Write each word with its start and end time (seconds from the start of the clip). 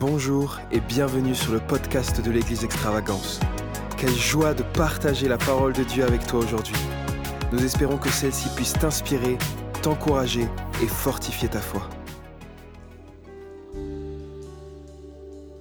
Bonjour 0.00 0.58
et 0.72 0.80
bienvenue 0.80 1.36
sur 1.36 1.52
le 1.52 1.60
podcast 1.60 2.20
de 2.20 2.28
l'Église 2.32 2.64
Extravagance. 2.64 3.38
Quelle 3.96 4.10
joie 4.10 4.52
de 4.52 4.64
partager 4.64 5.28
la 5.28 5.38
parole 5.38 5.72
de 5.72 5.84
Dieu 5.84 6.02
avec 6.04 6.26
toi 6.26 6.40
aujourd'hui. 6.40 6.74
Nous 7.52 7.64
espérons 7.64 7.96
que 7.96 8.08
celle-ci 8.08 8.48
puisse 8.56 8.72
t'inspirer, 8.72 9.38
t'encourager 9.82 10.48
et 10.82 10.86
fortifier 10.88 11.48
ta 11.48 11.60
foi. 11.60 11.88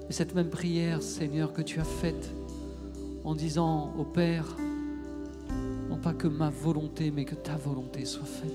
Et 0.10 0.14
cette 0.14 0.34
même 0.34 0.50
prière, 0.50 1.04
Seigneur, 1.04 1.54
que 1.54 1.62
tu 1.62 1.80
as 1.80 1.86
faite 1.86 2.34
en 3.24 3.36
disant 3.36 3.94
au 4.00 4.04
Père, 4.04 4.58
non 5.90 5.98
pas 5.98 6.14
que 6.14 6.28
ma 6.28 6.50
volonté, 6.50 7.12
mais 7.12 7.26
que 7.26 7.36
ta 7.36 7.56
volonté 7.56 8.04
soit 8.06 8.26
faite. 8.26 8.52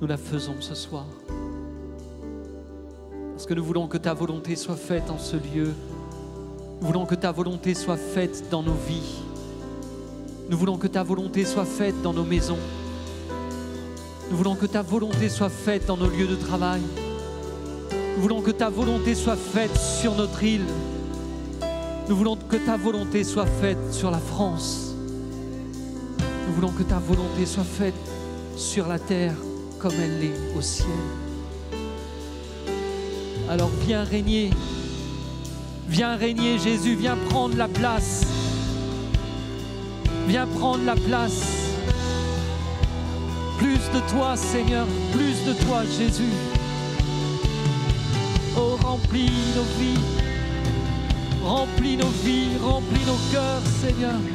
Nous 0.00 0.08
la 0.08 0.16
faisons 0.16 0.60
ce 0.60 0.74
soir. 0.74 1.06
Parce 3.44 3.52
que 3.52 3.60
nous 3.60 3.66
voulons 3.66 3.88
que 3.88 3.98
ta 3.98 4.14
volonté 4.14 4.56
soit 4.56 4.74
faite 4.74 5.10
en 5.10 5.18
ce 5.18 5.36
lieu. 5.36 5.74
Nous 6.80 6.86
voulons 6.86 7.04
que 7.04 7.14
ta 7.14 7.30
volonté 7.30 7.74
soit 7.74 7.98
faite 7.98 8.48
dans 8.50 8.62
nos 8.62 8.72
vies. 8.72 9.20
Nous 10.48 10.56
voulons 10.56 10.78
que 10.78 10.86
ta 10.86 11.02
volonté 11.02 11.44
soit 11.44 11.66
faite 11.66 12.00
dans 12.00 12.14
nos 12.14 12.24
maisons. 12.24 12.56
Nous 14.30 14.36
voulons 14.38 14.54
que 14.54 14.64
ta 14.64 14.80
volonté 14.80 15.28
soit 15.28 15.50
faite 15.50 15.84
dans 15.84 15.98
nos 15.98 16.08
lieux 16.08 16.26
de 16.26 16.36
travail. 16.36 16.80
Nous 18.16 18.22
voulons 18.22 18.40
que 18.40 18.50
ta 18.50 18.70
volonté 18.70 19.14
soit 19.14 19.36
faite 19.36 19.76
sur 19.76 20.14
notre 20.14 20.42
île. 20.42 20.64
Nous 22.08 22.16
voulons 22.16 22.36
que 22.36 22.56
ta 22.56 22.78
volonté 22.78 23.24
soit 23.24 23.44
faite 23.44 23.92
sur 23.92 24.10
la 24.10 24.20
France. 24.20 24.94
Nous 26.48 26.54
voulons 26.54 26.72
que 26.72 26.82
ta 26.82 26.98
volonté 26.98 27.44
soit 27.44 27.62
faite 27.62 27.92
sur 28.56 28.88
la 28.88 28.98
terre 28.98 29.36
comme 29.80 29.92
elle 30.00 30.18
l'est 30.18 30.56
au 30.56 30.62
ciel. 30.62 30.88
Alors 33.54 33.70
viens 33.86 34.02
régner. 34.02 34.50
Viens 35.88 36.16
régner 36.16 36.58
Jésus, 36.58 36.96
viens 36.96 37.16
prendre 37.30 37.56
la 37.56 37.68
place. 37.68 38.26
Viens 40.26 40.48
prendre 40.48 40.84
la 40.84 40.96
place. 40.96 41.76
Plus 43.58 43.78
de 43.94 44.00
toi 44.10 44.36
Seigneur, 44.36 44.88
plus 45.12 45.44
de 45.46 45.52
toi 45.66 45.82
Jésus. 45.84 46.32
Oh 48.56 48.76
remplis 48.82 49.30
nos 49.54 49.78
vies. 49.78 50.00
Remplis 51.44 51.96
nos 51.96 52.12
vies, 52.24 52.56
remplis 52.60 53.06
nos 53.06 53.20
cœurs, 53.32 53.62
Seigneur. 53.80 54.33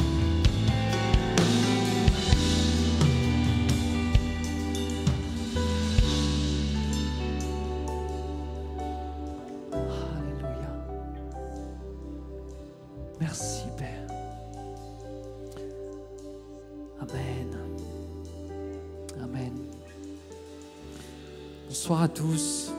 Bonsoir 21.90 22.04
à 22.04 22.08
tous. 22.08 22.72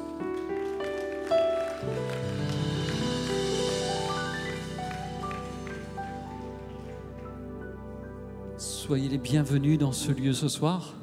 Soyez 8.56 9.08
les 9.08 9.18
bienvenus 9.18 9.80
dans 9.80 9.90
ce 9.90 10.12
lieu 10.12 10.32
ce 10.32 10.46
soir. 10.46 10.94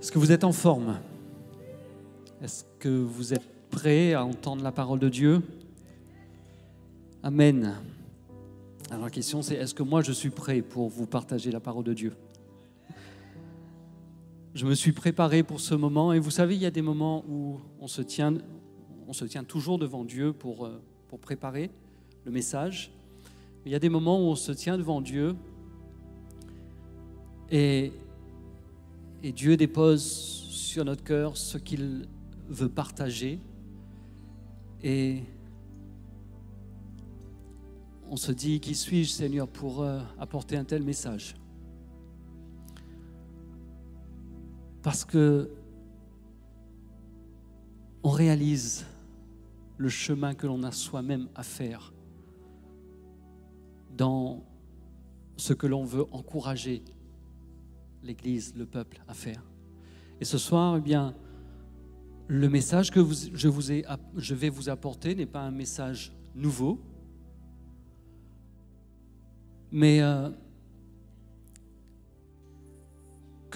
Est-ce 0.00 0.10
que 0.10 0.18
vous 0.18 0.32
êtes 0.32 0.42
en 0.42 0.50
forme? 0.50 0.98
Est-ce 2.42 2.64
que 2.80 2.88
vous 2.88 3.32
êtes 3.32 3.46
prêts 3.70 4.14
à 4.14 4.24
entendre 4.24 4.64
la 4.64 4.72
parole 4.72 4.98
de 4.98 5.08
Dieu? 5.08 5.42
Amen. 7.22 7.76
Alors 8.90 9.04
la 9.04 9.10
question 9.10 9.40
c'est 9.40 9.54
est-ce 9.54 9.72
que 9.72 9.84
moi 9.84 10.02
je 10.02 10.10
suis 10.10 10.30
prêt 10.30 10.62
pour 10.62 10.88
vous 10.88 11.06
partager 11.06 11.52
la 11.52 11.60
parole 11.60 11.84
de 11.84 11.94
Dieu? 11.94 12.12
Je 14.56 14.64
me 14.64 14.74
suis 14.74 14.92
préparé 14.92 15.42
pour 15.42 15.60
ce 15.60 15.74
moment 15.74 16.14
et 16.14 16.18
vous 16.18 16.30
savez 16.30 16.54
il 16.54 16.62
y 16.62 16.64
a 16.64 16.70
des 16.70 16.80
moments 16.80 17.22
où 17.28 17.60
on 17.78 17.88
se 17.88 18.00
tient, 18.00 18.32
on 19.06 19.12
se 19.12 19.26
tient 19.26 19.44
toujours 19.44 19.78
devant 19.78 20.02
Dieu 20.02 20.32
pour, 20.32 20.64
euh, 20.64 20.80
pour 21.08 21.18
préparer 21.18 21.70
le 22.24 22.32
message. 22.32 22.90
Il 23.66 23.72
y 23.72 23.74
a 23.74 23.78
des 23.78 23.90
moments 23.90 24.18
où 24.18 24.30
on 24.30 24.34
se 24.34 24.52
tient 24.52 24.78
devant 24.78 25.02
Dieu 25.02 25.36
et, 27.50 27.92
et 29.22 29.32
Dieu 29.32 29.58
dépose 29.58 30.02
sur 30.02 30.86
notre 30.86 31.04
cœur 31.04 31.36
ce 31.36 31.58
qu'il 31.58 32.08
veut 32.48 32.70
partager. 32.70 33.38
Et 34.82 35.22
on 38.08 38.16
se 38.16 38.32
dit, 38.32 38.58
qui 38.60 38.74
suis-je 38.74 39.10
Seigneur 39.10 39.48
pour 39.48 39.82
euh, 39.82 40.00
apporter 40.18 40.56
un 40.56 40.64
tel 40.64 40.82
message? 40.82 41.34
Parce 44.86 45.04
que 45.04 45.50
on 48.04 48.10
réalise 48.10 48.86
le 49.78 49.88
chemin 49.88 50.32
que 50.32 50.46
l'on 50.46 50.62
a 50.62 50.70
soi-même 50.70 51.26
à 51.34 51.42
faire 51.42 51.92
dans 53.96 54.44
ce 55.36 55.54
que 55.54 55.66
l'on 55.66 55.82
veut 55.82 56.04
encourager 56.12 56.84
l'Église, 58.04 58.54
le 58.54 58.64
peuple 58.64 59.02
à 59.08 59.14
faire. 59.14 59.42
Et 60.20 60.24
ce 60.24 60.38
soir, 60.38 60.76
eh 60.76 60.80
bien, 60.80 61.16
le 62.28 62.48
message 62.48 62.92
que 62.92 63.00
je, 63.34 63.48
vous 63.48 63.72
ai, 63.72 63.84
je 64.14 64.36
vais 64.36 64.50
vous 64.50 64.68
apporter 64.68 65.16
n'est 65.16 65.26
pas 65.26 65.42
un 65.42 65.50
message 65.50 66.12
nouveau, 66.36 66.80
mais 69.72 70.00
euh, 70.00 70.30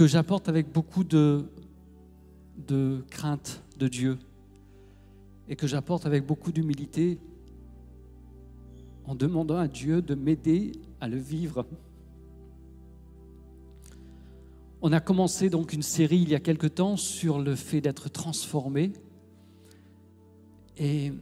que 0.01 0.07
j'apporte 0.07 0.49
avec 0.49 0.73
beaucoup 0.73 1.05
de, 1.05 1.45
de 2.57 3.05
crainte 3.11 3.63
de 3.77 3.87
Dieu 3.87 4.19
et 5.47 5.57
que 5.57 5.67
j'apporte 5.67 6.07
avec 6.07 6.25
beaucoup 6.25 6.53
d'humilité 6.53 7.19
en 9.05 9.15
demandant 9.15 9.59
à 9.59 9.69
Dieu 9.69 10.01
de 10.01 10.15
m'aider 10.15 10.73
à 11.03 11.07
le 11.07 11.19
vivre. 11.19 11.67
On 14.81 14.91
a 14.91 15.01
commencé 15.01 15.51
donc 15.51 15.75
une 15.75 15.83
série 15.83 16.23
il 16.23 16.31
y 16.31 16.35
a 16.35 16.41
quelque 16.41 16.67
temps 16.67 16.97
sur 16.97 17.39
le 17.39 17.55
fait 17.55 17.83
d'être 17.83 18.09
transformé. 18.09 18.95
Et 20.79 21.13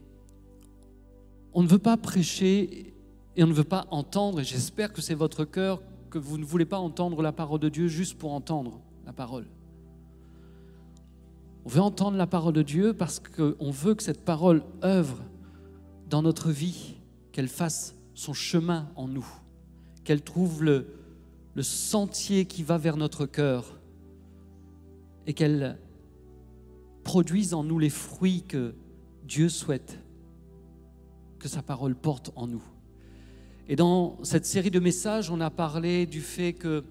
on 1.53 1.65
ne 1.65 1.69
veut 1.69 1.81
pas 1.81 1.97
prêcher 1.97 2.94
et 3.34 3.43
on 3.43 3.49
ne 3.49 3.53
veut 3.53 3.65
pas 3.65 3.88
entendre, 3.91 4.38
et 4.38 4.44
j'espère 4.44 4.93
que 4.93 5.03
c'est 5.03 5.15
votre 5.17 5.44
cœur, 5.44 5.83
que 6.08 6.19
vous 6.19 6.38
ne 6.38 6.44
voulez 6.44 6.64
pas 6.64 6.78
entendre 6.78 7.22
la 7.22 7.32
parole 7.32 7.60
de 7.60 7.69
Dieu 7.69 7.88
juste 7.88 8.19
pour 8.19 8.32
entendre 8.32 8.80
la 9.06 9.12
parole. 9.12 9.46
On 11.64 11.69
veut 11.69 11.82
entendre 11.82 12.16
la 12.16 12.26
parole 12.26 12.54
de 12.54 12.62
Dieu 12.62 12.94
parce 12.94 13.20
qu'on 13.20 13.70
veut 13.70 13.94
que 13.94 14.02
cette 14.02 14.24
parole 14.24 14.62
œuvre 14.82 15.22
dans 16.08 16.22
notre 16.22 16.50
vie, 16.50 16.96
qu'elle 17.32 17.48
fasse 17.48 17.94
son 18.14 18.32
chemin 18.32 18.88
en 18.96 19.06
nous, 19.06 19.26
qu'elle 20.04 20.22
trouve 20.22 20.64
le, 20.64 20.86
sentier 21.60 22.44
qui 22.46 22.62
va 22.62 22.78
vers 22.78 22.96
notre 22.96 23.26
cœur 23.26 23.80
et 25.26 25.34
qu'elle 25.34 25.76
produise 27.02 27.52
en 27.52 27.64
nous 27.64 27.80
les 27.80 27.90
fruits 27.90 28.44
que 28.46 28.75
Dieu 29.25 29.48
souhaite 29.48 29.98
que 31.40 31.48
sa 31.48 31.60
parole 31.60 31.96
porte 31.96 32.30
en 32.36 32.46
nous. 32.46 32.62
Et 33.69 33.77
dans 33.77 34.17
cette 34.23 34.47
série 34.47 34.71
de 34.71 34.81
messages, 34.81 35.31
on 35.31 35.41
a 35.41 35.51
parlé 35.51 36.06
du 36.06 36.23
fait 36.23 36.55
que 36.55 36.84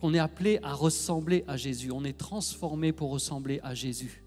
qu'on 0.00 0.14
est 0.14 0.18
appelé 0.18 0.60
à 0.62 0.74
ressembler 0.74 1.42
à 1.48 1.56
Jésus, 1.56 1.90
on 1.90 2.04
est 2.04 2.16
transformé 2.16 2.92
pour 2.92 3.10
ressembler 3.10 3.60
à 3.62 3.74
Jésus. 3.74 4.22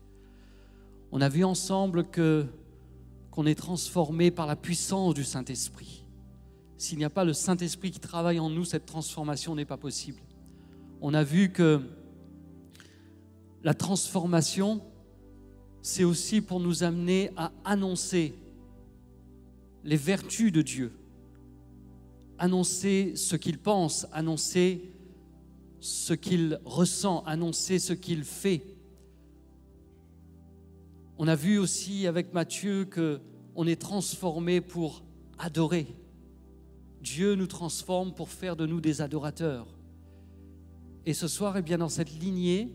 On 1.12 1.22
a 1.22 1.30
vu 1.30 1.44
ensemble 1.44 2.06
que 2.06 2.46
qu'on 3.32 3.46
est 3.46 3.56
transformé 3.56 4.32
par 4.32 4.48
la 4.48 4.56
puissance 4.56 5.14
du 5.14 5.24
Saint-Esprit. 5.24 6.04
S'il 6.78 6.98
n'y 6.98 7.06
a 7.06 7.10
pas 7.10 7.24
le 7.24 7.34
Saint-Esprit 7.34 7.92
qui 7.92 8.00
travaille 8.00 8.40
en 8.40 8.50
nous, 8.50 8.66
cette 8.66 8.86
transformation 8.86 9.56
n'est 9.56 9.66
pas 9.66 9.78
possible. 9.78 10.20
On 11.02 11.14
a 11.14 11.24
vu 11.24 11.52
que 11.52 11.82
la 13.64 13.74
transformation, 13.74 14.82
c'est 15.82 16.04
aussi 16.04 16.42
pour 16.42 16.60
nous 16.60 16.84
amener 16.84 17.32
à 17.38 17.52
annoncer 17.64 18.34
les 19.84 19.98
vertus 19.98 20.52
de 20.52 20.62
Dieu, 20.62 20.92
annoncer 22.40 23.14
ce 23.16 23.36
qu'il 23.36 23.60
pense, 23.60 24.08
annoncer 24.12 24.92
ce 25.80 26.14
qu'il 26.14 26.60
ressent, 26.66 27.24
annoncer 27.26 27.80
ce 27.80 27.94
qu'il 27.94 28.24
fait. 28.24 28.64
On 31.18 31.28
a 31.28 31.36
vu 31.36 31.60
aussi 31.60 32.08
avec 32.08 32.34
Matthieu 32.34 32.86
que 32.86 33.20
on 33.56 33.68
est 33.68 33.82
transformé 33.82 34.62
pour 34.62 35.04
adorer. 35.38 35.88
Dieu 37.02 37.36
nous 37.36 37.48
transforme 37.48 38.14
pour 38.14 38.30
faire 38.30 38.56
de 38.56 38.66
nous 38.66 38.82
des 38.82 39.02
adorateurs. 39.02 39.68
Et 41.06 41.14
ce 41.14 41.28
soir, 41.28 41.58
eh 41.58 41.62
bien, 41.62 41.78
dans 41.78 41.90
cette 41.90 42.12
lignée, 42.20 42.72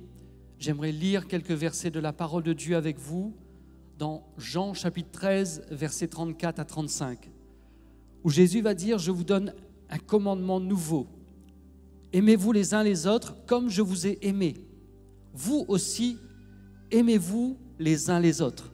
j'aimerais 0.59 0.93
lire 0.93 1.27
quelques 1.27 1.53
versets 1.53 1.91
de 1.91 2.01
la 2.01 2.13
parole 2.13 2.43
de 2.43 2.53
Dieu 2.53 2.77
avec 2.77 2.99
vous 2.99 3.35
dans 3.99 4.27
Jean 4.37 4.75
chapitre 4.75 5.11
13, 5.13 5.67
versets 5.71 6.09
34 6.09 6.59
à 6.59 6.65
35, 6.65 7.31
où 8.25 8.31
Jésus 8.31 8.63
va 8.63 8.75
dire, 8.75 8.99
je 8.99 9.11
vous 9.11 9.23
donne 9.23 9.55
un 9.91 9.99
commandement 9.99 10.59
nouveau. 10.59 11.07
Aimez-vous 12.13 12.53
les 12.53 12.73
uns 12.75 12.83
les 12.83 13.07
autres 13.07 13.37
comme 13.47 13.69
je 13.69 13.83
vous 13.83 14.07
ai 14.07 14.19
aimé. 14.23 14.55
Vous 15.35 15.65
aussi, 15.69 16.19
aimez-vous 16.91 17.59
les 17.79 18.09
uns 18.09 18.21
les 18.21 18.41
autres. 18.41 18.73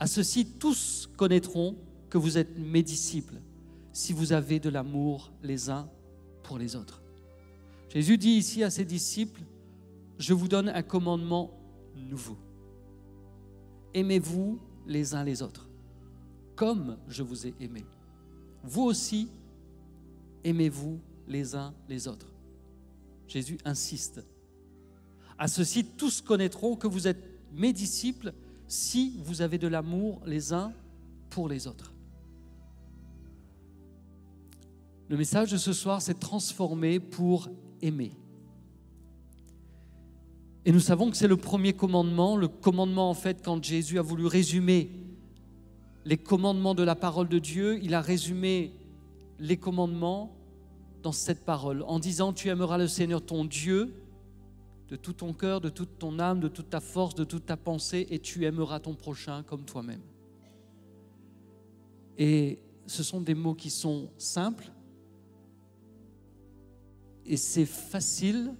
À 0.00 0.06
ceci, 0.06 0.44
tous 0.44 1.08
connaîtront 1.16 1.76
que 2.10 2.18
vous 2.18 2.38
êtes 2.38 2.58
mes 2.58 2.82
disciples, 2.82 3.40
si 3.92 4.12
vous 4.12 4.32
avez 4.32 4.58
de 4.58 4.70
l'amour 4.70 5.32
les 5.42 5.70
uns 5.70 5.88
pour 6.42 6.58
les 6.58 6.74
autres. 6.74 7.02
Jésus 7.90 8.18
dit 8.18 8.30
ici 8.30 8.64
à 8.64 8.70
ses 8.70 8.84
disciples, 8.84 9.42
je 10.18 10.34
vous 10.34 10.48
donne 10.48 10.68
un 10.68 10.82
commandement 10.82 11.50
nouveau. 11.94 12.36
Aimez-vous 13.94 14.58
les 14.86 15.14
uns 15.14 15.24
les 15.24 15.42
autres, 15.42 15.68
comme 16.56 16.96
je 17.08 17.22
vous 17.22 17.46
ai 17.46 17.54
aimé. 17.60 17.84
Vous 18.64 18.82
aussi, 18.82 19.28
aimez-vous 20.44 21.00
les 21.26 21.54
uns 21.54 21.74
les 21.88 22.08
autres. 22.08 22.32
Jésus 23.26 23.58
insiste. 23.64 24.24
À 25.38 25.48
ceci, 25.48 25.84
tous 25.84 26.20
connaîtront 26.20 26.76
que 26.76 26.86
vous 26.86 27.06
êtes 27.06 27.22
mes 27.52 27.72
disciples 27.72 28.32
si 28.66 29.18
vous 29.24 29.42
avez 29.42 29.58
de 29.58 29.68
l'amour 29.68 30.20
les 30.26 30.52
uns 30.52 30.72
pour 31.30 31.48
les 31.48 31.66
autres. 31.66 31.92
Le 35.08 35.16
message 35.16 35.52
de 35.52 35.56
ce 35.56 35.72
soir, 35.72 36.02
c'est 36.02 36.18
transformer 36.18 37.00
pour 37.00 37.48
aimer. 37.80 38.12
Et 40.64 40.72
nous 40.72 40.80
savons 40.80 41.10
que 41.10 41.16
c'est 41.16 41.28
le 41.28 41.38
premier 41.38 41.72
commandement, 41.72 42.36
le 42.36 42.48
commandement 42.48 43.08
en 43.08 43.14
fait 43.14 43.42
quand 43.42 43.62
Jésus 43.64 43.98
a 43.98 44.02
voulu 44.02 44.26
résumer 44.26 44.90
les 46.08 46.16
commandements 46.16 46.74
de 46.74 46.82
la 46.82 46.96
parole 46.96 47.28
de 47.28 47.38
Dieu, 47.38 47.78
il 47.82 47.92
a 47.92 48.00
résumé 48.00 48.72
les 49.38 49.58
commandements 49.58 50.34
dans 51.02 51.12
cette 51.12 51.44
parole 51.44 51.84
en 51.86 51.98
disant 51.98 52.32
tu 52.32 52.48
aimeras 52.48 52.78
le 52.78 52.88
Seigneur 52.88 53.20
ton 53.20 53.44
Dieu 53.44 53.92
de 54.88 54.96
tout 54.96 55.12
ton 55.12 55.34
cœur, 55.34 55.60
de 55.60 55.68
toute 55.68 55.98
ton 55.98 56.18
âme, 56.18 56.40
de 56.40 56.48
toute 56.48 56.70
ta 56.70 56.80
force, 56.80 57.14
de 57.14 57.24
toute 57.24 57.44
ta 57.44 57.58
pensée 57.58 58.06
et 58.08 58.20
tu 58.20 58.46
aimeras 58.46 58.80
ton 58.80 58.94
prochain 58.94 59.42
comme 59.42 59.66
toi-même. 59.66 60.00
Et 62.16 62.58
ce 62.86 63.02
sont 63.02 63.20
des 63.20 63.34
mots 63.34 63.54
qui 63.54 63.68
sont 63.68 64.08
simples 64.16 64.72
et 67.26 67.36
c'est 67.36 67.66
facile 67.66 68.54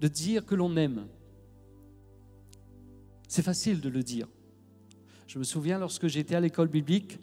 de 0.00 0.08
dire 0.08 0.44
que 0.44 0.56
l'on 0.56 0.76
aime. 0.76 1.06
C'est 3.28 3.42
facile 3.42 3.80
de 3.80 3.88
le 3.88 4.02
dire. 4.02 4.26
Je 5.26 5.38
me 5.38 5.44
souviens 5.44 5.78
lorsque 5.78 6.06
j'étais 6.06 6.34
à 6.34 6.40
l'école 6.40 6.68
biblique, 6.68 7.18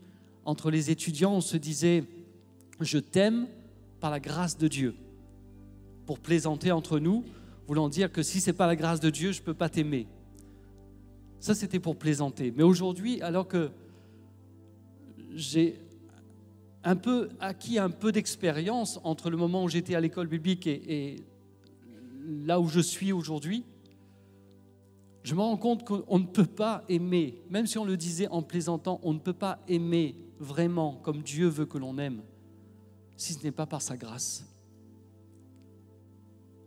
entre 0.45 0.71
les 0.71 0.89
étudiants, 0.89 1.33
on 1.33 1.41
se 1.41 1.57
disait, 1.57 2.03
je 2.79 2.97
t'aime 2.97 3.47
par 3.99 4.09
la 4.09 4.19
grâce 4.19 4.57
de 4.57 4.67
Dieu. 4.67 4.95
Pour 6.05 6.19
plaisanter 6.19 6.71
entre 6.71 6.99
nous, 6.99 7.23
voulant 7.67 7.89
dire 7.89 8.11
que 8.11 8.23
si 8.23 8.41
ce 8.41 8.49
n'est 8.49 8.57
pas 8.57 8.67
la 8.67 8.75
grâce 8.75 8.99
de 8.99 9.09
Dieu, 9.09 9.31
je 9.31 9.39
ne 9.39 9.45
peux 9.45 9.53
pas 9.53 9.69
t'aimer. 9.69 10.07
Ça, 11.39 11.55
c'était 11.55 11.79
pour 11.79 11.95
plaisanter. 11.95 12.53
Mais 12.55 12.63
aujourd'hui, 12.63 13.21
alors 13.21 13.47
que 13.47 13.69
j'ai 15.33 15.79
un 16.83 16.95
peu 16.95 17.29
acquis 17.39 17.77
un 17.77 17.89
peu 17.89 18.11
d'expérience 18.11 18.99
entre 19.03 19.29
le 19.29 19.37
moment 19.37 19.63
où 19.63 19.69
j'étais 19.69 19.95
à 19.95 19.99
l'école 19.99 20.27
biblique 20.27 20.67
et, 20.67 21.23
là 22.45 22.59
où 22.59 22.67
je 22.67 22.79
suis 22.79 23.11
aujourd'hui, 23.11 23.63
je 25.23 25.35
me 25.35 25.41
rends 25.41 25.57
compte 25.57 25.85
qu'on 25.85 26.19
ne 26.19 26.25
peut 26.25 26.45
pas 26.45 26.83
aimer, 26.89 27.41
même 27.49 27.67
si 27.67 27.77
on 27.77 27.85
le 27.85 27.97
disait 27.97 28.27
en 28.29 28.41
plaisantant, 28.41 28.99
on 29.03 29.13
ne 29.13 29.19
peut 29.19 29.33
pas 29.33 29.59
aimer 29.67 30.15
vraiment 30.39 30.95
comme 31.03 31.21
Dieu 31.21 31.47
veut 31.47 31.65
que 31.65 31.77
l'on 31.77 31.97
aime, 31.97 32.21
si 33.15 33.33
ce 33.33 33.43
n'est 33.43 33.51
pas 33.51 33.67
par 33.67 33.81
sa 33.81 33.95
grâce. 33.95 34.45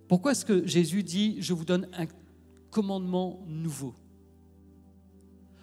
Pourquoi 0.07 0.33
est-ce 0.33 0.45
que 0.45 0.67
Jésus 0.67 1.03
dit, 1.03 1.37
je 1.41 1.53
vous 1.53 1.65
donne 1.65 1.89
un 1.93 2.07
commandement 2.71 3.43
nouveau 3.47 3.95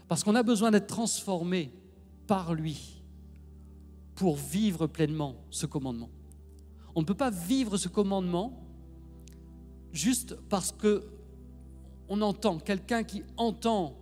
Parce 0.08 0.24
qu'on 0.24 0.36
a 0.36 0.44
besoin 0.44 0.72
d'être 0.72 0.88
transformé 0.88 1.72
par 2.28 2.54
lui 2.54 3.02
pour 4.16 4.36
vivre 4.36 4.88
pleinement 4.88 5.36
ce 5.50 5.66
commandement. 5.66 6.10
On 6.96 7.02
ne 7.02 7.06
peut 7.06 7.14
pas 7.14 7.30
vivre 7.30 7.78
ce 7.78 7.88
commandement 7.88 8.62
juste 9.94 10.36
parce 10.50 10.72
que 10.72 11.06
on 12.12 12.22
entend. 12.22 12.60
Quelqu'un 12.60 13.04
qui 13.04 13.24
entend 13.38 13.96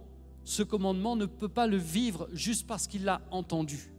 ce 0.44 0.64
commandement 0.64 1.16
ne 1.16 1.28
peut 1.28 1.48
pas 1.48 1.68
le 1.68 1.78
vivre 1.78 2.28
juste 2.34 2.66
parce 2.66 2.88
qu'il 2.88 3.04
l'a 3.04 3.22
entendu. 3.30 3.94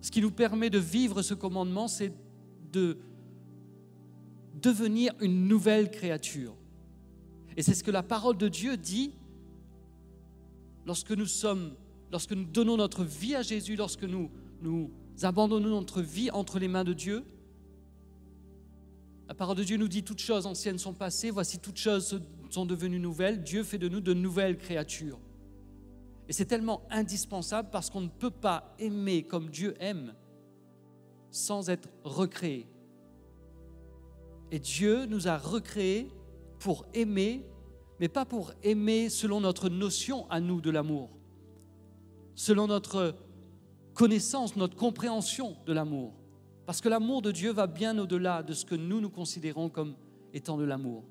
Ce 0.00 0.10
qui 0.10 0.20
nous 0.20 0.32
permet 0.32 0.68
de 0.68 0.80
vivre 0.80 1.22
ce 1.22 1.34
commandement, 1.34 1.86
c'est 1.86 2.12
de 2.72 2.98
devenir 4.60 5.14
une 5.20 5.46
nouvelle 5.46 5.88
créature. 5.88 6.56
Et 7.56 7.62
c'est 7.62 7.74
ce 7.74 7.84
que 7.84 7.92
la 7.92 8.02
parole 8.02 8.36
de 8.36 8.48
Dieu 8.48 8.76
dit 8.76 9.12
lorsque 10.84 11.12
nous 11.12 11.26
sommes, 11.26 11.74
lorsque 12.10 12.32
nous 12.32 12.44
donnons 12.44 12.76
notre 12.76 13.04
vie 13.04 13.36
à 13.36 13.42
Jésus, 13.42 13.76
lorsque 13.76 14.02
nous, 14.02 14.32
nous 14.62 14.90
abandonnons 15.22 15.68
notre 15.68 16.02
vie 16.02 16.32
entre 16.32 16.58
les 16.58 16.66
mains 16.66 16.84
de 16.84 16.92
Dieu. 16.92 17.24
La 19.28 19.34
parole 19.34 19.56
de 19.56 19.64
Dieu 19.64 19.76
nous 19.76 19.88
dit 19.88 20.04
toutes 20.04 20.20
choses 20.20 20.46
anciennes 20.46 20.78
sont 20.78 20.94
passées, 20.94 21.30
voici 21.30 21.58
toutes 21.58 21.78
choses 21.78 22.20
sont 22.50 22.66
devenues 22.66 23.00
nouvelles. 23.00 23.42
Dieu 23.42 23.64
fait 23.64 23.78
de 23.78 23.88
nous 23.88 24.00
de 24.00 24.14
nouvelles 24.14 24.56
créatures. 24.56 25.18
Et 26.28 26.32
c'est 26.32 26.44
tellement 26.44 26.82
indispensable 26.90 27.68
parce 27.70 27.90
qu'on 27.90 28.00
ne 28.00 28.08
peut 28.08 28.30
pas 28.30 28.74
aimer 28.78 29.24
comme 29.24 29.50
Dieu 29.50 29.74
aime 29.80 30.14
sans 31.30 31.70
être 31.70 31.88
recréé. 32.04 32.66
Et 34.50 34.58
Dieu 34.58 35.06
nous 35.06 35.28
a 35.28 35.36
recréés 35.36 36.08
pour 36.58 36.86
aimer, 36.94 37.44
mais 38.00 38.08
pas 38.08 38.24
pour 38.24 38.52
aimer 38.62 39.08
selon 39.08 39.40
notre 39.40 39.68
notion 39.68 40.28
à 40.30 40.40
nous 40.40 40.60
de 40.60 40.70
l'amour, 40.70 41.10
selon 42.34 42.66
notre 42.68 43.14
connaissance, 43.94 44.56
notre 44.56 44.76
compréhension 44.76 45.56
de 45.66 45.72
l'amour. 45.72 46.15
Parce 46.66 46.80
que 46.80 46.88
l'amour 46.88 47.22
de 47.22 47.30
Dieu 47.30 47.52
va 47.52 47.66
bien 47.66 47.96
au-delà 47.98 48.42
de 48.42 48.52
ce 48.52 48.64
que 48.64 48.74
nous 48.74 49.00
nous 49.00 49.08
considérons 49.08 49.68
comme 49.68 49.94
étant 50.34 50.58
de 50.58 50.64
l'amour. 50.64 51.04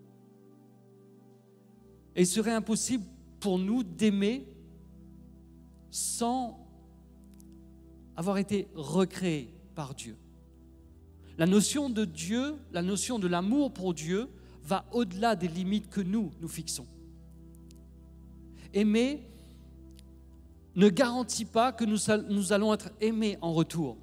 Et 2.16 2.22
il 2.22 2.28
serait 2.28 2.54
impossible 2.54 3.06
pour 3.40 3.58
nous 3.58 3.84
d'aimer 3.84 4.46
sans 5.90 6.60
avoir 8.18 8.38
été 8.38 8.68
recréés 8.76 9.54
par 9.76 9.96
Dieu. 9.96 10.18
La 11.38 11.46
notion 11.46 11.90
de 11.90 12.06
Dieu, 12.06 12.56
la 12.72 12.82
notion 12.82 13.20
de 13.20 13.28
l'amour 13.28 13.74
pour 13.74 13.94
Dieu 13.94 14.30
va 14.64 14.86
au-delà 14.92 15.36
des 15.36 15.48
limites 15.48 15.90
que 15.90 16.02
nous 16.02 16.32
nous 16.42 16.48
fixons. 16.48 16.88
Aimer 18.74 19.22
ne 20.76 20.90
garantit 20.90 21.46
pas 21.46 21.72
que 21.72 21.86
nous, 21.86 22.52
allons 22.52 22.74
être 22.74 22.92
aimés 23.00 23.38
en 23.42 23.54
retour. 23.54 23.98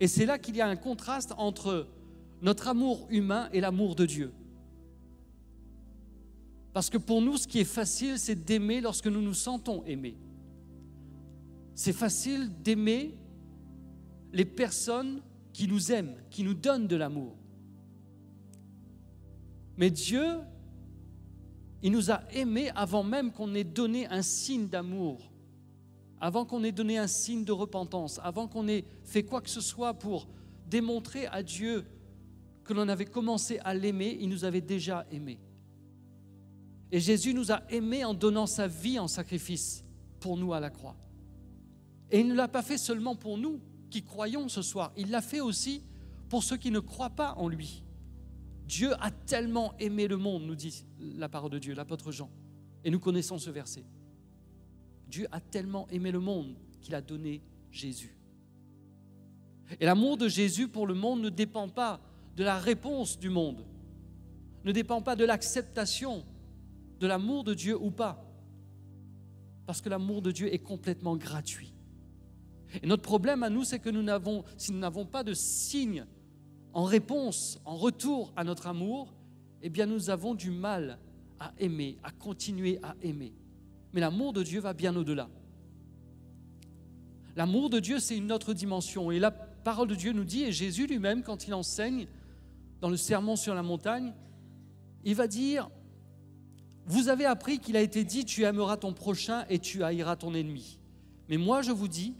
Et 0.00 0.08
c'est 0.08 0.26
là 0.26 0.38
qu'il 0.38 0.56
y 0.56 0.60
a 0.60 0.66
un 0.66 0.76
contraste 0.76 1.32
entre 1.38 1.88
notre 2.42 2.68
amour 2.68 3.06
humain 3.10 3.48
et 3.52 3.60
l'amour 3.60 3.94
de 3.94 4.06
Dieu. 4.06 4.32
Parce 6.72 6.90
que 6.90 6.98
pour 6.98 7.22
nous, 7.22 7.38
ce 7.38 7.46
qui 7.46 7.60
est 7.60 7.64
facile, 7.64 8.18
c'est 8.18 8.44
d'aimer 8.44 8.82
lorsque 8.82 9.06
nous 9.06 9.22
nous 9.22 9.34
sentons 9.34 9.82
aimés. 9.84 10.18
C'est 11.74 11.94
facile 11.94 12.50
d'aimer 12.62 13.14
les 14.32 14.44
personnes 14.44 15.22
qui 15.52 15.66
nous 15.66 15.90
aime, 15.90 16.14
qui 16.28 16.42
nous 16.42 16.52
donne 16.52 16.86
de 16.86 16.96
l'amour. 16.96 17.34
Mais 19.78 19.90
Dieu, 19.90 20.40
il 21.82 21.92
nous 21.92 22.10
a 22.10 22.22
aimés 22.32 22.70
avant 22.74 23.02
même 23.02 23.32
qu'on 23.32 23.54
ait 23.54 23.64
donné 23.64 24.06
un 24.08 24.22
signe 24.22 24.68
d'amour, 24.68 25.32
avant 26.20 26.44
qu'on 26.44 26.64
ait 26.64 26.72
donné 26.72 26.98
un 26.98 27.06
signe 27.06 27.44
de 27.44 27.52
repentance, 27.52 28.20
avant 28.22 28.48
qu'on 28.48 28.68
ait 28.68 28.84
fait 29.04 29.22
quoi 29.22 29.40
que 29.40 29.50
ce 29.50 29.60
soit 29.60 29.94
pour 29.94 30.28
démontrer 30.68 31.26
à 31.26 31.42
Dieu 31.42 31.84
que 32.64 32.72
l'on 32.72 32.88
avait 32.88 33.06
commencé 33.06 33.58
à 33.60 33.74
l'aimer, 33.74 34.16
il 34.20 34.28
nous 34.28 34.44
avait 34.44 34.60
déjà 34.60 35.06
aimés. 35.10 35.38
Et 36.90 37.00
Jésus 37.00 37.34
nous 37.34 37.52
a 37.52 37.62
aimés 37.70 38.04
en 38.04 38.14
donnant 38.14 38.46
sa 38.46 38.66
vie 38.66 38.98
en 38.98 39.08
sacrifice 39.08 39.84
pour 40.20 40.36
nous 40.36 40.52
à 40.52 40.60
la 40.60 40.70
croix. 40.70 40.96
Et 42.10 42.20
il 42.20 42.28
ne 42.28 42.34
l'a 42.34 42.48
pas 42.48 42.62
fait 42.62 42.78
seulement 42.78 43.16
pour 43.16 43.38
nous, 43.38 43.60
qui 43.90 44.02
croyons 44.02 44.48
ce 44.48 44.62
soir, 44.62 44.92
il 44.96 45.10
l'a 45.10 45.22
fait 45.22 45.40
aussi 45.40 45.82
pour 46.28 46.42
ceux 46.42 46.56
qui 46.56 46.70
ne 46.70 46.80
croient 46.80 47.10
pas 47.10 47.34
en 47.34 47.48
lui. 47.48 47.82
Dieu 48.66 48.92
a 49.00 49.10
tellement 49.10 49.74
aimé 49.78 50.08
le 50.08 50.16
monde, 50.16 50.44
nous 50.44 50.56
dit 50.56 50.84
la 50.98 51.28
parole 51.28 51.50
de 51.50 51.58
Dieu, 51.58 51.74
l'apôtre 51.74 52.10
Jean. 52.10 52.30
Et 52.84 52.90
nous 52.90 52.98
connaissons 52.98 53.38
ce 53.38 53.50
verset. 53.50 53.84
Dieu 55.06 55.26
a 55.32 55.40
tellement 55.40 55.88
aimé 55.88 56.10
le 56.10 56.20
monde 56.20 56.56
qu'il 56.80 56.94
a 56.94 57.00
donné 57.00 57.42
Jésus. 57.70 58.16
Et 59.80 59.86
l'amour 59.86 60.16
de 60.16 60.28
Jésus 60.28 60.68
pour 60.68 60.86
le 60.86 60.94
monde 60.94 61.22
ne 61.22 61.28
dépend 61.28 61.68
pas 61.68 62.00
de 62.36 62.44
la 62.44 62.58
réponse 62.58 63.18
du 63.18 63.30
monde, 63.30 63.64
ne 64.64 64.72
dépend 64.72 65.02
pas 65.02 65.16
de 65.16 65.24
l'acceptation 65.24 66.24
de 67.00 67.06
l'amour 67.06 67.44
de 67.44 67.54
Dieu 67.54 67.76
ou 67.80 67.90
pas. 67.90 68.22
Parce 69.66 69.80
que 69.80 69.88
l'amour 69.88 70.22
de 70.22 70.30
Dieu 70.30 70.52
est 70.52 70.60
complètement 70.60 71.16
gratuit. 71.16 71.72
Et 72.82 72.86
notre 72.86 73.02
problème 73.02 73.42
à 73.42 73.50
nous, 73.50 73.64
c'est 73.64 73.78
que 73.78 73.90
nous 73.90 74.02
n'avons, 74.02 74.44
si 74.56 74.72
nous 74.72 74.78
n'avons 74.78 75.06
pas 75.06 75.24
de 75.24 75.34
signe 75.34 76.04
en 76.72 76.84
réponse, 76.84 77.60
en 77.64 77.76
retour 77.76 78.32
à 78.36 78.44
notre 78.44 78.66
amour, 78.66 79.14
eh 79.62 79.70
bien 79.70 79.86
nous 79.86 80.10
avons 80.10 80.34
du 80.34 80.50
mal 80.50 80.98
à 81.40 81.52
aimer, 81.58 81.98
à 82.02 82.10
continuer 82.10 82.78
à 82.82 82.94
aimer. 83.02 83.32
Mais 83.96 84.02
l'amour 84.02 84.34
de 84.34 84.42
Dieu 84.42 84.60
va 84.60 84.74
bien 84.74 84.94
au-delà. 84.94 85.26
L'amour 87.34 87.70
de 87.70 87.80
Dieu, 87.80 87.98
c'est 87.98 88.14
une 88.14 88.30
autre 88.30 88.52
dimension. 88.52 89.10
Et 89.10 89.18
la 89.18 89.30
parole 89.30 89.88
de 89.88 89.94
Dieu 89.94 90.12
nous 90.12 90.24
dit, 90.24 90.42
et 90.42 90.52
Jésus 90.52 90.86
lui-même, 90.86 91.22
quand 91.22 91.48
il 91.48 91.54
enseigne 91.54 92.06
dans 92.82 92.90
le 92.90 92.98
sermon 92.98 93.36
sur 93.36 93.54
la 93.54 93.62
montagne, 93.62 94.12
il 95.02 95.14
va 95.14 95.26
dire, 95.26 95.70
vous 96.84 97.08
avez 97.08 97.24
appris 97.24 97.58
qu'il 97.58 97.74
a 97.74 97.80
été 97.80 98.04
dit, 98.04 98.26
tu 98.26 98.42
aimeras 98.42 98.76
ton 98.76 98.92
prochain 98.92 99.46
et 99.48 99.60
tu 99.60 99.82
haïras 99.82 100.16
ton 100.16 100.34
ennemi. 100.34 100.78
Mais 101.30 101.38
moi, 101.38 101.62
je 101.62 101.72
vous 101.72 101.88
dis, 101.88 102.12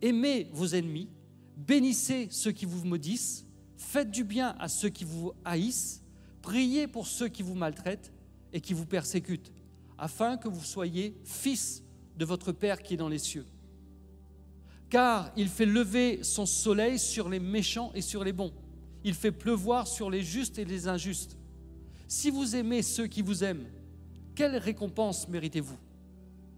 aimez 0.00 0.48
vos 0.54 0.68
ennemis, 0.68 1.10
bénissez 1.58 2.28
ceux 2.30 2.52
qui 2.52 2.64
vous 2.64 2.86
maudissent, 2.86 3.44
faites 3.76 4.10
du 4.10 4.24
bien 4.24 4.56
à 4.58 4.68
ceux 4.68 4.88
qui 4.88 5.04
vous 5.04 5.32
haïssent, 5.44 6.02
priez 6.40 6.86
pour 6.86 7.06
ceux 7.06 7.28
qui 7.28 7.42
vous 7.42 7.54
maltraitent 7.54 8.14
et 8.54 8.62
qui 8.62 8.72
vous 8.72 8.86
persécutent, 8.86 9.52
afin 9.98 10.36
que 10.36 10.48
vous 10.48 10.64
soyez 10.64 11.16
fils 11.24 11.82
de 12.16 12.24
votre 12.24 12.52
Père 12.52 12.82
qui 12.82 12.94
est 12.94 12.98
dans 12.98 13.08
les 13.08 13.18
cieux. 13.18 13.46
Car 14.88 15.30
il 15.36 15.48
fait 15.48 15.66
lever 15.66 16.22
son 16.22 16.46
soleil 16.46 16.98
sur 16.98 17.28
les 17.28 17.40
méchants 17.40 17.90
et 17.94 18.00
sur 18.00 18.24
les 18.24 18.32
bons. 18.32 18.52
Il 19.04 19.14
fait 19.14 19.32
pleuvoir 19.32 19.86
sur 19.86 20.10
les 20.10 20.22
justes 20.22 20.58
et 20.58 20.64
les 20.64 20.88
injustes. 20.88 21.36
Si 22.06 22.30
vous 22.30 22.56
aimez 22.56 22.82
ceux 22.82 23.06
qui 23.06 23.22
vous 23.22 23.44
aiment, 23.44 23.66
quelle 24.34 24.56
récompense 24.56 25.28
méritez-vous? 25.28 25.76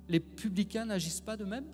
Les 0.09 0.21
publicains 0.21 0.85
n'agissent 0.85 1.21
pas 1.21 1.37
de 1.37 1.45
même? 1.45 1.67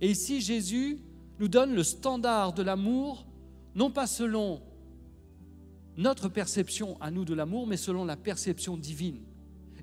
Et 0.00 0.10
ici, 0.10 0.40
Jésus 0.40 1.00
nous 1.38 1.48
donne 1.48 1.74
le 1.74 1.82
standard 1.82 2.52
de 2.52 2.62
l'amour, 2.62 3.26
non 3.74 3.90
pas 3.90 4.06
selon 4.06 4.62
notre 5.96 6.28
perception 6.28 7.00
à 7.00 7.10
nous 7.10 7.24
de 7.24 7.34
l'amour, 7.34 7.66
mais 7.66 7.76
selon 7.76 8.04
la 8.04 8.16
perception 8.16 8.76
divine. 8.76 9.20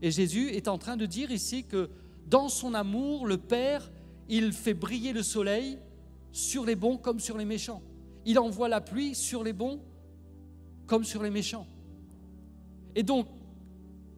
Et 0.01 0.11
Jésus 0.11 0.49
est 0.49 0.67
en 0.67 0.77
train 0.77 0.97
de 0.97 1.05
dire 1.05 1.31
ici 1.31 1.63
que 1.63 1.89
dans 2.27 2.49
son 2.49 2.73
amour, 2.73 3.25
le 3.25 3.37
Père, 3.37 3.89
il 4.29 4.51
fait 4.51 4.73
briller 4.73 5.13
le 5.13 5.23
soleil 5.23 5.79
sur 6.31 6.65
les 6.65 6.75
bons 6.75 6.97
comme 6.97 7.19
sur 7.19 7.37
les 7.37 7.45
méchants. 7.45 7.81
Il 8.25 8.37
envoie 8.39 8.67
la 8.69 8.81
pluie 8.81 9.15
sur 9.15 9.43
les 9.43 9.53
bons 9.53 9.79
comme 10.85 11.03
sur 11.03 11.23
les 11.23 11.29
méchants. 11.29 11.67
Et 12.95 13.03
donc, 13.03 13.27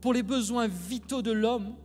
pour 0.02 0.14
les 0.14 0.24
besoins 0.24 0.68
vitaux 0.68 1.22
de 1.22 1.32
l'homme, 1.32 1.76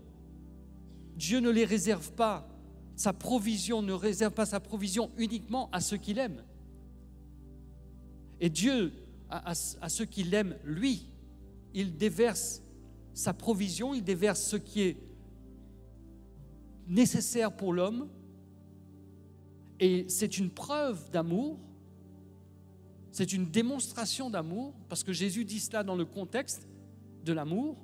Dieu 1.17 1.41
ne 1.41 1.51
les 1.51 1.65
réserve 1.65 2.13
pas, 2.13 2.49
sa 2.97 3.13
provision 3.13 3.83
ne 3.83 3.93
réserve 3.93 4.33
pas 4.33 4.47
sa 4.47 4.61
provision 4.61 5.11
uniquement 5.19 5.69
à 5.73 5.81
ceux 5.81 5.97
qu'il 5.97 6.19
aime. 6.19 6.43
Et 8.41 8.49
Dieu 8.51 8.93
à, 9.31 9.55
ceux 9.89 10.05
qui 10.05 10.23
l'aiment, 10.23 10.57
lui. 10.65 11.07
Il 11.73 11.97
déverse 11.97 12.63
sa 13.15 13.33
provision, 13.33 13.95
il 13.95 14.03
déverse 14.03 14.43
ce 14.43 14.57
qui 14.57 14.83
est 14.83 14.97
nécessaire 16.89 17.57
pour 17.57 17.73
l'homme. 17.73 18.09
Et 19.81 20.07
c'est 20.09 20.39
une 20.39 20.51
preuve 20.51 21.11
d'amour, 21.11 21.59
c'est 23.13 23.33
une 23.33 23.51
démonstration 23.51 24.31
d'amour, 24.31 24.75
parce 24.89 25.05
que 25.05 25.13
Jésus 25.13 25.45
dit 25.45 25.61
cela 25.61 25.83
dans 25.83 25.97
le 25.97 26.05
contexte 26.05 26.69
de 27.25 27.33
l'amour. 27.33 27.77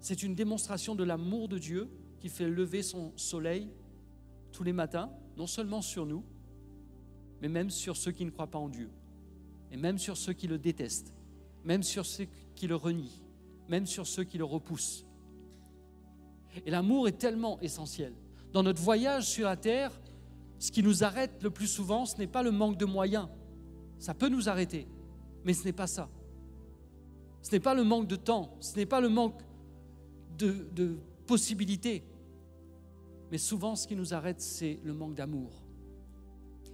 C'est 0.00 0.22
une 0.22 0.34
démonstration 0.34 0.94
de 0.94 1.04
l'amour 1.04 1.48
de 1.48 1.58
Dieu 1.58 1.88
qui 2.18 2.28
fait 2.28 2.48
lever 2.48 2.82
son 2.82 3.12
soleil 3.16 3.68
tous 4.52 4.62
les 4.62 4.72
matins, 4.72 5.10
non 5.36 5.46
seulement 5.46 5.82
sur 5.82 6.06
nous, 6.06 6.24
mais 7.42 7.48
même 7.48 7.70
sur 7.70 7.96
ceux 7.96 8.12
qui 8.12 8.24
ne 8.24 8.30
croient 8.30 8.50
pas 8.50 8.58
en 8.58 8.68
Dieu, 8.68 8.90
et 9.70 9.76
même 9.76 9.98
sur 9.98 10.16
ceux 10.16 10.32
qui 10.32 10.46
le 10.46 10.58
détestent, 10.58 11.15
même 11.66 11.82
sur 11.82 12.06
ceux 12.06 12.26
qui 12.54 12.66
le 12.66 12.76
renient, 12.76 13.20
même 13.68 13.86
sur 13.86 14.06
ceux 14.06 14.24
qui 14.24 14.38
le 14.38 14.44
repoussent. 14.44 15.04
Et 16.64 16.70
l'amour 16.70 17.08
est 17.08 17.18
tellement 17.18 17.60
essentiel. 17.60 18.14
Dans 18.52 18.62
notre 18.62 18.80
voyage 18.80 19.28
sur 19.28 19.46
la 19.46 19.56
terre, 19.56 19.92
ce 20.58 20.70
qui 20.70 20.82
nous 20.82 21.04
arrête 21.04 21.42
le 21.42 21.50
plus 21.50 21.66
souvent, 21.66 22.06
ce 22.06 22.16
n'est 22.16 22.28
pas 22.28 22.42
le 22.42 22.52
manque 22.52 22.78
de 22.78 22.86
moyens. 22.86 23.28
Ça 23.98 24.14
peut 24.14 24.28
nous 24.28 24.48
arrêter, 24.48 24.86
mais 25.44 25.52
ce 25.52 25.64
n'est 25.64 25.72
pas 25.72 25.88
ça. 25.88 26.08
Ce 27.42 27.50
n'est 27.50 27.60
pas 27.60 27.74
le 27.74 27.84
manque 27.84 28.06
de 28.06 28.16
temps, 28.16 28.56
ce 28.60 28.76
n'est 28.76 28.86
pas 28.86 29.00
le 29.00 29.08
manque 29.08 29.42
de, 30.38 30.68
de 30.72 30.96
possibilités. 31.26 32.04
Mais 33.30 33.38
souvent, 33.38 33.74
ce 33.74 33.88
qui 33.88 33.96
nous 33.96 34.14
arrête, 34.14 34.40
c'est 34.40 34.78
le 34.84 34.94
manque 34.94 35.14
d'amour. 35.14 35.50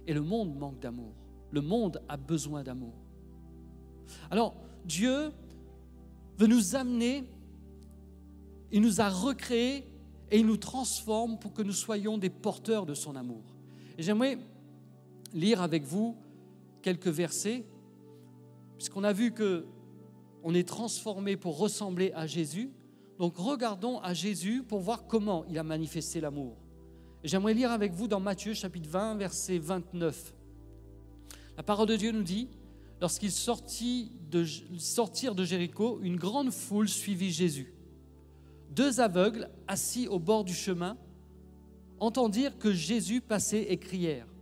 Et 0.05 0.13
le 0.13 0.21
monde 0.21 0.55
manque 0.55 0.79
d'amour. 0.79 1.13
Le 1.51 1.61
monde 1.61 2.01
a 2.07 2.15
besoin 2.15 2.63
d'amour. 2.63 2.93
Alors, 4.29 4.55
Dieu 4.85 5.31
veut 6.37 6.47
nous 6.47 6.75
amener, 6.75 7.23
il 8.71 8.81
nous 8.81 9.01
a 9.01 9.09
recréés 9.09 9.85
et 10.31 10.39
il 10.39 10.45
nous 10.45 10.57
transforme 10.57 11.37
pour 11.37 11.53
que 11.53 11.61
nous 11.61 11.73
soyons 11.73 12.17
des 12.17 12.29
porteurs 12.29 12.85
de 12.85 12.93
son 12.93 13.15
amour. 13.15 13.43
J'aimerais 13.97 14.37
lire 15.33 15.61
avec 15.61 15.83
vous 15.83 16.15
quelques 16.81 17.07
versets, 17.07 17.65
puisqu'on 18.77 19.03
a 19.03 19.13
vu 19.13 19.31
que 19.31 19.65
on 20.43 20.53
est 20.53 20.67
transformé 20.67 21.37
pour 21.37 21.57
ressembler 21.57 22.11
à 22.13 22.27
Jésus. 22.27 22.69
Donc 23.17 23.37
regardons 23.37 23.99
à 23.99 24.13
Jésus 24.13 24.63
pour 24.63 24.79
voir 24.79 25.07
comment 25.07 25.45
il 25.45 25.57
a 25.57 25.63
manifesté 25.63 26.19
l'amour. 26.19 26.57
J'aimerais 27.23 27.53
lire 27.53 27.71
avec 27.71 27.93
vous 27.93 28.09
dans 28.09 28.19
Matthieu 28.19 28.53
chapitre 28.53 28.89
20, 28.89 29.15
verset 29.15 29.57
29. 29.57 30.35
La 31.55 31.63
parole 31.63 31.87
de 31.87 31.95
Dieu 31.95 32.11
nous 32.11 32.23
dit, 32.23 32.49
lorsqu'ils 33.03 33.33
sortirent 33.33 34.07
de 35.35 35.43
Jéricho, 35.43 35.99
une 36.01 36.15
grande 36.15 36.51
foule 36.51 36.87
suivit 36.87 37.33
Jésus. 37.33 37.73
Deux 38.69 39.01
aveugles, 39.01 39.49
assis 39.67 40.07
au 40.07 40.19
bord 40.19 40.45
du 40.45 40.53
chemin, 40.53 40.97
entendirent 41.99 42.57
que 42.57 42.71
Jésus 42.71 43.19
passait 43.19 43.63
et 43.63 43.77
crièrent 43.77 44.33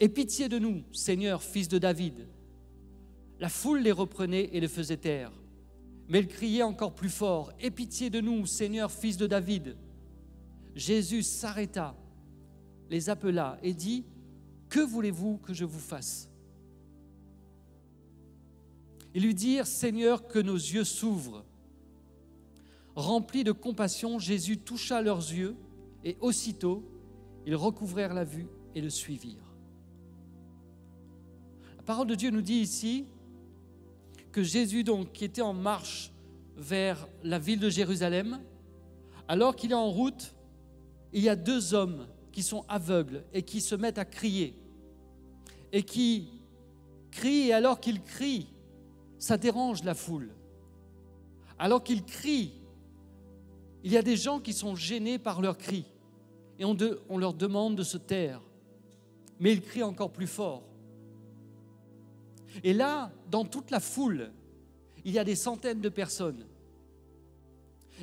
Aie 0.00 0.08
pitié 0.08 0.48
de 0.48 0.58
nous, 0.58 0.82
Seigneur, 0.90 1.40
fils 1.40 1.68
de 1.68 1.78
David. 1.78 2.26
La 3.38 3.48
foule 3.48 3.82
les 3.82 3.92
reprenait 3.92 4.50
et 4.52 4.58
les 4.58 4.66
faisait 4.66 4.96
taire. 4.96 5.30
Mais 6.08 6.18
ils 6.18 6.26
criaient 6.26 6.64
encore 6.64 6.96
plus 6.96 7.10
fort 7.10 7.52
Aie 7.60 7.70
pitié 7.70 8.10
de 8.10 8.20
nous, 8.20 8.44
Seigneur, 8.44 8.90
fils 8.90 9.16
de 9.16 9.28
David. 9.28 9.76
Jésus 10.74 11.22
s'arrêta 11.22 11.94
les 12.90 13.08
appela 13.08 13.56
et 13.62 13.72
dit, 13.72 14.04
Que 14.68 14.80
voulez-vous 14.80 15.38
que 15.38 15.54
je 15.54 15.64
vous 15.64 15.78
fasse? 15.78 16.33
Ils 19.14 19.22
lui 19.22 19.34
dirent, 19.34 19.66
Seigneur, 19.66 20.26
que 20.26 20.40
nos 20.40 20.56
yeux 20.56 20.84
s'ouvrent. 20.84 21.44
Rempli 22.96 23.44
de 23.44 23.52
compassion, 23.52 24.18
Jésus 24.18 24.58
toucha 24.58 25.00
leurs 25.02 25.32
yeux 25.32 25.56
et 26.04 26.16
aussitôt, 26.20 26.84
ils 27.46 27.56
recouvrèrent 27.56 28.14
la 28.14 28.24
vue 28.24 28.48
et 28.74 28.80
le 28.80 28.90
suivirent. 28.90 29.54
La 31.76 31.82
parole 31.82 32.06
de 32.06 32.14
Dieu 32.14 32.30
nous 32.30 32.42
dit 32.42 32.54
ici 32.54 33.06
que 34.32 34.42
Jésus, 34.42 34.82
donc, 34.82 35.12
qui 35.12 35.24
était 35.24 35.42
en 35.42 35.54
marche 35.54 36.10
vers 36.56 37.08
la 37.22 37.38
ville 37.38 37.60
de 37.60 37.70
Jérusalem, 37.70 38.40
alors 39.28 39.54
qu'il 39.54 39.70
est 39.70 39.74
en 39.74 39.90
route, 39.90 40.34
il 41.12 41.22
y 41.22 41.28
a 41.28 41.36
deux 41.36 41.72
hommes 41.72 42.08
qui 42.32 42.42
sont 42.42 42.64
aveugles 42.68 43.24
et 43.32 43.42
qui 43.42 43.60
se 43.60 43.76
mettent 43.76 43.98
à 43.98 44.04
crier. 44.04 44.54
Et 45.72 45.84
qui 45.84 46.28
crient, 47.12 47.48
et 47.48 47.52
alors 47.52 47.80
qu'ils 47.80 48.02
crient, 48.02 48.48
ça 49.24 49.38
dérange 49.38 49.84
la 49.84 49.94
foule. 49.94 50.34
Alors 51.58 51.82
qu'ils 51.82 52.04
crient, 52.04 52.52
il 53.82 53.90
y 53.90 53.96
a 53.96 54.02
des 54.02 54.18
gens 54.18 54.38
qui 54.38 54.52
sont 54.52 54.76
gênés 54.76 55.18
par 55.18 55.40
leurs 55.40 55.56
cris. 55.56 55.86
Et 56.58 56.66
on, 56.66 56.76
on 57.08 57.16
leur 57.16 57.32
demande 57.32 57.74
de 57.74 57.82
se 57.82 57.96
taire. 57.96 58.42
Mais 59.40 59.54
ils 59.54 59.62
crient 59.62 59.82
encore 59.82 60.12
plus 60.12 60.26
fort. 60.26 60.62
Et 62.62 62.74
là, 62.74 63.12
dans 63.30 63.46
toute 63.46 63.70
la 63.70 63.80
foule, 63.80 64.30
il 65.06 65.12
y 65.12 65.18
a 65.18 65.24
des 65.24 65.36
centaines 65.36 65.80
de 65.80 65.88
personnes. 65.88 66.44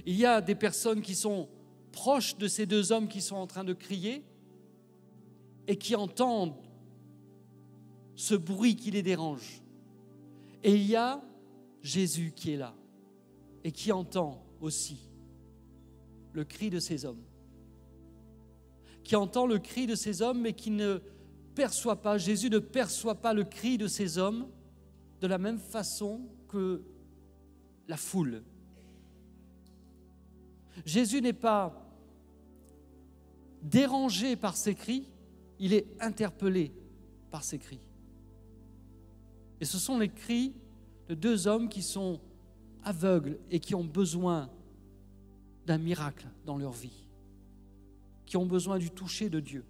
Il 0.08 0.16
y 0.16 0.25
a 0.25 0.42
des 0.42 0.56
personnes 0.56 1.01
qui 1.01 1.13
sont 1.13 1.50
proches 1.92 2.36
de 2.36 2.48
ces 2.48 2.66
deux 2.66 2.92
hommes 2.92 3.08
qui 3.08 3.22
sont 3.22 3.36
en 3.36 3.46
train 3.46 3.63
de 3.63 3.74
crier 3.74 4.24
et 5.68 5.75
qui 5.75 5.96
entendent 5.96 6.58
ce 8.16 8.34
bruit 8.34 8.75
qui 8.75 8.90
les 8.90 9.04
dérange. 9.04 9.62
Et 10.63 10.75
il 10.75 10.86
y 10.86 10.96
a 10.96 11.22
Jésus 11.82 12.34
qui 12.36 12.51
est 12.51 12.58
là 12.58 12.75
et 13.63 13.72
qui 13.72 13.91
entend 13.91 14.44
aussi 14.60 15.10
le 16.34 16.44
cri 16.44 16.70
de 16.70 16.80
ces 16.80 17.06
hommes. 17.06 17.24
Qui 19.03 19.15
entend 19.15 19.46
le 19.48 19.58
cri 19.58 19.88
de 19.88 19.96
ces 19.96 20.22
hommes 20.22 20.41
mais 20.41 20.53
qui 20.53 20.70
ne 20.72 21.00
perçoit 21.56 22.01
pas, 22.01 22.18
Jésus 22.18 22.50
ne 22.50 22.60
perçoit 22.60 23.15
pas 23.15 23.34
le 23.34 23.44
cri 23.44 23.77
de 23.77 23.88
ces 23.88 24.18
hommes 24.18 24.48
de 25.20 25.27
la 25.27 25.38
même 25.38 25.60
façon 25.60 26.22
que 26.48 26.82
la 27.88 27.98
foule. 27.98 28.44
Jésus 30.86 31.22
n'est 31.22 31.34
pas 31.34 31.91
dérangé 33.62 34.36
par 34.36 34.56
ces 34.56 34.75
cris, 34.75 35.10
il 35.60 35.74
est 35.74 35.86
interpellé 36.00 36.72
par 37.30 37.44
ces 37.44 37.60
cris. 37.60 37.82
Et 39.62 39.65
ce 39.65 39.77
sont 39.77 40.00
les 40.00 40.10
cris 40.10 40.56
de 41.08 41.13
deux 41.13 41.48
hommes 41.48 41.70
qui 41.70 41.84
sont 41.84 42.20
aveugles 42.84 43.38
et 43.51 43.60
qui 43.60 43.75
ont 43.75 43.84
besoin 43.84 44.50
d'un 45.68 45.77
miracle 45.77 46.27
dans 46.48 46.58
leur 46.58 46.72
vie, 46.72 47.08
qui 48.25 48.38
ont 48.38 48.48
besoin 48.48 48.80
du 48.80 48.89
toucher 48.89 49.30
de 49.30 49.39
Dieu. 49.39 49.63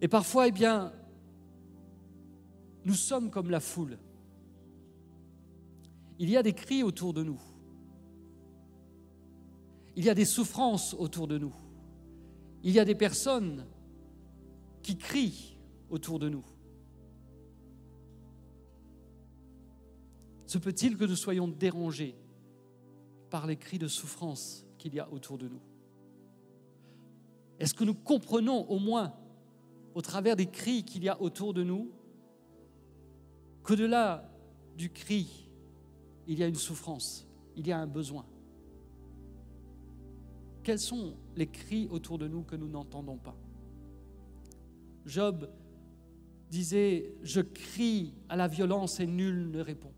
Et 0.00 0.08
parfois, 0.08 0.48
eh 0.48 0.52
bien, 0.52 0.92
nous 2.84 2.94
sommes 2.94 3.30
comme 3.30 3.50
la 3.50 3.60
foule. 3.60 3.98
Il 6.18 6.28
y 6.28 6.36
a 6.36 6.42
des 6.42 6.54
cris 6.54 6.82
autour 6.82 7.14
de 7.14 7.22
nous. 7.22 7.40
Il 9.94 10.04
y 10.04 10.10
a 10.10 10.14
des 10.14 10.24
souffrances 10.24 10.92
autour 10.94 11.28
de 11.28 11.38
nous. 11.38 11.54
Il 12.64 12.72
y 12.72 12.80
a 12.80 12.84
des 12.84 12.96
personnes 12.96 13.64
qui 14.82 14.96
crient 14.96 15.56
autour 15.88 16.18
de 16.18 16.28
nous. 16.28 16.44
Peut-il 20.60 20.96
que 20.96 21.04
nous 21.04 21.16
soyons 21.16 21.48
dérangés 21.48 22.16
par 23.30 23.46
les 23.46 23.56
cris 23.56 23.78
de 23.78 23.88
souffrance 23.88 24.66
qu'il 24.78 24.94
y 24.94 25.00
a 25.00 25.10
autour 25.12 25.38
de 25.38 25.48
nous? 25.48 25.60
Est-ce 27.58 27.74
que 27.74 27.84
nous 27.84 27.94
comprenons 27.94 28.68
au 28.68 28.78
moins, 28.78 29.14
au 29.94 30.02
travers 30.02 30.36
des 30.36 30.46
cris 30.46 30.84
qu'il 30.84 31.04
y 31.04 31.08
a 31.08 31.20
autour 31.20 31.54
de 31.54 31.62
nous, 31.62 31.90
qu'au-delà 33.62 34.30
du 34.76 34.90
cri, 34.90 35.48
il 36.26 36.38
y 36.38 36.42
a 36.42 36.46
une 36.46 36.54
souffrance, 36.54 37.26
il 37.56 37.66
y 37.66 37.72
a 37.72 37.78
un 37.78 37.86
besoin? 37.86 38.26
Quels 40.62 40.80
sont 40.80 41.14
les 41.36 41.46
cris 41.46 41.88
autour 41.90 42.18
de 42.18 42.28
nous 42.28 42.42
que 42.42 42.56
nous 42.56 42.68
n'entendons 42.68 43.18
pas? 43.18 43.36
Job 45.06 45.48
disait, 46.50 47.14
je 47.22 47.40
crie 47.40 48.14
à 48.28 48.36
la 48.36 48.48
violence 48.48 49.00
et 49.00 49.06
nul 49.06 49.50
ne 49.50 49.60
répond. 49.60 49.92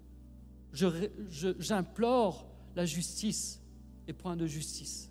J'implore 0.73 2.47
la 2.77 2.85
justice 2.85 3.61
et 4.07 4.13
point 4.13 4.37
de 4.37 4.47
justice. 4.47 5.11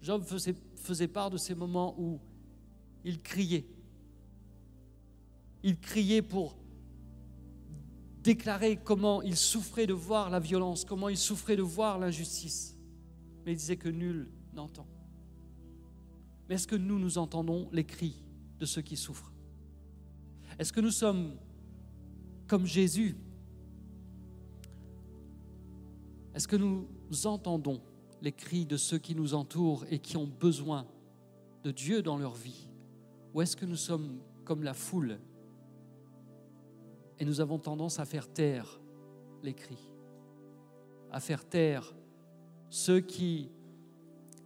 Job 0.00 0.24
faisait, 0.24 1.08
part 1.08 1.30
de 1.30 1.36
ces 1.36 1.54
moments 1.54 1.94
où 1.98 2.20
il 3.04 3.20
criait. 3.20 3.66
Il 5.62 5.78
criait 5.78 6.22
pour 6.22 6.56
déclarer 8.22 8.76
comment 8.76 9.22
il 9.22 9.36
souffrait 9.36 9.86
de 9.86 9.92
voir 9.92 10.30
la 10.30 10.38
violence, 10.38 10.84
comment 10.84 11.08
il 11.08 11.16
souffrait 11.16 11.56
de 11.56 11.62
voir 11.62 11.98
l'injustice. 11.98 12.76
Mais 13.44 13.52
il 13.52 13.56
disait 13.56 13.76
que 13.76 13.88
nul 13.88 14.30
n'entend. 14.52 14.86
Mais 16.48 16.54
est-ce 16.54 16.66
que 16.66 16.76
nous, 16.76 16.98
nous 16.98 17.18
entendons 17.18 17.68
les 17.72 17.84
cris 17.84 18.22
de 18.58 18.66
ceux 18.66 18.82
qui 18.82 18.96
souffrent? 18.96 19.32
Est-ce 20.58 20.72
que 20.72 20.80
nous 20.80 20.90
sommes 20.90 21.36
comme 22.46 22.66
Jésus 22.66 23.16
Est-ce 26.38 26.46
que 26.46 26.54
nous 26.54 26.86
entendons 27.24 27.80
les 28.22 28.30
cris 28.30 28.64
de 28.64 28.76
ceux 28.76 28.98
qui 28.98 29.16
nous 29.16 29.34
entourent 29.34 29.84
et 29.90 29.98
qui 29.98 30.16
ont 30.16 30.28
besoin 30.38 30.86
de 31.64 31.72
Dieu 31.72 32.00
dans 32.00 32.16
leur 32.16 32.36
vie? 32.36 32.68
Ou 33.34 33.42
est-ce 33.42 33.56
que 33.56 33.64
nous 33.64 33.74
sommes 33.74 34.20
comme 34.44 34.62
la 34.62 34.72
foule 34.72 35.18
et 37.18 37.24
nous 37.24 37.40
avons 37.40 37.58
tendance 37.58 37.98
à 37.98 38.04
faire 38.04 38.32
taire 38.32 38.78
les 39.42 39.52
cris, 39.52 39.90
à 41.10 41.18
faire 41.18 41.44
taire 41.44 41.92
ceux 42.70 43.00
qui 43.00 43.50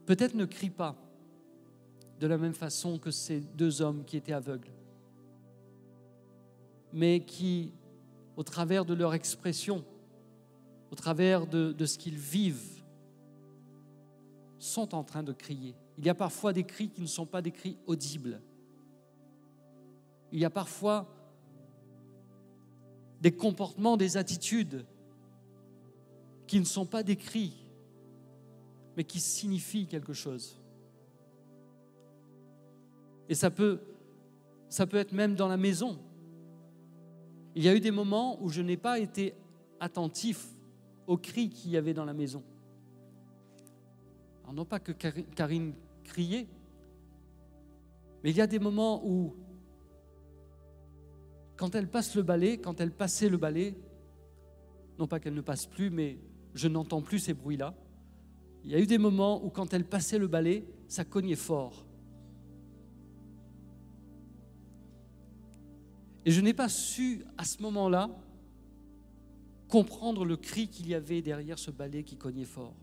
peut-être 0.07 0.35
ne 0.35 0.47
crient 0.47 0.71
pas 0.71 0.97
de 2.21 2.27
la 2.27 2.38
même 2.38 2.55
façon 2.55 2.99
que 2.99 3.11
ces 3.11 3.40
deux 3.40 3.83
hommes 3.83 4.07
qui 4.07 4.17
étaient 4.17 4.33
aveugles, 4.33 4.73
mais 6.90 7.23
qui, 7.27 7.75
au 8.38 8.45
travers 8.45 8.87
de 8.87 8.95
leur 8.95 9.12
expression, 9.12 9.85
au 10.93 10.95
travers 10.95 11.47
de, 11.47 11.87
ce 11.87 11.97
qu'ils 11.97 12.19
vivent, 12.19 12.85
sont 14.59 14.95
en 14.95 15.03
train 15.03 15.23
de 15.23 15.33
crier. 15.33 15.75
Il 15.97 16.05
y 16.05 16.11
a 16.11 16.15
parfois 16.15 16.53
des 16.53 16.65
cris 16.65 16.91
qui 16.91 17.01
ne 17.01 17.07
sont 17.07 17.25
pas 17.25 17.41
des 17.41 17.51
cris 17.51 17.79
audibles. 17.87 18.43
Il 20.33 20.39
y 20.39 20.45
a 20.45 20.51
parfois 20.51 21.09
des 23.23 23.33
comportements, 23.33 23.97
des 23.97 24.19
attitudes 24.19 24.85
qui 26.47 26.61
ne 26.61 26.65
sont 26.65 26.85
pas 26.85 27.03
des 27.03 27.17
cris, 27.17 27.55
mais 28.95 29.05
qui 29.05 29.19
signifient 29.19 29.87
quelque 29.87 30.13
chose. 30.13 30.61
Et 33.31 33.35
ça 33.35 33.51
peut, 33.51 33.81
ça 34.69 34.87
peut 34.87 34.99
être 34.99 35.13
même 35.13 35.37
dans 35.37 35.49
la 35.49 35.57
maison. 35.57 35.99
Il 37.55 37.63
y 37.63 37.69
a 37.71 37.75
eu 37.75 37.81
des 37.81 37.91
moments 37.91 38.43
où 38.43 38.51
je 38.51 38.61
n'ai 38.61 38.77
pas 38.77 38.99
été 38.99 39.35
attentif 39.81 40.49
aux 41.07 41.17
cris 41.17 41.49
qu'il 41.51 41.71
y 41.71 41.77
avait 41.77 41.95
dans 41.95 42.05
la 42.05 42.15
maison. 42.15 42.43
Alors 44.43 44.55
non 44.55 44.65
pas 44.65 44.81
que 44.81 44.93
Karine 44.93 45.75
criait, 46.05 46.49
mais 48.23 48.31
il 48.31 48.37
y 48.37 48.41
a 48.41 48.47
des 48.47 48.59
moments 48.59 49.07
où, 49.07 49.35
quand 51.57 51.75
elle 51.75 51.88
passe 51.88 52.15
le 52.15 52.23
balai, 52.23 52.59
quand 52.59 52.81
elle 52.81 52.93
passait 52.93 53.29
le 53.29 53.37
balai, 53.37 53.75
non 54.99 55.07
pas 55.07 55.19
qu'elle 55.21 55.35
ne 55.35 55.41
passe 55.41 55.67
plus, 55.67 55.91
mais 55.91 56.19
je 56.55 56.69
n'entends 56.69 57.03
plus 57.03 57.19
ces 57.19 57.35
bruits-là. 57.35 57.75
Il 58.65 58.71
y 58.71 58.75
a 58.75 58.79
eu 58.79 58.87
des 58.87 58.99
moments 58.99 59.45
où, 59.45 59.51
quand 59.51 59.75
elle 59.75 59.85
passait 59.85 60.19
le 60.19 60.29
balai, 60.29 60.65
ça 60.87 61.05
cognait 61.05 61.35
fort. 61.35 61.85
Et 66.25 66.31
je 66.31 66.41
n'ai 66.41 66.55
pas 66.55 66.69
su 66.69 67.25
à 67.37 67.45
ce 67.45 67.61
moment-là 67.62 68.09
comprendre 69.73 70.27
le 70.27 70.37
cri 70.37 70.69
qu'il 70.69 70.87
y 70.87 70.95
avait 70.95 71.23
derrière 71.23 71.59
ce 71.59 71.71
balai 71.71 72.05
qui 72.05 72.19
cognait 72.19 72.45
fort. 72.45 72.75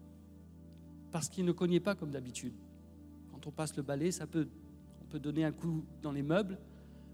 Parce 1.12 1.30
qu'il 1.30 1.46
ne 1.46 1.52
cognait 1.52 1.80
pas 1.80 1.94
comme 1.94 2.10
d'habitude. 2.10 2.56
Quand 3.32 3.46
on 3.46 3.52
passe 3.52 3.78
le 3.78 3.84
balai, 3.84 4.12
ça 4.12 4.26
peut, 4.26 4.48
on 5.04 5.06
peut 5.06 5.20
donner 5.20 5.46
un 5.46 5.52
coup 5.52 5.86
dans 6.02 6.12
les 6.12 6.24
meubles, 6.24 6.58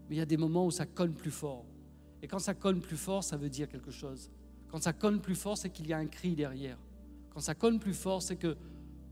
mais 0.07 0.15
il 0.15 0.17
y 0.17 0.21
a 0.21 0.25
des 0.25 0.37
moments 0.37 0.65
où 0.65 0.71
ça 0.71 0.85
cogne 0.85 1.11
plus 1.11 1.29
fort. 1.29 1.65
Et 2.21 2.27
quand 2.29 2.39
ça 2.39 2.53
cogne 2.53 2.79
plus 2.79 2.95
fort, 2.95 3.21
ça 3.21 3.35
veut 3.35 3.49
dire 3.49 3.67
quelque 3.67 3.91
chose. 3.91 4.31
Quand 4.69 4.81
ça 4.81 4.93
cogne 4.93 5.19
plus 5.19 5.35
fort, 5.35 5.57
c'est 5.57 5.69
qu'il 5.69 5.87
y 5.87 5.91
a 5.91 5.97
un 5.97 6.07
cri 6.07 6.35
derrière. 6.35 6.77
Quand 7.31 7.41
ça 7.41 7.53
cogne 7.53 7.77
plus 7.77 7.93
fort, 7.93 8.21
c'est 8.21 8.37
que 8.37 8.55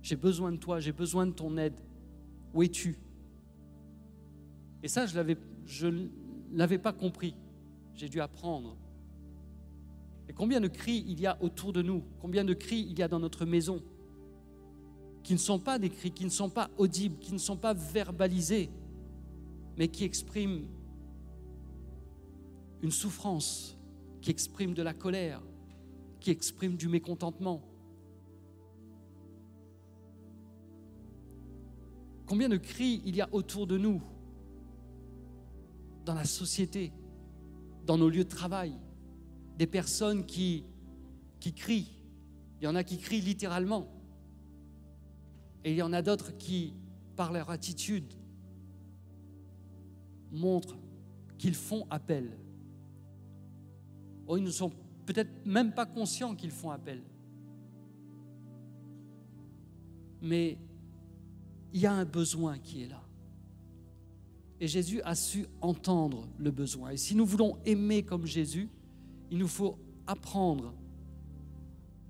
j'ai 0.01 0.15
besoin 0.15 0.53
de 0.53 0.57
toi, 0.57 0.79
j'ai 0.79 0.93
besoin 0.93 1.27
de 1.27 1.33
ton 1.33 1.57
aide. 1.57 1.77
Où 2.53 2.63
es-tu? 2.63 2.97
Et 4.81 4.87
ça, 4.87 5.07
je 5.07 5.87
ne 5.87 6.07
l'avais 6.53 6.77
pas 6.77 6.93
compris. 6.93 7.35
J'ai 7.95 8.07
dû 8.07 8.21
apprendre 8.21 8.77
et 10.29 10.33
combien 10.33 10.61
de 10.61 10.67
cris 10.67 11.03
il 11.07 11.19
y 11.19 11.27
a 11.27 11.37
autour 11.41 11.73
de 11.73 11.81
nous, 11.81 12.03
combien 12.19 12.43
de 12.43 12.53
cris 12.53 12.87
il 12.89 12.97
y 12.97 13.03
a 13.03 13.07
dans 13.07 13.19
notre 13.19 13.45
maison, 13.45 13.81
qui 15.23 15.33
ne 15.33 15.39
sont 15.39 15.59
pas 15.59 15.79
des 15.79 15.89
cris, 15.89 16.11
qui 16.11 16.25
ne 16.25 16.29
sont 16.29 16.49
pas 16.49 16.69
audibles, 16.77 17.17
qui 17.19 17.33
ne 17.33 17.37
sont 17.37 17.57
pas 17.57 17.73
verbalisés, 17.73 18.69
mais 19.77 19.87
qui 19.87 20.03
expriment 20.03 20.67
une 22.81 22.91
souffrance, 22.91 23.77
qui 24.21 24.29
expriment 24.31 24.73
de 24.73 24.81
la 24.81 24.93
colère, 24.93 25.41
qui 26.19 26.31
expriment 26.31 26.75
du 26.75 26.87
mécontentement. 26.87 27.61
Combien 32.25 32.49
de 32.49 32.57
cris 32.57 33.01
il 33.05 33.15
y 33.15 33.21
a 33.21 33.29
autour 33.33 33.67
de 33.67 33.77
nous, 33.77 34.01
dans 36.05 36.13
la 36.13 36.25
société, 36.25 36.91
dans 37.85 37.97
nos 37.97 38.09
lieux 38.09 38.23
de 38.25 38.29
travail, 38.29 38.77
des 39.57 39.67
personnes 39.67 40.25
qui, 40.25 40.65
crient. 41.55 41.91
Il 42.59 42.65
y 42.65 42.67
en 42.67 42.75
a 42.75 42.83
qui 42.83 42.97
crient 42.97 43.21
littéralement. 43.21 43.87
Et 45.63 45.71
il 45.71 45.77
y 45.77 45.81
en 45.81 45.93
a 45.93 46.01
d'autres 46.01 46.35
qui, 46.37 46.73
par 47.15 47.31
leur 47.31 47.49
attitude, 47.49 48.13
montrent 50.31 50.77
qu'ils 51.37 51.55
font 51.55 51.85
appel. 51.89 52.37
Oh, 54.27 54.37
ils 54.37 54.43
ne 54.43 54.51
sont 54.51 54.71
peut-être 55.05 55.45
même 55.45 55.73
pas 55.73 55.85
conscients 55.85 56.35
qu'ils 56.35 56.51
font 56.51 56.71
appel. 56.71 57.01
Mais 60.21 60.57
il 61.73 61.81
y 61.81 61.85
a 61.85 61.93
un 61.93 62.05
besoin 62.05 62.57
qui 62.57 62.83
est 62.83 62.87
là. 62.87 63.01
Et 64.59 64.67
Jésus 64.67 65.01
a 65.01 65.13
su 65.15 65.45
entendre 65.59 66.29
le 66.37 66.49
besoin. 66.51 66.91
Et 66.91 66.97
si 66.97 67.15
nous 67.15 67.25
voulons 67.25 67.57
aimer 67.65 68.03
comme 68.03 68.25
Jésus, 68.25 68.69
il 69.33 69.39
nous 69.39 69.47
faut 69.47 69.79
apprendre 70.05 70.75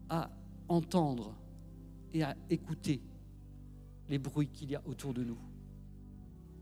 à 0.10 0.30
entendre 0.68 1.34
et 2.14 2.22
à 2.22 2.36
écouter 2.50 3.02
les 4.10 4.20
bruits 4.20 4.50
qu'il 4.50 4.70
y 4.70 4.76
a 4.76 4.82
autour 4.86 5.14
de 5.14 5.24
nous. 5.24 5.38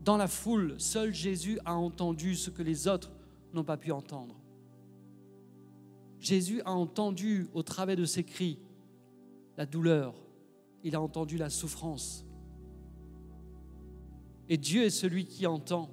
Dans 0.02 0.16
la 0.16 0.28
foule, 0.28 0.78
seul 0.78 1.12
Jésus 1.12 1.58
a 1.64 1.74
entendu 1.74 2.36
ce 2.36 2.48
que 2.48 2.62
les 2.62 2.86
autres 2.86 3.10
n'ont 3.52 3.64
pas 3.64 3.76
pu 3.76 3.90
entendre. 3.90 4.36
Jésus 6.20 6.62
a 6.62 6.70
entendu 6.70 7.48
au 7.54 7.64
travers 7.64 7.96
de 7.96 8.04
ses 8.04 8.22
cris 8.22 8.60
la 9.56 9.66
douleur, 9.66 10.14
il 10.84 10.94
a 10.94 11.00
entendu 11.00 11.38
la 11.38 11.50
souffrance. 11.50 12.24
Et 14.48 14.58
Dieu 14.58 14.84
est 14.84 14.90
celui 14.90 15.24
qui 15.26 15.44
entend 15.44 15.90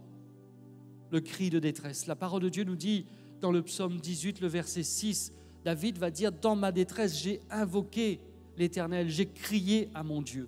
le 1.10 1.22
cri 1.22 1.50
de 1.50 1.58
détresse. 1.58 2.06
La 2.06 2.16
parole 2.16 2.44
de 2.44 2.50
Dieu 2.50 2.66
nous 2.66 2.76
dit 2.76 3.08
dans 3.40 3.52
le 3.52 3.62
psaume 3.62 4.00
18, 4.00 4.42
le 4.42 4.48
verset 4.48 4.84
6, 4.84 5.34
David 5.64 5.98
va 5.98 6.12
dire, 6.12 6.32
dans 6.32 6.56
ma 6.56 6.72
détresse, 6.72 7.18
j'ai 7.18 7.42
invoqué 7.50 8.20
l'Éternel, 8.58 9.10
j'ai 9.10 9.26
crié 9.26 9.90
à 9.94 10.04
mon 10.04 10.22
Dieu. 10.22 10.48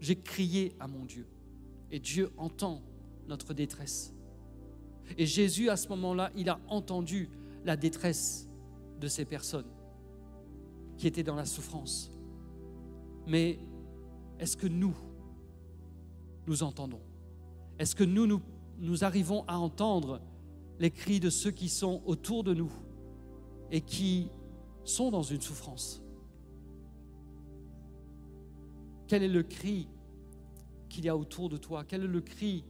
J'ai 0.00 0.16
crié 0.16 0.74
à 0.80 0.86
mon 0.86 1.04
Dieu. 1.04 1.26
Et 1.90 1.98
Dieu 1.98 2.30
entend 2.36 2.82
notre 3.28 3.54
détresse. 3.54 4.14
Et 5.18 5.26
Jésus, 5.26 5.68
à 5.68 5.76
ce 5.76 5.88
moment-là, 5.88 6.30
il 6.36 6.48
a 6.48 6.58
entendu 6.68 7.28
la 7.64 7.76
détresse 7.76 8.48
de 9.00 9.08
ces 9.08 9.24
personnes 9.24 9.66
qui 10.96 11.06
étaient 11.06 11.22
dans 11.22 11.34
la 11.34 11.44
souffrance. 11.44 12.10
Mais 13.26 13.58
est-ce 14.38 14.56
que 14.56 14.66
nous, 14.66 14.94
nous 16.46 16.62
entendons? 16.62 17.00
Est-ce 17.78 17.94
que 17.94 18.04
nous, 18.04 18.26
nous, 18.26 18.42
nous 18.78 19.04
arrivons 19.04 19.44
à 19.46 19.58
entendre 19.58 20.20
les 20.82 20.90
cris 20.90 21.20
de 21.20 21.30
ceux 21.30 21.52
qui 21.52 21.68
sont 21.68 22.02
autour 22.06 22.42
de 22.42 22.54
nous 22.54 22.72
et 23.70 23.80
qui 23.80 24.32
sont 24.84 25.12
dans 25.12 25.22
une 25.22 25.40
souffrance 25.40 26.02
Quel 29.06 29.22
est 29.22 29.28
le 29.28 29.44
cri 29.44 29.88
qu'il 30.88 31.04
y 31.04 31.08
a 31.08 31.16
autour 31.16 31.48
de 31.48 31.56
toi? 31.56 31.84
Quel 31.84 32.02
est 32.02 32.08
le 32.08 32.20
cri 32.20 32.64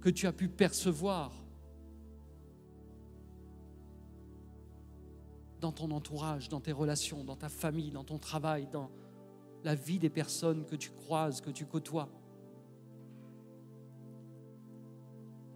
que 0.00 0.08
tu 0.08 0.26
as 0.26 0.32
pu 0.32 0.48
percevoir 0.48 1.30
dans 5.60 5.72
ton 5.72 5.90
entourage, 5.90 6.48
dans 6.48 6.60
tes 6.60 6.72
relations, 6.72 7.22
dans 7.22 7.36
ta 7.36 7.50
famille, 7.50 7.90
dans 7.90 8.04
ton 8.04 8.18
travail, 8.18 8.66
dans 8.72 8.90
la 9.62 9.74
vie 9.74 9.98
des 9.98 10.08
personnes 10.08 10.64
que 10.64 10.76
tu 10.76 10.90
croises, 10.90 11.42
que 11.42 11.50
tu 11.50 11.66
côtoies? 11.66 12.08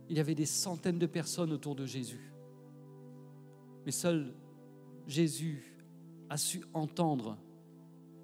Il 0.09 0.17
y 0.17 0.21
avait 0.21 0.35
des 0.35 0.47
centaines 0.47 0.99
de 0.99 1.07
personnes 1.07 1.53
autour 1.53 1.75
de 1.75 1.87
Jésus. 1.87 2.33
Mais 3.85 3.93
seul 3.93 4.35
Jésus 5.07 5.63
a 6.29 6.37
su 6.37 6.63
entendre 6.73 7.39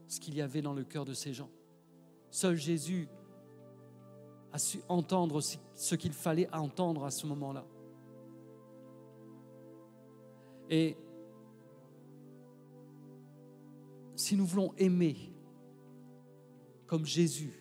ce 0.06 0.20
qu'il 0.20 0.34
y 0.34 0.40
avait 0.40 0.62
dans 0.62 0.74
le 0.74 0.84
cœur 0.84 1.04
de 1.04 1.14
ces 1.14 1.32
gens. 1.32 1.50
Seul 2.30 2.56
Jésus 2.56 3.08
a 4.52 4.58
su 4.58 4.80
entendre 4.88 5.40
ce 5.40 5.94
qu'il 5.94 6.12
fallait 6.12 6.52
entendre 6.54 7.04
à 7.04 7.10
ce 7.10 7.26
moment-là. 7.26 7.64
Et 10.68 10.96
si 14.14 14.36
nous 14.36 14.46
voulons 14.46 14.72
aimer 14.76 15.16
comme 16.86 17.04
Jésus, 17.04 17.52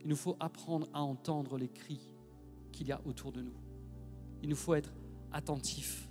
il 0.00 0.08
nous 0.08 0.16
faut 0.16 0.36
apprendre 0.38 0.88
à 0.92 1.02
entendre 1.02 1.58
les 1.58 1.68
cris 1.68 2.15
qu'il 2.76 2.88
y 2.88 2.92
a 2.92 3.00
autour 3.06 3.32
de 3.32 3.40
nous. 3.40 3.54
Il 4.42 4.50
nous 4.50 4.56
faut 4.56 4.74
être 4.74 4.92
attentif. 5.32 6.08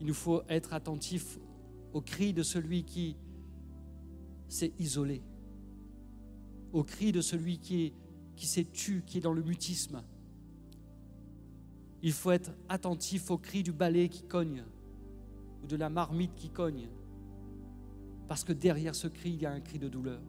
Il 0.00 0.06
nous 0.06 0.14
faut 0.14 0.42
être 0.48 0.72
attentif 0.72 1.38
aux 1.92 2.00
cris 2.00 2.32
de 2.32 2.42
celui 2.42 2.84
qui 2.84 3.16
s'est 4.48 4.72
isolé, 4.78 5.22
aux 6.72 6.84
cris 6.84 7.12
de 7.12 7.20
celui 7.20 7.58
qui, 7.58 7.92
qui 8.34 8.46
s'est 8.46 8.64
tu, 8.64 9.02
qui 9.02 9.18
est 9.18 9.20
dans 9.20 9.34
le 9.34 9.42
mutisme. 9.42 10.02
Il 12.02 12.12
faut 12.12 12.30
être 12.30 12.50
attentif 12.70 13.30
aux 13.30 13.38
cris 13.38 13.62
du 13.62 13.72
balai 13.72 14.08
qui 14.08 14.22
cogne 14.22 14.64
ou 15.62 15.66
de 15.66 15.76
la 15.76 15.90
marmite 15.90 16.34
qui 16.34 16.48
cogne. 16.48 16.88
Parce 18.26 18.42
que 18.42 18.54
derrière 18.54 18.94
ce 18.94 19.06
cri, 19.06 19.32
il 19.32 19.42
y 19.42 19.46
a 19.46 19.52
un 19.52 19.60
cri 19.60 19.78
de 19.78 19.88
douleur. 19.88 20.22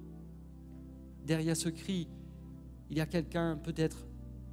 Derrière 1.26 1.56
ce 1.56 1.70
cri, 1.70 2.10
il 2.90 2.98
y 2.98 3.00
a 3.00 3.06
quelqu'un 3.06 3.56
peut-être 3.56 4.06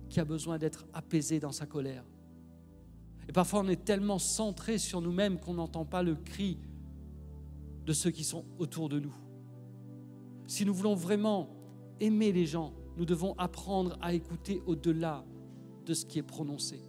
qui 0.09 0.21
a 0.21 0.25
besoin 0.25 0.59
d'être 0.59 0.87
apaisé 0.93 1.41
dans 1.41 1.53
sa 1.53 1.67
colère. 1.67 2.05
Et 3.29 3.33
parfois, 3.33 3.61
on 3.61 3.69
est 3.69 3.85
tellement 3.85 4.19
centré 4.19 4.79
sur 4.79 5.01
nous-mêmes 5.01 5.39
qu'on 5.39 5.55
n'entend 5.55 5.85
pas 5.85 6.03
le 6.03 6.15
cri 6.15 6.59
de 7.85 7.93
ceux 7.93 8.11
qui 8.11 8.25
sont 8.25 8.45
autour 8.59 8.89
de 8.89 9.01
nous. 9.01 9.15
Si 10.47 10.65
nous 10.65 10.75
voulons 10.75 10.95
vraiment 10.95 11.51
aimer 12.01 12.33
les 12.33 12.47
gens, 12.47 12.73
nous 12.97 13.05
devons 13.05 13.35
apprendre 13.39 13.99
à 14.01 14.15
écouter 14.15 14.63
au-delà 14.67 15.25
de 15.85 15.95
ce 15.95 16.07
qui 16.07 16.19
est 16.19 16.23
prononcé, 16.23 16.81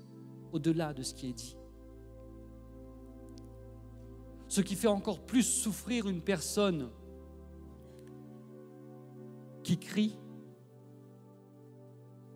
au-delà 0.54 0.94
de 0.94 1.04
ce 1.04 1.14
qui 1.14 1.28
est 1.28 1.34
dit. 1.34 1.56
Ce 4.48 4.62
qui 4.62 4.76
fait 4.76 4.88
encore 4.88 5.26
plus 5.26 5.44
souffrir 5.44 6.08
une 6.08 6.22
personne 6.22 6.90
qui 9.62 9.78
crie, 9.78 10.18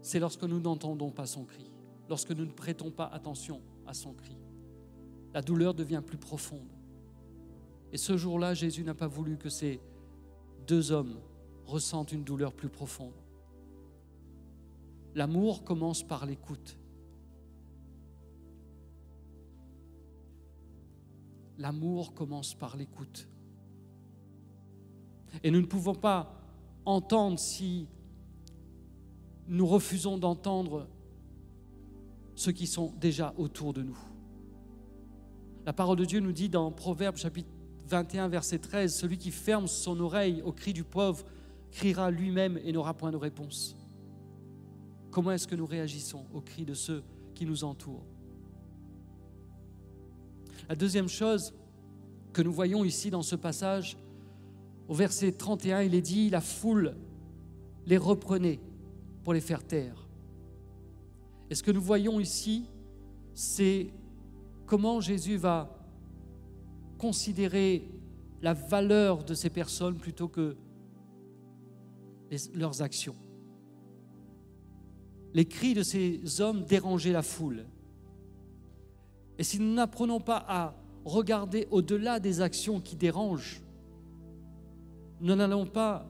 c'est 0.03 0.19
lorsque 0.19 0.43
nous 0.43 0.59
n'entendons 0.59 1.09
pas 1.09 1.25
son 1.25 1.45
cri, 1.45 1.71
lorsque 2.09 2.31
nous 2.31 2.45
ne 2.45 2.51
prêtons 2.51 2.91
pas 2.91 3.05
attention 3.05 3.61
à 3.87 3.93
son 3.93 4.13
cri. 4.13 4.37
La 5.33 5.41
douleur 5.41 5.73
devient 5.73 6.03
plus 6.05 6.17
profonde. 6.17 6.67
Et 7.93 7.97
ce 7.97 8.17
jour-là, 8.17 8.53
Jésus 8.53 8.83
n'a 8.83 8.93
pas 8.93 9.07
voulu 9.07 9.37
que 9.37 9.49
ces 9.49 9.79
deux 10.67 10.91
hommes 10.91 11.19
ressentent 11.65 12.11
une 12.11 12.25
douleur 12.25 12.53
plus 12.53 12.67
profonde. 12.67 13.13
L'amour 15.15 15.63
commence 15.63 16.03
par 16.03 16.25
l'écoute. 16.25 16.77
L'amour 21.57 22.13
commence 22.13 22.55
par 22.55 22.75
l'écoute. 22.75 23.29
Et 25.43 25.49
nous 25.49 25.61
ne 25.61 25.65
pouvons 25.65 25.95
pas 25.95 26.35
entendre 26.85 27.39
si 27.39 27.87
nous 29.47 29.67
refusons 29.67 30.17
d'entendre 30.17 30.88
ceux 32.36 32.51
qui 32.51 32.67
sont 32.67 32.93
déjà 32.99 33.34
autour 33.38 33.73
de 33.73 33.84
nous. 33.84 33.97
La 35.65 35.73
parole 35.73 35.97
de 35.97 36.06
Dieu 36.06 36.19
nous 36.19 36.32
dit 36.32 36.49
dans 36.49 36.71
Proverbe 36.71 37.17
chapitre 37.17 37.49
21 37.88 38.27
verset 38.27 38.60
13, 38.60 38.93
celui 38.93 39.17
qui 39.17 39.32
ferme 39.32 39.67
son 39.67 39.99
oreille 39.99 40.41
au 40.41 40.51
cri 40.51 40.73
du 40.73 40.84
pauvre 40.84 41.23
criera 41.71 42.12
lui-même 42.12 42.60
et 42.63 42.71
n'aura 42.71 42.93
point 42.93 43.12
de 43.12 43.17
réponse. 43.17 43.75
Comment 45.12 45.32
est-ce 45.32 45.47
que 45.47 45.56
nous 45.56 45.65
réagissons 45.65 46.25
au 46.34 46.41
cri 46.41 46.65
de 46.65 46.73
ceux 46.73 47.03
qui 47.36 47.45
nous 47.45 47.63
entourent? 47.63 48.06
La 50.69 50.75
deuxième 50.75 51.08
chose 51.08 51.53
que 52.32 52.41
nous 52.41 52.53
voyons 52.53 52.84
ici 52.84 53.10
dans 53.10 53.21
ce 53.21 53.36
passage, 53.36 53.97
au 54.88 54.93
verset 54.93 55.32
31, 55.32 55.84
il 55.84 55.93
est 55.95 56.01
dit, 56.01 56.29
la 56.29 56.41
foule 56.41 56.95
les 57.86 57.97
reprenait 57.97 58.60
pour 59.23 59.33
les 59.33 59.41
faire 59.41 59.63
taire. 59.63 60.07
Et 61.49 61.55
ce 61.55 61.63
que 61.63 61.71
nous 61.71 61.81
voyons 61.81 62.19
ici, 62.19 62.65
c'est 63.33 63.89
comment 64.65 65.01
Jésus 65.01 65.38
va 65.38 65.69
considérer 66.97 67.88
la 68.41 68.53
valeur 68.53 69.23
de 69.23 69.33
ces 69.33 69.49
personnes 69.49 69.95
plutôt 69.95 70.27
que 70.27 70.55
leurs 72.53 72.81
actions. 72.81 73.15
Les 75.33 75.45
cris 75.45 75.73
de 75.73 75.83
ces 75.83 76.41
hommes 76.41 76.63
dérangeaient 76.63 77.12
la 77.12 77.21
foule. 77.21 77.65
Et 79.38 79.43
si 79.43 79.59
nous 79.59 79.73
n'apprenons 79.73 80.19
pas 80.19 80.43
à 80.47 80.75
regarder 81.05 81.67
au-delà 81.71 82.19
des 82.19 82.41
actions 82.41 82.79
qui 82.79 82.95
dérangent, 82.95 83.62
nous 85.21 85.36
n'allons 85.36 85.65
pas 85.65 86.05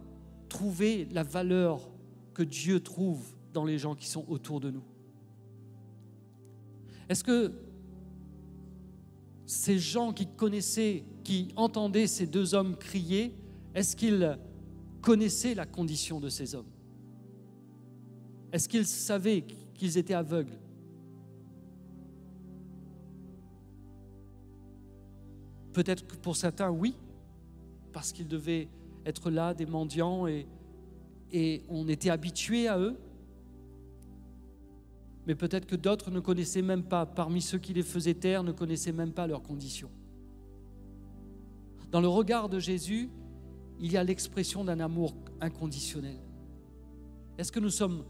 trouver 0.50 1.08
la 1.12 1.24
valeur 1.24 1.93
que 2.34 2.44
Dieu 2.44 2.80
trouve 2.80 3.36
dans 3.54 3.66
les 3.66 3.78
gens 3.78 3.96
qui 3.96 4.08
sont 4.08 4.26
autour 4.28 4.60
de 4.60 4.72
nous. 4.72 4.84
Est-ce 7.10 7.24
que 7.24 7.54
ces 9.46 9.78
gens 9.78 10.14
qui 10.14 10.28
connaissaient, 10.28 11.04
qui 11.24 11.50
entendaient 11.56 12.08
ces 12.08 12.26
deux 12.26 12.56
hommes 12.56 12.76
crier, 12.76 13.36
est-ce 13.76 13.96
qu'ils 13.96 14.38
connaissaient 15.02 15.54
la 15.54 15.66
condition 15.66 16.20
de 16.20 16.30
ces 16.30 16.56
hommes? 16.56 16.70
Est-ce 18.52 18.70
qu'ils 18.70 18.86
savaient 18.86 19.44
qu'ils 19.74 19.98
étaient 19.98 20.14
aveugles? 20.14 20.58
Peut-être 25.74 26.06
que 26.06 26.16
pour 26.16 26.36
certains, 26.36 26.70
oui, 26.70 26.96
parce 27.92 28.12
qu'ils 28.12 28.28
devaient 28.28 28.70
être 29.06 29.30
là, 29.30 29.54
des 29.54 29.66
mendiants, 29.66 30.28
et, 30.28 30.46
et 31.34 31.64
on 31.68 31.88
était 31.90 32.12
habitué 32.12 32.68
à 32.68 32.78
eux. 32.78 32.96
Mais 35.26 35.36
peut-être 35.36 35.66
que 35.66 35.76
d'autres 35.76 36.12
ne 36.12 36.20
connaissaient 36.20 36.62
même 36.62 36.84
pas, 36.84 37.06
parmi 37.06 37.42
ceux 37.42 37.58
qui 37.58 37.74
les 37.74 37.82
faisaient 37.82 38.14
taire, 38.14 38.44
ne 38.44 38.52
connaissaient 38.52 38.92
même 38.92 39.12
pas 39.12 39.26
leurs 39.26 39.42
conditions. 39.42 39.90
Dans 41.92 42.02
le 42.02 42.08
regard 42.08 42.50
de 42.50 42.60
Jésus, 42.60 43.10
il 43.80 43.92
y 43.92 43.98
a 43.98 44.04
l'expression 44.04 44.64
d'un 44.64 44.80
amour 44.80 45.16
inconditionnel. 45.42 46.20
Est-ce 47.38 47.52
que 47.52 47.60
nous 47.60 47.70
sommes 47.70 48.04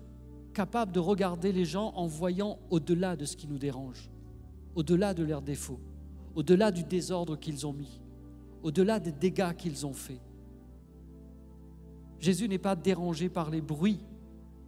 capables 0.54 0.92
de 0.92 1.00
regarder 1.00 1.52
les 1.52 1.66
gens 1.66 1.94
en 1.96 2.08
voyant 2.08 2.60
au-delà 2.70 3.16
de 3.16 3.26
ce 3.26 3.38
qui 3.38 3.48
nous 3.48 3.58
dérange, 3.58 4.10
au-delà 4.76 5.14
de 5.14 5.24
leurs 5.24 5.42
défauts, 5.42 5.80
au-delà 6.36 6.72
du 6.72 6.84
désordre 6.84 7.38
qu'ils 7.38 7.66
ont 7.66 7.74
mis, 7.74 8.02
au-delà 8.64 9.00
des 9.00 9.12
dégâts 9.12 9.54
qu'ils 9.56 9.86
ont 9.86 9.94
faits? 9.94 10.22
Jésus 12.24 12.48
n'est 12.48 12.58
pas 12.58 12.78
dérangé 12.78 13.28
par 13.28 13.50
les 13.50 13.60
bruits 13.60 14.00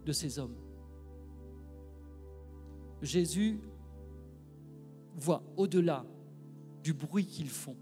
de 0.04 0.12
ces 0.12 0.38
hommes. 0.38 0.54
Jésus 3.00 3.58
voit 5.16 5.42
au-delà 5.56 6.04
du 6.82 6.92
bruit 6.92 7.24
qu'ils 7.24 7.48
font. 7.48 7.76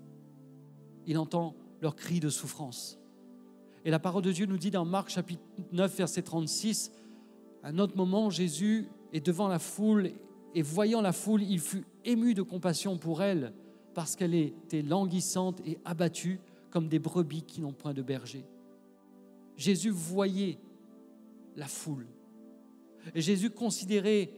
Il 1.08 1.18
entend 1.18 1.56
leurs 1.82 1.96
cris 1.96 2.20
de 2.20 2.28
souffrance. 2.28 3.00
Et 3.84 3.90
la 3.90 3.98
parole 3.98 4.22
de 4.22 4.30
Dieu 4.30 4.46
nous 4.46 4.58
dit 4.58 4.70
dans 4.70 4.84
Marc 4.84 5.08
chapitre 5.08 5.42
9, 5.72 5.96
verset 5.96 6.22
36, 6.22 6.92
à 7.64 7.70
un 7.70 7.78
autre 7.80 7.96
moment, 7.96 8.30
Jésus 8.30 8.86
est 9.12 9.26
devant 9.26 9.48
la 9.48 9.58
foule 9.58 10.12
et 10.54 10.62
voyant 10.62 11.00
la 11.00 11.12
foule, 11.12 11.42
il 11.42 11.58
fut 11.58 11.84
ému 12.04 12.34
de 12.34 12.42
compassion 12.42 12.96
pour 12.96 13.24
elle 13.24 13.52
parce 13.92 14.14
qu'elle 14.14 14.34
était 14.34 14.82
languissante 14.82 15.60
et 15.66 15.78
abattue 15.84 16.38
comme 16.70 16.86
des 16.86 17.00
brebis 17.00 17.42
qui 17.42 17.60
n'ont 17.60 17.72
point 17.72 17.92
de 17.92 18.02
berger. 18.02 18.46
Jésus 19.56 19.90
voyait 19.90 20.58
la 21.56 21.66
foule. 21.66 22.06
Et 23.14 23.20
Jésus 23.20 23.50
considérait 23.50 24.30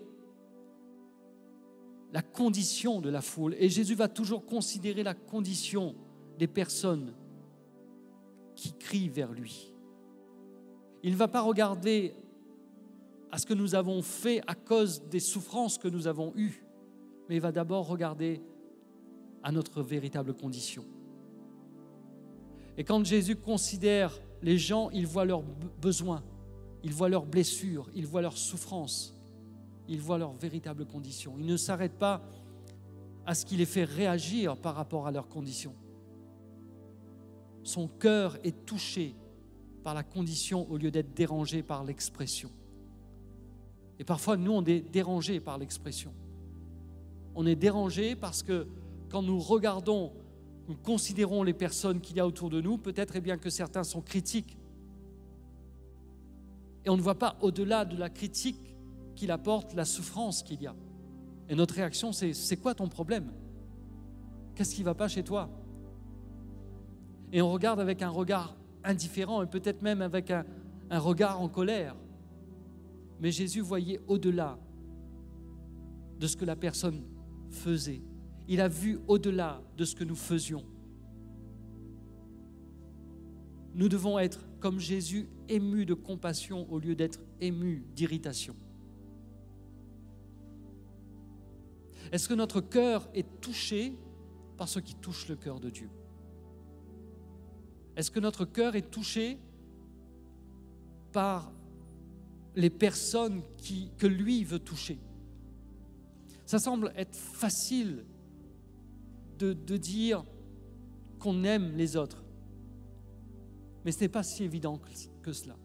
la 2.13 2.23
condition 2.23 3.01
de 3.01 3.09
la 3.09 3.21
foule. 3.21 3.55
Et 3.59 3.69
Jésus 3.69 3.95
va 3.95 4.09
toujours 4.09 4.45
considérer 4.45 5.03
la 5.03 5.15
condition 5.15 5.95
des 6.39 6.47
personnes 6.47 7.15
qui 8.55 8.73
crient 8.73 9.09
vers 9.09 9.33
lui. 9.33 9.75
Il 11.03 11.13
ne 11.13 11.17
va 11.17 11.29
pas 11.29 11.43
regarder 11.43 12.15
à 13.31 13.39
ce 13.39 13.47
que 13.47 13.55
nous 13.55 13.75
avons 13.75 14.03
fait 14.03 14.41
à 14.47 14.55
cause 14.55 15.03
des 15.11 15.21
souffrances 15.21 15.79
que 15.79 15.89
nous 15.89 16.07
avons 16.07 16.33
eues, 16.37 16.65
mais 17.29 17.37
il 17.37 17.41
va 17.41 17.53
d'abord 17.53 17.87
regarder 17.87 18.41
à 19.43 19.53
notre 19.53 19.83
véritable 19.83 20.35
condition. 20.35 20.85
Et 22.77 22.85
quand 22.85 23.05
Jésus 23.05 23.37
considère 23.37 24.19
les 24.43 24.59
gens, 24.59 24.91
il 24.91 25.07
voit 25.07 25.25
leurs 25.25 25.43
besoins, 25.81 26.23
il 26.83 26.93
voit 26.93 27.09
leurs 27.09 27.27
blessures, 27.27 27.89
il 27.95 28.07
voit 28.07 28.23
leurs 28.23 28.37
souffrances, 28.37 29.15
il 29.89 30.01
voit 30.01 30.19
leurs 30.19 30.35
véritables 30.35 30.87
conditions. 30.87 31.35
Il 31.39 31.47
ne 31.47 31.57
s'arrête 31.57 31.99
pas 31.99 32.23
à 33.25 33.35
ce 33.35 33.45
qui 33.45 33.57
les 33.57 33.67
fait 33.67 33.85
réagir 33.85 34.57
par 34.57 34.75
rapport 34.75 35.07
à 35.07 35.11
leurs 35.11 35.29
conditions. 35.29 35.75
Son 37.63 37.89
cœur 37.89 38.39
est 38.45 38.65
touché 38.65 39.17
par 39.83 39.95
la 39.95 40.05
condition 40.05 40.71
au 40.71 40.77
lieu 40.77 40.91
d'être 40.91 41.15
dérangé 41.15 41.63
par 41.63 41.85
l'expression. 41.85 42.51
Et 43.99 44.05
parfois, 44.05 44.37
nous, 44.37 44.53
on 44.53 44.65
est 44.65 44.81
dérangé 44.81 45.41
par 45.41 45.59
l'expression. 45.59 46.13
On 47.35 47.47
est 47.47 47.57
dérangé 47.57 48.15
parce 48.15 48.43
que 48.43 48.69
quand 49.09 49.23
nous 49.23 49.39
regardons, 49.39 50.13
nous 50.69 50.77
considérons 50.77 51.43
les 51.43 51.55
personnes 51.55 52.01
qu'il 52.01 52.17
y 52.17 52.21
a 52.21 52.27
autour 52.27 52.51
de 52.51 52.61
nous, 52.61 52.77
peut-être 52.79 53.15
eh 53.17 53.21
bien 53.21 53.39
que 53.39 53.51
certains 53.51 53.85
sont 53.85 54.01
critiques. 54.01 54.57
Et 56.85 56.91
on 56.91 56.97
ne 56.97 57.03
voit 57.03 57.19
pas 57.19 57.37
au-delà 57.41 57.85
de 57.85 57.97
la 57.97 58.11
critique 58.11 58.77
qu'il 59.15 59.31
apporte 59.31 59.75
la 59.75 59.85
souffrance 59.85 60.43
qu'il 60.43 60.61
y 60.63 60.67
a. 60.67 60.75
Et 61.49 61.55
notre 61.55 61.75
réaction, 61.75 62.13
c'est 62.13 62.33
c'est 62.33 62.57
quoi 62.57 62.75
ton 62.75 62.89
problème? 62.89 63.33
Qu'est-ce 64.55 64.75
qui 64.75 64.81
ne 64.81 64.87
va 64.87 64.95
pas 64.95 65.09
chez 65.09 65.23
toi? 65.23 65.49
Et 67.33 67.43
on 67.43 67.51
regarde 67.51 67.81
avec 67.81 68.03
un 68.03 68.09
regard 68.09 68.57
indifférent 68.85 69.43
et 69.43 69.47
peut-être 69.47 69.83
même 69.83 70.03
avec 70.03 70.31
un, 70.31 70.45
un 70.91 70.99
regard 70.99 71.41
en 71.41 71.49
colère. 71.49 71.97
Mais 73.21 73.31
Jésus 73.31 73.61
voyait 73.61 74.01
au-delà 74.07 74.59
de 76.19 76.27
ce 76.27 76.37
que 76.37 76.45
la 76.45 76.57
personne 76.57 77.03
faisait. 77.51 78.03
Il 78.49 78.61
a 78.61 78.69
vu 78.69 79.01
au-delà 79.09 79.63
de 79.77 79.85
ce 79.85 79.95
que 79.95 80.05
nous 80.05 80.17
faisions. 80.17 80.65
Nous 83.75 83.89
devons 83.89 84.19
être, 84.19 84.47
comme 84.61 84.79
Jésus, 84.79 85.29
émus 85.49 85.85
de 85.85 85.95
compassion 85.95 86.71
au 86.73 86.79
lieu 86.79 86.95
d'être 86.95 87.21
émus 87.41 87.85
d'irritation. 87.95 88.57
Est-ce 92.13 92.29
que 92.29 92.35
notre 92.35 92.61
cœur 92.61 93.09
est 93.15 93.41
touché 93.41 93.99
par 94.57 94.69
ce 94.69 94.79
qui 94.79 94.95
touche 94.95 95.29
le 95.29 95.37
cœur 95.37 95.61
de 95.61 95.71
Dieu? 95.71 95.91
Est-ce 97.97 98.11
que 98.11 98.21
notre 98.21 98.45
cœur 98.45 98.77
est 98.77 98.91
touché 98.91 99.39
par 101.13 101.53
les 102.55 102.71
personnes 102.71 103.43
que 103.99 104.07
lui 104.07 104.45
veut 104.45 104.59
toucher? 104.59 104.99
Ça 106.45 106.59
semble 106.59 106.93
être 106.97 107.17
facile 107.17 108.05
de, 109.39 109.77
dire 109.77 110.25
qu'on 111.19 111.45
aime 111.45 111.77
les 111.77 111.97
autres, 111.97 112.23
mais 113.85 113.93
ce 113.93 114.01
n'est 114.01 114.09
pas 114.09 114.23
si 114.23 114.45
évident 114.45 114.79
que, 114.79 114.91
que 115.23 115.33
cela. 115.33 115.57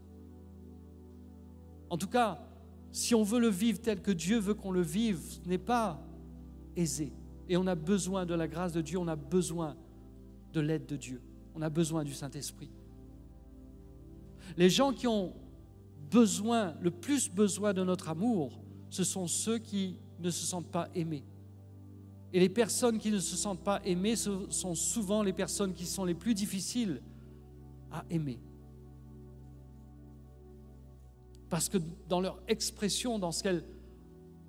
En 1.89 1.97
tout 1.97 2.07
cas, 2.07 2.39
si 2.91 3.15
on 3.15 3.23
veut 3.23 3.39
le 3.39 3.49
vivre 3.49 3.79
tel 3.79 4.01
que 4.01 4.11
Dieu 4.11 4.39
veut 4.39 4.53
qu'on 4.53 4.71
le 4.71 4.81
vive, 4.81 5.19
ce 5.19 5.47
n'est 5.47 5.57
pas 5.57 5.99
aisé. 6.75 7.11
Et 7.49 7.57
on 7.57 7.67
a 7.67 7.75
besoin 7.75 8.25
de 8.25 8.33
la 8.33 8.47
grâce 8.47 8.73
de 8.73 8.81
Dieu, 8.81 8.97
on 8.97 9.07
a 9.07 9.15
besoin 9.15 9.75
de 10.53 10.61
l'aide 10.61 10.85
de 10.85 10.95
Dieu, 10.95 11.21
on 11.55 11.61
a 11.61 11.69
besoin 11.69 12.03
du 12.03 12.13
Saint-Esprit. 12.13 12.69
Les 14.57 14.69
gens 14.69 14.93
qui 14.93 15.07
ont 15.07 15.33
besoin, 16.09 16.75
le 16.81 16.91
plus 16.91 17.29
besoin 17.29 17.73
de 17.73 17.83
notre 17.83 18.09
amour, 18.09 18.59
ce 18.89 19.03
sont 19.03 19.27
ceux 19.27 19.57
qui 19.57 19.99
ne 20.19 20.29
se 20.29 20.45
sentent 20.45 20.71
pas 20.71 20.89
aimés. 20.93 21.23
Et 22.33 22.39
les 22.39 22.49
personnes 22.49 22.97
qui 22.97 23.11
ne 23.11 23.19
se 23.19 23.35
sentent 23.35 23.63
pas 23.63 23.81
aimées 23.83 24.15
sont 24.15 24.75
souvent 24.75 25.21
les 25.21 25.33
personnes 25.33 25.73
qui 25.73 25.85
sont 25.85 26.05
les 26.05 26.13
plus 26.13 26.33
difficiles 26.33 27.01
à 27.91 28.05
aimer. 28.09 28.39
Parce 31.49 31.67
que 31.67 31.77
dans 32.07 32.21
leur 32.21 32.41
expression, 32.47 33.19
dans 33.19 33.33
ce 33.33 33.43
qu'elles, 33.43 33.65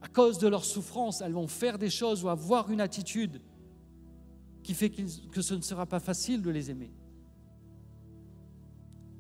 à 0.01 0.09
cause 0.09 0.39
de 0.39 0.47
leur 0.47 0.65
souffrance, 0.65 1.21
elles 1.21 1.33
vont 1.33 1.49
faire 1.49 1.79
des 1.79 1.91
choses 1.91 2.23
ou 2.23 2.29
avoir 2.29 2.71
une 2.71 2.81
attitude 2.81 3.41
qui 4.63 4.75
fait 4.75 4.91
que 4.91 5.43
ce 5.43 5.55
ne 5.55 5.61
sera 5.61 5.87
pas 5.87 5.99
facile 5.99 6.43
de 6.43 6.51
les 6.51 6.71
aimer. 6.71 6.93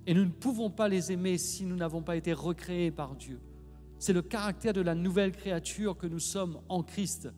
Et 0.06 0.14
nous 0.14 0.24
ne 0.24 0.30
pouvons 0.30 0.70
pas 0.70 0.88
les 0.88 1.10
aimer 1.10 1.38
si 1.38 1.64
nous 1.64 1.76
n'avons 1.76 2.02
pas 2.02 2.16
été 2.16 2.32
recréés 2.32 2.92
par 2.92 3.16
Dieu. 3.16 3.40
C'est 3.98 4.12
le 4.12 4.22
caractère 4.22 4.72
de 4.72 4.80
la 4.80 4.94
nouvelle 4.94 5.32
créature 5.32 5.96
que 5.96 6.06
nous 6.06 6.18
sommes 6.20 6.60
en 6.68 6.82
Christ 6.82 7.28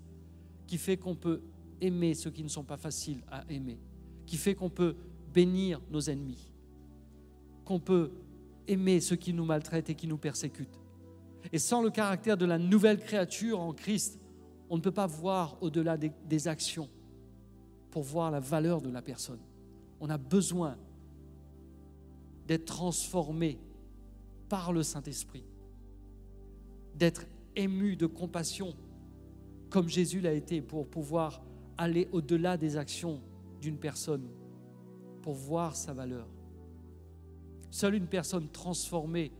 qui 0.66 0.78
fait 0.78 0.96
qu'on 0.96 1.14
peut 1.14 1.40
aimer 1.80 2.14
ceux 2.14 2.30
qui 2.30 2.42
ne 2.42 2.48
sont 2.48 2.64
pas 2.64 2.76
faciles 2.76 3.22
à 3.30 3.44
aimer, 3.50 3.78
qui 4.26 4.36
fait 4.36 4.54
qu'on 4.54 4.70
peut 4.70 4.96
bénir 5.32 5.80
nos 5.90 6.00
ennemis, 6.00 6.52
qu'on 7.64 7.80
peut 7.80 8.12
aimer 8.66 9.00
ceux 9.00 9.16
qui 9.16 9.32
nous 9.32 9.44
maltraitent 9.44 9.90
et 9.90 9.94
qui 9.94 10.06
nous 10.06 10.18
persécutent. 10.18 10.80
Et 11.52 11.58
sans 11.58 11.82
le 11.82 11.90
caractère 11.90 12.36
de 12.36 12.46
la 12.46 12.58
nouvelle 12.58 12.98
créature 12.98 13.60
en 13.60 13.72
Christ, 13.72 14.18
on 14.70 14.76
ne 14.76 14.82
peut 14.82 14.90
pas 14.90 15.06
voir 15.06 15.58
au-delà 15.60 15.96
des, 15.96 16.48
actions 16.48 16.88
pour 17.90 18.02
voir 18.02 18.30
la 18.30 18.40
valeur 18.40 18.80
de 18.80 18.88
la 18.90 19.02
personne. 19.02 19.40
On 20.00 20.08
a 20.08 20.18
besoin 20.18 20.76
d'être 22.46 22.64
transformé 22.64 23.58
par 24.48 24.72
le 24.72 24.82
Saint-Esprit, 24.82 25.44
d'être 26.94 27.26
ému 27.56 27.96
de 27.96 28.06
compassion 28.06 28.74
comme 29.74 29.88
Jésus 29.88 30.20
l'a 30.20 30.32
été 30.32 30.62
pour 30.62 30.86
pouvoir 30.86 31.42
aller 31.76 32.08
au-delà 32.12 32.56
des 32.56 32.76
actions 32.76 33.20
d'une 33.60 33.76
personne, 33.76 34.28
pour 35.20 35.34
voir 35.34 35.74
sa 35.74 35.92
valeur. 35.92 36.28
Seule 37.72 37.96
une 37.96 38.06
personne 38.06 38.48
transformée, 38.50 39.32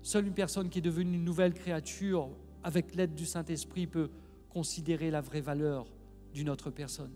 seule 0.00 0.28
une 0.28 0.32
personne 0.32 0.68
qui 0.68 0.78
est 0.78 0.82
devenue 0.82 1.16
une 1.16 1.24
nouvelle 1.24 1.54
créature 1.54 2.30
avec 2.62 2.94
l'aide 2.94 3.16
du 3.16 3.26
Saint-Esprit 3.26 3.88
peut 3.88 4.10
considérer 4.48 5.10
la 5.10 5.20
vraie 5.20 5.40
valeur 5.40 5.92
d'une 6.32 6.48
autre 6.48 6.70
personne. 6.70 7.10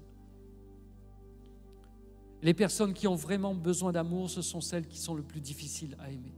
Les 2.42 2.54
personnes 2.54 2.92
qui 2.92 3.06
ont 3.06 3.14
vraiment 3.14 3.54
besoin 3.54 3.92
d'amour, 3.92 4.30
ce 4.30 4.42
sont 4.42 4.60
celles 4.60 4.88
qui 4.88 4.98
sont 4.98 5.14
le 5.14 5.22
plus 5.22 5.40
difficiles 5.40 5.96
à 6.00 6.10
aimer. 6.10 6.34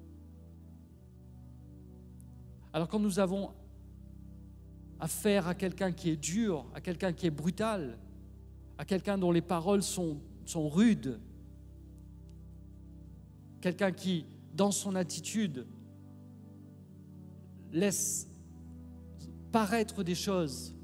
Alors 2.75 2.89
quand 2.89 3.01
nous 3.01 3.21
avons 3.21 3.53
affaire 5.01 5.47
à 5.47 5.55
quelqu'un 5.55 5.93
qui 5.93 6.11
est 6.11 6.17
dur, 6.17 6.67
à 6.75 6.81
quelqu'un 6.81 7.13
qui 7.13 7.27
est 7.27 7.31
brutal, 7.31 7.99
à 8.79 8.85
quelqu'un 8.85 9.19
dont 9.19 9.33
les 9.33 9.41
paroles 9.41 9.83
sont, 9.83 10.19
sont 10.45 10.69
rudes, 10.69 11.21
quelqu'un 13.61 13.93
qui, 13.93 14.27
dans 14.55 14.71
son 14.71 14.95
attitude, 14.95 15.67
laisse 17.73 18.29
paraître 19.53 20.03
des 20.03 20.15
choses, 20.15 20.75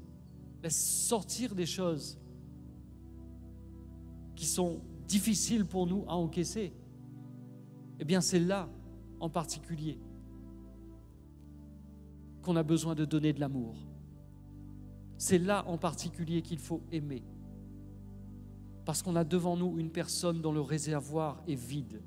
laisse 0.63 0.77
sortir 0.77 1.55
des 1.55 1.65
choses 1.65 2.17
qui 4.35 4.45
sont 4.45 4.81
difficile 5.07 5.65
pour 5.65 5.87
nous 5.87 6.03
à 6.07 6.15
encaisser, 6.15 6.73
eh 7.99 8.05
bien 8.05 8.21
c'est 8.21 8.39
là 8.39 8.69
en 9.19 9.29
particulier 9.29 9.99
qu'on 12.41 12.55
a 12.55 12.63
besoin 12.63 12.95
de 12.95 13.05
donner 13.05 13.33
de 13.33 13.39
l'amour. 13.39 13.75
C'est 15.17 15.37
là 15.37 15.65
en 15.67 15.77
particulier 15.77 16.41
qu'il 16.41 16.59
faut 16.59 16.81
aimer. 16.91 17.23
parce 18.85 19.01
qu'on 19.01 19.15
a 19.15 19.23
devant 19.23 19.57
nous 19.57 19.79
une 19.79 19.89
personne 19.89 20.41
dont 20.41 20.51
le 20.51 20.61
réservoir 20.61 21.41
est 21.47 21.55
vide. 21.55 22.01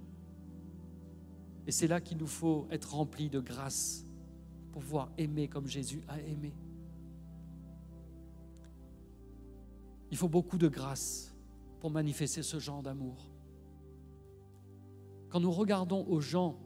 Et 1.66 1.72
c'est 1.72 1.88
là 1.88 2.00
qu'il 2.00 2.18
nous 2.18 2.26
faut 2.28 2.66
être 2.70 2.94
remplis 2.94 3.28
de 3.28 3.40
grâce 3.40 4.06
pour 4.72 4.82
pouvoir 4.82 5.10
aimer 5.18 5.48
comme 5.48 5.66
Jésus 5.66 6.02
a 6.06 6.20
aimé. 6.20 6.54
Il 10.10 10.16
faut 10.16 10.28
beaucoup 10.28 10.56
de 10.56 10.68
grâce 10.68 11.34
pour 11.80 11.90
manifester 11.90 12.42
ce 12.42 12.58
genre 12.58 12.82
d'amour. 12.82 13.28
Quand 15.28 15.40
nous 15.40 15.50
regardons 15.50 16.06
aux 16.06 16.20
gens, 16.20 16.58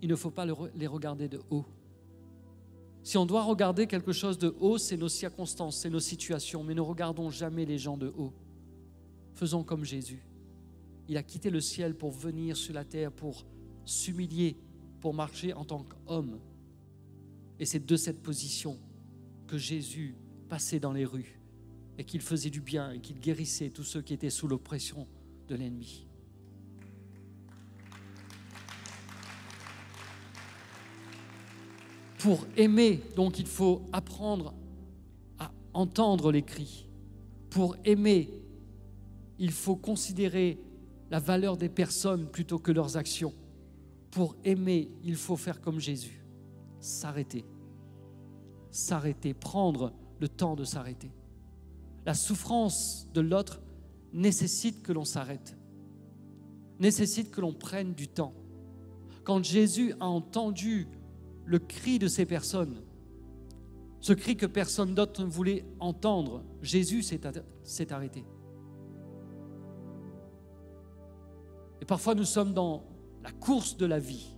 il 0.00 0.08
ne 0.08 0.14
faut 0.14 0.30
pas 0.30 0.46
les 0.46 0.86
regarder 0.86 1.28
de 1.28 1.42
haut. 1.50 1.66
Si 3.02 3.16
on 3.16 3.26
doit 3.26 3.42
regarder 3.42 3.86
quelque 3.86 4.12
chose 4.12 4.38
de 4.38 4.54
haut, 4.60 4.78
c'est 4.78 4.96
nos 4.96 5.08
circonstances, 5.08 5.78
c'est 5.78 5.90
nos 5.90 6.00
situations, 6.00 6.62
mais 6.62 6.74
ne 6.74 6.80
regardons 6.80 7.30
jamais 7.30 7.64
les 7.64 7.78
gens 7.78 7.96
de 7.96 8.12
haut. 8.16 8.32
Faisons 9.34 9.62
comme 9.62 9.84
Jésus. 9.84 10.22
Il 11.08 11.16
a 11.16 11.22
quitté 11.22 11.48
le 11.48 11.60
ciel 11.60 11.94
pour 11.94 12.10
venir 12.10 12.56
sur 12.56 12.74
la 12.74 12.84
terre, 12.84 13.12
pour 13.12 13.46
s'humilier, 13.84 14.56
pour 15.00 15.14
marcher 15.14 15.54
en 15.54 15.64
tant 15.64 15.84
qu'homme. 15.84 16.38
Et 17.58 17.64
c'est 17.64 17.84
de 17.84 17.96
cette 17.96 18.22
position 18.22 18.78
que 19.46 19.56
Jésus 19.56 20.14
passait 20.48 20.80
dans 20.80 20.92
les 20.92 21.04
rues 21.04 21.40
et 21.96 22.04
qu'il 22.04 22.20
faisait 22.20 22.50
du 22.50 22.60
bien 22.60 22.92
et 22.92 23.00
qu'il 23.00 23.18
guérissait 23.18 23.70
tous 23.70 23.84
ceux 23.84 24.02
qui 24.02 24.12
étaient 24.12 24.30
sous 24.30 24.48
l'oppression 24.48 25.06
de 25.48 25.54
l'ennemi. 25.54 26.07
Pour 32.18 32.46
aimer, 32.56 33.00
donc, 33.14 33.38
il 33.38 33.46
faut 33.46 33.82
apprendre 33.92 34.52
à 35.38 35.52
entendre 35.72 36.32
les 36.32 36.42
cris. 36.42 36.86
Pour 37.48 37.76
aimer, 37.84 38.28
il 39.38 39.52
faut 39.52 39.76
considérer 39.76 40.58
la 41.10 41.20
valeur 41.20 41.56
des 41.56 41.68
personnes 41.68 42.26
plutôt 42.26 42.58
que 42.58 42.72
leurs 42.72 42.96
actions. 42.96 43.32
Pour 44.10 44.34
aimer, 44.44 44.90
il 45.04 45.14
faut 45.14 45.36
faire 45.36 45.60
comme 45.60 45.78
Jésus, 45.78 46.24
s'arrêter. 46.80 47.44
S'arrêter, 48.70 49.32
prendre 49.32 49.92
le 50.20 50.28
temps 50.28 50.56
de 50.56 50.64
s'arrêter. 50.64 51.12
La 52.04 52.14
souffrance 52.14 53.06
de 53.14 53.20
l'autre 53.20 53.60
nécessite 54.12 54.82
que 54.82 54.92
l'on 54.92 55.04
s'arrête, 55.04 55.56
nécessite 56.80 57.30
que 57.30 57.40
l'on 57.40 57.52
prenne 57.52 57.94
du 57.94 58.08
temps. 58.08 58.34
Quand 59.24 59.44
Jésus 59.44 59.94
a 60.00 60.06
entendu 60.06 60.88
le 61.48 61.58
cri 61.58 61.98
de 61.98 62.08
ces 62.08 62.26
personnes, 62.26 62.82
ce 64.00 64.12
cri 64.12 64.36
que 64.36 64.44
personne 64.44 64.94
d'autre 64.94 65.24
ne 65.24 65.30
voulait 65.30 65.64
entendre, 65.80 66.44
Jésus 66.60 67.02
s'est 67.02 67.92
arrêté. 67.92 68.24
Et 71.80 71.86
parfois 71.86 72.14
nous 72.14 72.24
sommes 72.24 72.52
dans 72.52 72.84
la 73.24 73.32
course 73.32 73.78
de 73.78 73.86
la 73.86 73.98
vie 73.98 74.36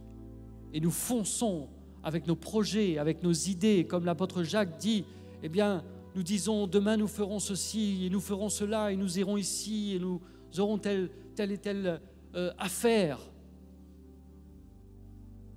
et 0.73 0.81
nous 0.81 0.93
fonçons 0.93 1.69
avec 2.05 2.29
nos 2.29 2.37
projets, 2.37 2.97
avec 2.97 3.25
nos 3.25 3.33
idées, 3.33 3.87
comme 3.87 4.05
l'apôtre 4.05 4.45
Jacques 4.45 4.79
dit, 4.79 5.05
eh 5.43 5.49
bien, 5.49 5.85
nous 6.15 6.23
disons 6.23 6.69
demain 6.69 6.97
nous 6.97 7.09
ferons 7.09 7.41
ceci 7.41 8.07
et 8.07 8.11
nous 8.11 8.21
ferons 8.21 8.49
cela 8.49 8.93
et 8.93 8.97
nous 8.97 9.19
irons 9.19 9.37
ici 9.37 9.95
et 9.97 9.99
nous 9.99 10.21
aurons 10.59 10.79
telle, 10.79 11.11
et 11.39 11.59
telle 11.59 12.01
euh, 12.37 12.53
affaire. 12.57 13.19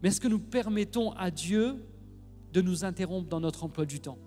Mais 0.04 0.10
est-ce 0.10 0.20
que 0.20 0.28
nous 0.28 0.40
permettons 0.40 1.14
à 1.14 1.32
Dieu 1.32 1.82
de 2.52 2.62
nous 2.62 2.84
interrompre 2.84 3.30
dans 3.30 3.40
notre 3.40 3.64
emploi 3.64 3.86
du 3.86 4.02
temps? 4.02 4.20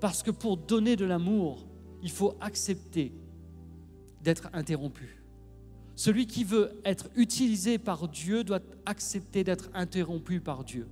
Parce 0.00 0.22
que 0.22 0.30
pour 0.30 0.56
donner 0.56 0.94
de 0.94 1.04
l'amour, 1.04 1.66
il 2.04 2.10
faut 2.10 2.36
accepter 2.40 3.12
d'être 4.22 4.48
interrompu. 4.52 5.24
Celui 5.96 6.28
qui 6.28 6.44
veut 6.44 6.80
être 6.84 7.10
utilisé 7.16 7.78
par 7.78 8.08
Dieu 8.08 8.44
doit 8.44 8.60
accepter 8.86 9.42
d'être 9.42 9.70
interrompu 9.74 10.40
par 10.40 10.62
Dieu. 10.62 10.86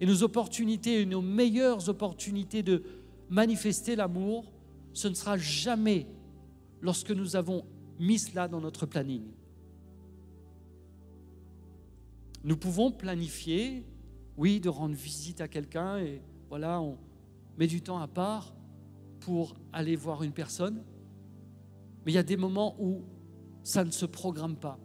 Et 0.00 0.06
nos 0.06 0.24
opportunités, 0.24 1.06
nos 1.06 1.22
meilleures 1.22 1.88
opportunités 1.88 2.64
de 2.64 2.82
manifester 3.28 3.94
l'amour, 3.94 4.52
ce 4.92 5.06
ne 5.06 5.14
sera 5.14 5.36
jamais 5.38 6.06
lorsque 6.80 7.10
nous 7.12 7.36
avons 7.36 7.64
mis 8.00 8.18
cela 8.18 8.48
dans 8.48 8.60
notre 8.60 8.86
planning. 8.86 9.22
Nous 12.42 12.56
pouvons 12.56 12.90
planifier, 12.90 13.84
oui, 14.36 14.60
de 14.60 14.68
rendre 14.68 14.94
visite 14.94 15.40
à 15.40 15.48
quelqu'un 15.48 15.98
et 15.98 16.22
voilà, 16.48 16.80
on 16.80 16.96
met 17.58 17.66
du 17.66 17.82
temps 17.82 17.98
à 17.98 18.08
part 18.08 18.54
pour 19.20 19.54
aller 19.72 19.96
voir 19.96 20.22
une 20.22 20.32
personne. 20.32 20.82
Mais 22.04 22.12
il 22.12 22.14
y 22.14 22.18
a 22.18 22.22
des 22.22 22.38
moments 22.38 22.76
où 22.80 23.02
ça 23.62 23.84
ne 23.84 23.90
se 23.90 24.06
programme 24.06 24.56
pas. 24.56 24.78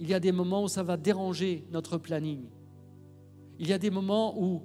Il 0.00 0.08
y 0.08 0.14
a 0.14 0.20
des 0.20 0.32
moments 0.32 0.64
où 0.64 0.68
ça 0.68 0.82
va 0.82 0.96
déranger 0.96 1.64
notre 1.70 1.98
planning. 1.98 2.48
Il 3.60 3.68
y 3.68 3.72
a 3.72 3.78
des 3.78 3.90
moments 3.90 4.36
où 4.40 4.62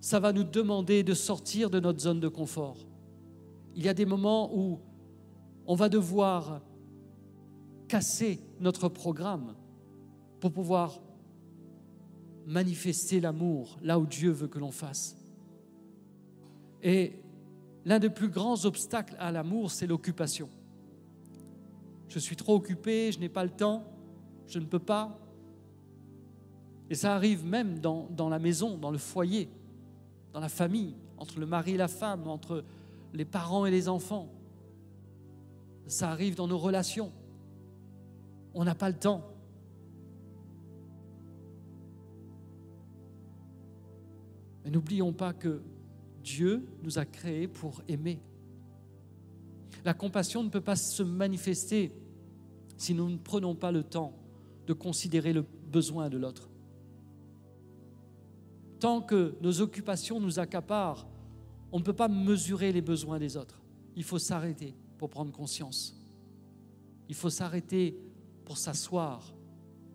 ça 0.00 0.18
va 0.18 0.32
nous 0.32 0.44
demander 0.44 1.02
de 1.02 1.12
sortir 1.12 1.68
de 1.68 1.78
notre 1.78 2.00
zone 2.00 2.20
de 2.20 2.28
confort. 2.28 2.78
Il 3.76 3.84
y 3.84 3.88
a 3.88 3.94
des 3.94 4.06
moments 4.06 4.56
où 4.56 4.80
on 5.66 5.74
va 5.74 5.88
devoir 5.88 6.62
casser 7.88 8.40
notre 8.58 8.88
programme 8.88 9.54
pour 10.40 10.50
pouvoir 10.50 11.00
manifester 12.46 13.20
l'amour 13.20 13.78
là 13.82 13.98
où 13.98 14.06
Dieu 14.06 14.30
veut 14.30 14.48
que 14.48 14.58
l'on 14.58 14.72
fasse. 14.72 15.16
Et 16.82 17.12
l'un 17.84 17.98
des 17.98 18.10
plus 18.10 18.28
grands 18.28 18.64
obstacles 18.64 19.16
à 19.18 19.30
l'amour, 19.30 19.70
c'est 19.70 19.86
l'occupation 19.86 20.48
je 22.12 22.18
suis 22.18 22.36
trop 22.36 22.54
occupé, 22.54 23.10
je 23.10 23.18
n'ai 23.18 23.30
pas 23.30 23.42
le 23.42 23.50
temps, 23.50 23.84
je 24.46 24.58
ne 24.58 24.66
peux 24.66 24.78
pas. 24.78 25.18
Et 26.90 26.94
ça 26.94 27.14
arrive 27.14 27.46
même 27.46 27.78
dans, 27.78 28.06
dans, 28.10 28.28
la 28.28 28.38
maison, 28.38 28.76
dans 28.76 28.90
le 28.90 28.98
foyer, 28.98 29.48
dans 30.34 30.40
la 30.40 30.50
famille, 30.50 30.94
entre 31.16 31.40
le 31.40 31.46
mari 31.46 31.72
et 31.72 31.76
la 31.78 31.88
femme, 31.88 32.28
entre 32.28 32.64
les 33.14 33.24
parents 33.24 33.64
et 33.64 33.70
les 33.70 33.88
enfants. 33.88 34.28
Ça 35.86 36.10
arrive 36.10 36.34
dans 36.34 36.46
nos 36.46 36.58
relations. 36.58 37.10
On 38.52 38.64
n'a 38.64 38.74
pas 38.74 38.90
le 38.90 38.98
temps. 38.98 39.24
N'oublions 44.72 45.12
pas 45.12 45.32
que 45.32 45.60
Dieu 46.24 46.66
nous 46.82 46.98
a 46.98 47.04
créés 47.04 47.46
pour 47.46 47.82
aimer. 47.88 48.18
La 49.84 49.94
compassion 49.94 50.42
ne 50.42 50.48
peut 50.48 50.60
pas 50.60 50.76
se 50.76 51.02
manifester 51.02 51.92
si 52.76 52.94
nous 52.94 53.08
ne 53.08 53.18
prenons 53.18 53.54
pas 53.54 53.70
le 53.70 53.84
temps 53.84 54.14
de 54.66 54.72
considérer 54.72 55.32
le 55.32 55.42
besoin 55.42 56.08
de 56.08 56.16
l'autre. 56.16 56.48
Tant 58.78 59.00
que 59.00 59.36
nos 59.40 59.60
occupations 59.60 60.20
nous 60.20 60.38
accaparent, 60.38 61.08
on 61.70 61.78
ne 61.78 61.84
peut 61.84 61.92
pas 61.92 62.08
mesurer 62.08 62.72
les 62.72 62.82
besoins 62.82 63.18
des 63.18 63.36
autres. 63.36 63.60
Il 63.94 64.04
faut 64.04 64.18
s'arrêter 64.18 64.74
pour 64.98 65.10
prendre 65.10 65.32
conscience. 65.32 65.96
Il 67.08 67.14
faut 67.14 67.30
s'arrêter 67.30 67.96
pour 68.44 68.56
s'asseoir. 68.56 69.34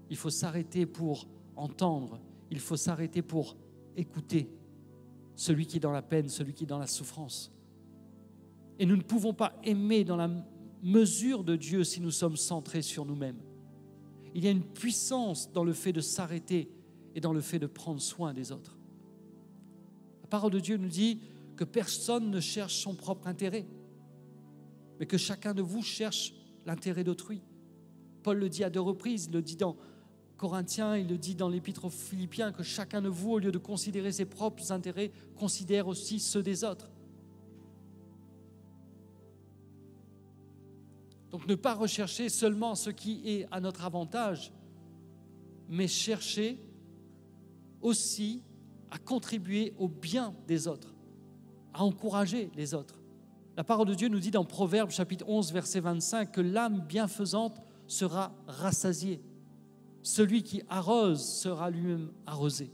Il 0.10 0.18
faut 0.18 0.30
s'arrêter 0.30 0.86
pour 0.86 1.28
entendre. 1.56 2.20
Il 2.52 2.60
faut 2.60 2.78
s'arrêter 2.78 3.22
pour 3.22 3.58
écouter 3.96 4.50
celui 5.38 5.68
qui 5.68 5.78
est 5.78 5.80
dans 5.80 5.92
la 5.92 6.02
peine, 6.02 6.28
celui 6.28 6.54
qui 6.54 6.64
est 6.64 6.68
dans 6.68 6.80
la 6.80 6.88
souffrance. 6.88 7.54
Et 8.80 8.86
nous 8.86 8.98
ne 8.98 9.04
pouvons 9.04 9.34
pas 9.34 9.54
aimer 9.64 10.04
dans 10.04 10.18
la 10.18 10.30
mesure 10.84 11.44
de 11.44 11.56
Dieu 11.56 11.84
si 11.84 12.02
nous 12.02 12.12
sommes 12.12 12.36
centrés 12.36 12.82
sur 12.82 13.06
nous-mêmes. 13.06 13.40
Il 14.34 14.44
y 14.44 14.48
a 14.48 14.52
une 14.52 14.64
puissance 14.64 15.52
dans 15.52 15.64
le 15.64 15.74
fait 15.74 15.94
de 15.94 16.02
s'arrêter 16.02 16.70
et 17.16 17.22
dans 17.22 17.34
le 17.34 17.42
fait 17.42 17.60
de 17.60 17.68
prendre 17.68 18.02
soin 18.02 18.34
des 18.34 18.52
autres. 18.52 18.78
La 20.24 20.28
parole 20.28 20.52
de 20.52 20.60
Dieu 20.60 20.78
nous 20.78 20.90
dit 20.90 21.22
que 21.56 21.64
personne 21.64 22.32
ne 22.32 22.40
cherche 22.40 22.76
son 22.76 22.96
propre 22.96 23.28
intérêt, 23.28 23.68
mais 25.00 25.06
que 25.06 25.18
chacun 25.18 25.54
de 25.54 25.62
vous 25.62 25.84
cherche 25.84 26.34
l'intérêt 26.66 27.04
d'autrui. 27.04 27.42
Paul 28.24 28.40
le 28.40 28.50
dit 28.50 28.64
à 28.64 28.72
deux 28.72 28.82
reprises, 28.82 29.26
il 29.26 29.34
le 29.34 29.42
dit 29.44 29.56
dans 29.56 29.78
Corinthiens, 30.38 30.96
il 30.96 31.08
le 31.08 31.18
dit 31.18 31.36
dans 31.36 31.50
l'épître 31.50 31.86
aux 31.86 31.90
Philippiens, 31.90 32.52
que 32.52 32.64
chacun 32.64 33.02
de 33.02 33.10
vous, 33.10 33.32
au 33.32 33.40
lieu 33.40 33.52
de 33.52 33.58
considérer 33.58 34.12
ses 34.12 34.26
propres 34.26 34.72
intérêts, 34.72 35.12
considère 35.36 35.88
aussi 35.88 36.20
ceux 36.20 36.44
des 36.44 36.64
autres. 36.64 36.90
Donc 41.32 41.48
ne 41.48 41.56
pas 41.56 41.74
rechercher 41.74 42.30
seulement 42.30 42.76
ce 42.76 42.90
qui 42.90 43.22
est 43.26 43.48
à 43.52 43.60
notre 43.60 43.84
avantage, 43.84 44.54
mais 45.70 45.88
chercher 45.88 46.58
aussi 47.82 48.42
à 48.92 48.98
contribuer 48.98 49.74
au 49.78 49.88
bien 49.88 50.34
des 50.48 50.68
autres, 50.68 50.94
à 51.74 51.84
encourager 51.84 52.50
les 52.56 52.74
autres. 52.74 53.02
La 53.58 53.64
parole 53.64 53.88
de 53.88 53.96
Dieu 53.96 54.08
nous 54.08 54.20
dit 54.20 54.32
dans 54.32 54.46
Proverbe 54.46 54.92
chapitre 54.92 55.26
11 55.28 55.52
verset 55.52 55.80
25 55.80 56.32
que 56.32 56.42
l'âme 56.42 56.82
bienfaisante 56.88 57.60
sera 57.88 58.32
rassasiée. 58.46 59.20
Celui 60.08 60.42
qui 60.42 60.62
arrose 60.70 61.22
sera 61.22 61.70
lui-même 61.70 62.12
arrosé. 62.26 62.72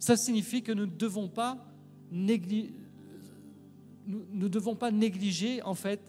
Ça 0.00 0.16
signifie 0.16 0.64
que 0.64 0.72
nous 0.72 0.86
ne 0.86 0.96
devons 0.96 1.28
pas 1.28 1.64
négliger 2.10 2.74
nous 4.06 4.48
devons 4.50 4.74
pas 4.74 4.90
négliger 4.90 5.62
en 5.62 5.74
fait 5.74 6.00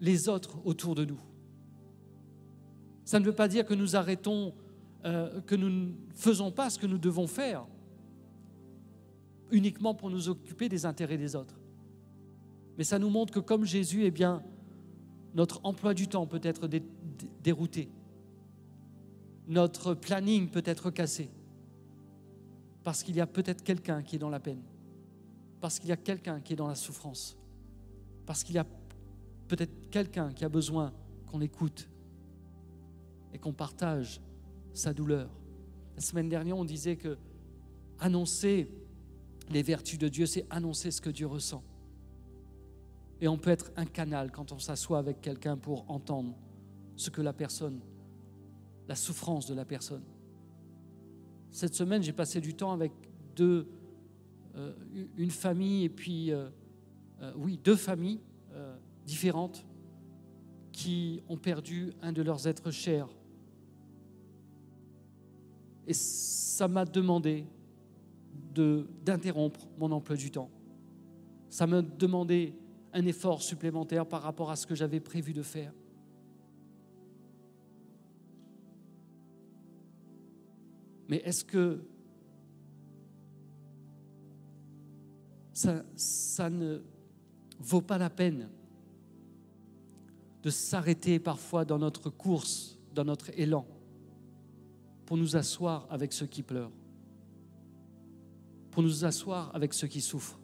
les 0.00 0.28
autres 0.28 0.58
autour 0.66 0.96
de 0.96 1.04
nous. 1.04 1.20
Ça 3.04 3.20
ne 3.20 3.24
veut 3.24 3.32
pas 3.32 3.46
dire 3.48 3.64
que 3.64 3.72
nous 3.72 3.94
arrêtons, 3.94 4.52
euh, 5.04 5.40
que 5.42 5.54
nous 5.54 5.70
ne 5.70 5.92
faisons 6.14 6.50
pas 6.50 6.70
ce 6.70 6.78
que 6.78 6.88
nous 6.88 6.98
devons 6.98 7.28
faire 7.28 7.64
uniquement 9.52 9.94
pour 9.94 10.10
nous 10.10 10.28
occuper 10.28 10.68
des 10.68 10.84
intérêts 10.84 11.18
des 11.18 11.36
autres. 11.36 11.58
Mais 12.76 12.84
ça 12.84 12.98
nous 12.98 13.10
montre 13.10 13.32
que 13.32 13.40
comme 13.40 13.64
Jésus, 13.64 14.04
eh 14.04 14.10
bien, 14.10 14.42
notre 15.34 15.60
emploi 15.64 15.94
du 15.94 16.08
temps 16.08 16.26
peut 16.26 16.40
être 16.42 16.68
dérouté. 17.42 17.88
Notre 19.48 19.94
planning 19.94 20.48
peut 20.48 20.62
être 20.64 20.90
cassé. 20.90 21.30
Parce 22.82 23.02
qu'il 23.02 23.16
y 23.16 23.20
a 23.20 23.26
peut-être 23.26 23.62
quelqu'un 23.62 24.02
qui 24.02 24.16
est 24.16 24.18
dans 24.18 24.30
la 24.30 24.40
peine. 24.40 24.62
Parce 25.60 25.78
qu'il 25.78 25.88
y 25.88 25.92
a 25.92 25.96
quelqu'un 25.96 26.40
qui 26.40 26.52
est 26.52 26.56
dans 26.56 26.68
la 26.68 26.74
souffrance. 26.74 27.36
Parce 28.26 28.44
qu'il 28.44 28.56
y 28.56 28.58
a 28.58 28.66
peut-être 29.48 29.90
quelqu'un 29.90 30.32
qui 30.32 30.44
a 30.44 30.48
besoin 30.48 30.92
qu'on 31.26 31.40
écoute 31.40 31.88
et 33.32 33.38
qu'on 33.38 33.52
partage 33.52 34.20
sa 34.72 34.92
douleur. 34.92 35.30
La 35.96 36.02
semaine 36.02 36.28
dernière, 36.28 36.56
on 36.56 36.64
disait 36.64 36.96
que 36.96 37.16
annoncer 37.98 38.68
les 39.50 39.62
vertus 39.62 39.98
de 39.98 40.08
Dieu, 40.08 40.26
c'est 40.26 40.46
annoncer 40.50 40.90
ce 40.90 41.00
que 41.00 41.10
Dieu 41.10 41.26
ressent. 41.26 41.62
Et 43.22 43.28
on 43.28 43.38
peut 43.38 43.50
être 43.50 43.70
un 43.76 43.84
canal 43.84 44.32
quand 44.32 44.50
on 44.50 44.58
s'assoit 44.58 44.98
avec 44.98 45.20
quelqu'un 45.20 45.56
pour 45.56 45.88
entendre 45.88 46.34
ce 46.96 47.08
que 47.08 47.22
la 47.22 47.32
personne, 47.32 47.78
la 48.88 48.96
souffrance 48.96 49.46
de 49.46 49.54
la 49.54 49.64
personne. 49.64 50.02
Cette 51.52 51.76
semaine, 51.76 52.02
j'ai 52.02 52.12
passé 52.12 52.40
du 52.40 52.54
temps 52.54 52.72
avec 52.72 52.90
deux, 53.36 53.68
euh, 54.56 54.72
une 55.16 55.30
famille 55.30 55.84
et 55.84 55.88
puis, 55.88 56.32
euh, 56.32 56.48
euh, 57.20 57.32
oui, 57.36 57.60
deux 57.62 57.76
familles 57.76 58.20
différentes 59.06 59.64
qui 60.72 61.22
ont 61.28 61.36
perdu 61.36 61.92
un 62.02 62.12
de 62.12 62.22
leurs 62.22 62.48
êtres 62.48 62.72
chers. 62.72 63.08
Et 65.86 65.94
ça 65.94 66.66
m'a 66.66 66.84
demandé 66.84 67.46
d'interrompre 68.52 69.60
mon 69.78 69.92
emploi 69.92 70.16
du 70.16 70.30
temps. 70.32 70.50
Ça 71.48 71.66
m'a 71.68 71.82
demandé 71.82 72.52
un 72.92 73.06
effort 73.06 73.42
supplémentaire 73.42 74.06
par 74.06 74.22
rapport 74.22 74.50
à 74.50 74.56
ce 74.56 74.66
que 74.66 74.74
j'avais 74.74 75.00
prévu 75.00 75.32
de 75.32 75.42
faire. 75.42 75.72
Mais 81.08 81.18
est-ce 81.24 81.44
que 81.44 81.84
ça, 85.52 86.50
ne 86.50 86.80
vaut 87.60 87.82
pas 87.82 87.98
la 87.98 88.10
peine 88.10 88.48
de 90.42 90.50
s'arrêter 90.50 91.18
parfois 91.18 91.64
dans 91.64 91.78
notre 91.78 92.10
course, 92.10 92.78
dans 92.94 93.04
notre 93.04 93.30
élan, 93.38 93.66
pour 95.06 95.16
nous 95.16 95.36
asseoir 95.36 95.86
avec 95.90 96.12
ceux 96.12 96.26
qui 96.26 96.42
pleurent, 96.42 96.72
pour 98.70 98.82
nous 98.82 99.04
asseoir 99.04 99.54
avec 99.54 99.74
ceux 99.74 99.88
qui 99.88 100.00
souffrent? 100.00 100.41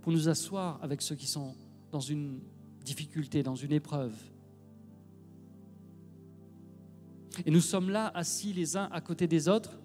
Pour 0.00 0.12
nous 0.12 0.28
asseoir 0.28 0.78
avec 0.82 1.02
ceux 1.02 1.14
qui 1.14 1.26
sont 1.26 1.54
dans 1.90 2.00
une 2.00 2.40
difficulté, 2.84 3.42
dans 3.42 3.54
une 3.54 3.72
épreuve. 3.72 4.14
Et 7.46 7.50
nous 7.50 7.60
sommes 7.60 7.90
là 7.90 8.10
assis 8.14 8.52
les 8.52 8.76
uns 8.76 8.88
à 8.90 9.00
côté 9.00 9.26
des 9.26 9.48
autres. 9.48 9.78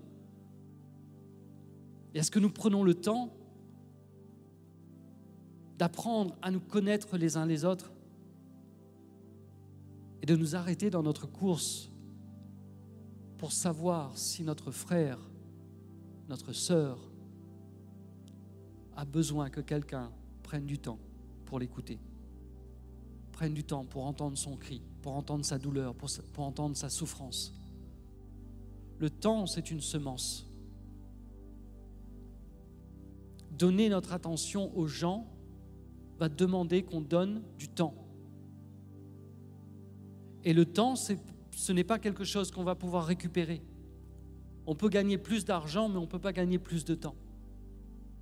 Et 2.13 2.19
est-ce 2.19 2.31
que 2.31 2.39
nous 2.39 2.49
prenons 2.49 2.83
le 2.83 2.93
temps 2.93 3.33
d'apprendre 5.77 6.35
à 6.41 6.51
nous 6.51 6.59
connaître 6.59 7.17
les 7.17 7.37
uns 7.37 7.45
les 7.45 7.65
autres 7.65 7.91
et 10.21 10.25
de 10.25 10.35
nous 10.35 10.55
arrêter 10.55 10.89
dans 10.89 11.03
notre 11.03 11.27
course 11.27 11.89
pour 13.37 13.51
savoir 13.51 14.17
si 14.17 14.43
notre 14.43 14.71
frère, 14.71 15.19
notre 16.29 16.53
sœur, 16.53 16.97
a 18.95 19.05
besoin 19.05 19.49
que 19.49 19.61
quelqu'un 19.61 20.11
prenne 20.43 20.65
du 20.65 20.77
temps 20.77 20.99
pour 21.45 21.59
l'écouter, 21.59 21.99
prenne 23.31 23.53
du 23.53 23.63
temps 23.63 23.85
pour 23.85 24.05
entendre 24.05 24.37
son 24.37 24.55
cri, 24.55 24.81
pour 25.01 25.15
entendre 25.15 25.45
sa 25.45 25.57
douleur, 25.57 25.95
pour, 25.95 26.09
entendre 26.37 26.75
sa 26.75 26.89
souffrance. 26.89 27.53
Le 28.99 29.09
temps, 29.09 29.45
c'est 29.45 29.71
une 29.71 29.81
semence. 29.81 30.47
Donner 33.51 33.89
notre 33.89 34.13
attention 34.13 34.75
aux 34.77 34.87
gens 34.87 35.27
va 36.19 36.29
demander 36.29 36.83
qu'on 36.83 37.01
donne 37.01 37.43
du 37.57 37.69
temps. 37.69 37.95
Et 40.43 40.53
le 40.53 40.65
temps, 40.65 40.95
ce 40.95 41.71
n'est 41.71 41.83
pas 41.83 41.99
quelque 41.99 42.23
chose 42.23 42.51
qu'on 42.51 42.63
va 42.63 42.75
pouvoir 42.75 43.05
récupérer. 43.05 43.61
On 44.65 44.75
peut 44.75 44.89
gagner 44.89 45.17
plus 45.17 45.45
d'argent, 45.45 45.89
mais 45.89 45.97
on 45.97 46.01
ne 46.01 46.07
peut 46.07 46.19
pas 46.19 46.33
gagner 46.33 46.59
plus 46.59 46.85
de 46.85 46.95
temps. 46.95 47.15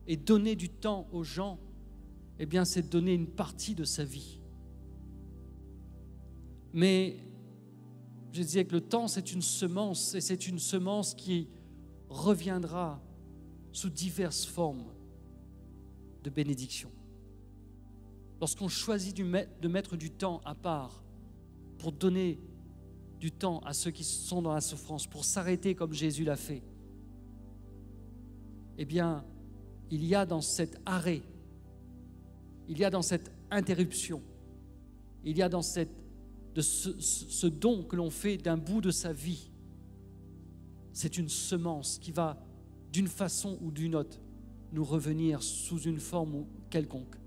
Et 0.07 0.17
donner 0.17 0.55
du 0.55 0.69
temps 0.69 1.07
aux 1.11 1.23
gens, 1.23 1.59
eh 2.39 2.45
bien, 2.45 2.65
c'est 2.65 2.89
donner 2.89 3.13
une 3.13 3.27
partie 3.27 3.75
de 3.75 3.83
sa 3.83 4.03
vie. 4.03 4.39
Mais 6.73 7.17
je 8.31 8.41
disais 8.41 8.65
que 8.65 8.73
le 8.73 8.81
temps, 8.81 9.07
c'est 9.07 9.33
une 9.33 9.41
semence, 9.41 10.15
et 10.15 10.21
c'est 10.21 10.47
une 10.47 10.59
semence 10.59 11.13
qui 11.13 11.47
reviendra 12.09 13.01
sous 13.71 13.89
diverses 13.89 14.45
formes 14.45 14.85
de 16.23 16.29
bénédiction. 16.29 16.91
Lorsqu'on 18.39 18.67
choisit 18.67 19.15
de 19.15 19.67
mettre 19.67 19.97
du 19.97 20.09
temps 20.09 20.41
à 20.45 20.55
part 20.55 21.03
pour 21.77 21.91
donner 21.91 22.39
du 23.19 23.31
temps 23.31 23.59
à 23.59 23.73
ceux 23.73 23.91
qui 23.91 24.03
sont 24.03 24.41
dans 24.41 24.53
la 24.53 24.61
souffrance, 24.61 25.05
pour 25.05 25.25
s'arrêter 25.25 25.75
comme 25.75 25.93
Jésus 25.93 26.23
l'a 26.23 26.35
fait, 26.35 26.63
eh 28.77 28.85
bien, 28.85 29.23
il 29.91 30.05
y 30.05 30.15
a 30.15 30.25
dans 30.25 30.41
cet 30.41 30.81
arrêt, 30.85 31.21
il 32.67 32.79
y 32.79 32.85
a 32.85 32.89
dans 32.89 33.01
cette 33.01 33.31
interruption, 33.51 34.21
il 35.25 35.37
y 35.37 35.41
a 35.41 35.49
dans 35.49 35.61
ce, 35.61 37.47
don 37.47 37.83
que 37.83 37.97
l'on 37.97 38.09
fait 38.09 38.37
d'un 38.37 38.57
bout 38.57 38.79
de 38.81 38.89
sa 38.89 39.11
vie, 39.11 39.51
c'est 40.93 41.17
une 41.17 41.29
semence 41.29 41.99
qui 41.99 42.11
va 42.11 42.41
d'une 42.91 43.07
façon 43.07 43.57
ou 43.61 43.71
d'une 43.71 43.95
autre 43.95 44.19
nous 44.71 44.83
revenir 44.85 45.43
sous 45.43 45.81
une 45.81 45.99
forme 45.99 46.45
quelconque, 46.69 47.17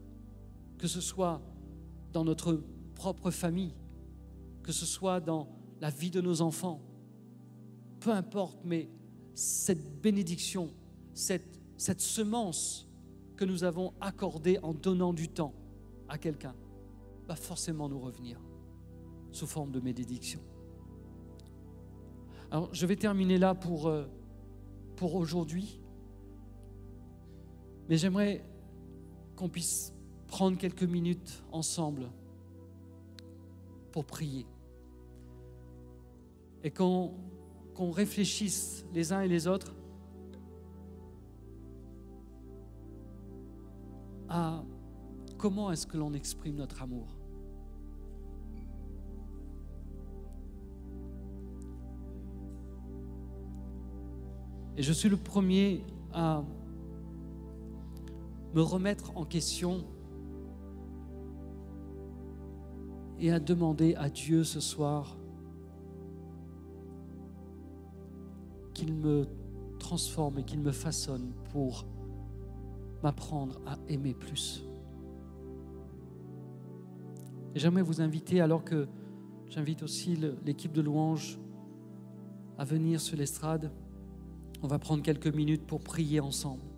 que 0.78 0.88
ce 0.88 1.02
soit 1.02 1.42
dans 2.12 2.24
notre 2.24 2.62
propre 2.94 3.30
famille, 3.30 3.74
que 4.62 4.72
ce 4.72 4.86
soit 4.86 5.20
dans 5.20 5.48
la 5.80 5.90
vie 5.90 6.10
de 6.10 6.22
nos 6.22 6.40
enfants, 6.40 6.80
peu 8.00 8.10
importe, 8.10 8.58
mais 8.64 8.88
cette 9.34 10.00
bénédiction, 10.00 10.70
cette 11.12 11.60
cette 11.76 12.00
semence 12.00 12.88
que 13.36 13.44
nous 13.44 13.64
avons 13.64 13.92
accordée 14.00 14.58
en 14.62 14.74
donnant 14.74 15.12
du 15.12 15.28
temps 15.28 15.54
à 16.08 16.18
quelqu'un 16.18 16.54
va 17.26 17.36
forcément 17.36 17.88
nous 17.88 17.98
revenir 17.98 18.40
sous 19.32 19.46
forme 19.46 19.72
de 19.72 19.80
bénédiction. 19.80 20.40
Alors, 22.50 22.72
je 22.72 22.86
vais 22.86 22.96
terminer 22.96 23.38
là 23.38 23.54
pour, 23.54 23.88
euh, 23.88 24.04
pour 24.96 25.14
aujourd'hui. 25.16 25.80
Mais 27.88 27.96
j'aimerais 27.96 28.44
qu'on 29.34 29.48
puisse 29.48 29.92
prendre 30.28 30.56
quelques 30.56 30.84
minutes 30.84 31.42
ensemble 31.50 32.10
pour 33.90 34.04
prier. 34.04 34.46
Et 36.62 36.70
qu'on 36.70 37.10
réfléchisse 37.76 38.86
les 38.94 39.12
uns 39.12 39.22
et 39.22 39.28
les 39.28 39.46
autres 39.46 39.74
à 44.34 44.64
comment 45.38 45.70
est-ce 45.70 45.86
que 45.86 45.96
l'on 45.96 46.12
exprime 46.12 46.56
notre 46.56 46.82
amour? 46.82 47.06
Et 54.76 54.82
je 54.82 54.92
suis 54.92 55.08
le 55.08 55.16
premier 55.16 55.84
à 56.12 56.42
me 58.54 58.60
remettre 58.60 59.16
en 59.16 59.24
question 59.24 59.84
et 63.20 63.30
à 63.30 63.38
demander 63.38 63.94
à 63.94 64.10
Dieu 64.10 64.42
ce 64.42 64.58
soir 64.58 65.16
qu'il 68.74 68.92
me 68.92 69.28
transforme 69.78 70.40
et 70.40 70.44
qu'il 70.44 70.58
me 70.58 70.72
façonne 70.72 71.32
pour 71.52 71.86
m'apprendre 73.04 73.60
à 73.66 73.78
aimer 73.88 74.14
plus. 74.14 74.64
Et 77.54 77.58
j'aimerais 77.60 77.82
vous 77.82 78.00
inviter, 78.00 78.40
alors 78.40 78.64
que 78.64 78.88
j'invite 79.48 79.82
aussi 79.82 80.18
l'équipe 80.44 80.72
de 80.72 80.80
louange 80.80 81.38
à 82.58 82.64
venir 82.64 83.00
sur 83.00 83.16
l'estrade, 83.16 83.70
on 84.62 84.66
va 84.66 84.78
prendre 84.78 85.02
quelques 85.02 85.32
minutes 85.32 85.66
pour 85.66 85.80
prier 85.80 86.18
ensemble. 86.18 86.73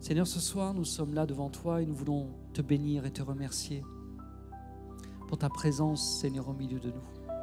Seigneur, 0.00 0.26
ce 0.26 0.40
soir, 0.40 0.72
nous 0.72 0.86
sommes 0.86 1.12
là 1.12 1.26
devant 1.26 1.50
toi 1.50 1.82
et 1.82 1.86
nous 1.86 1.94
voulons 1.94 2.28
te 2.54 2.62
bénir 2.62 3.04
et 3.04 3.10
te 3.10 3.20
remercier 3.20 3.84
pour 5.28 5.36
ta 5.36 5.50
présence, 5.50 6.18
Seigneur, 6.18 6.48
au 6.48 6.54
milieu 6.54 6.80
de 6.80 6.88
nous. 6.88 7.34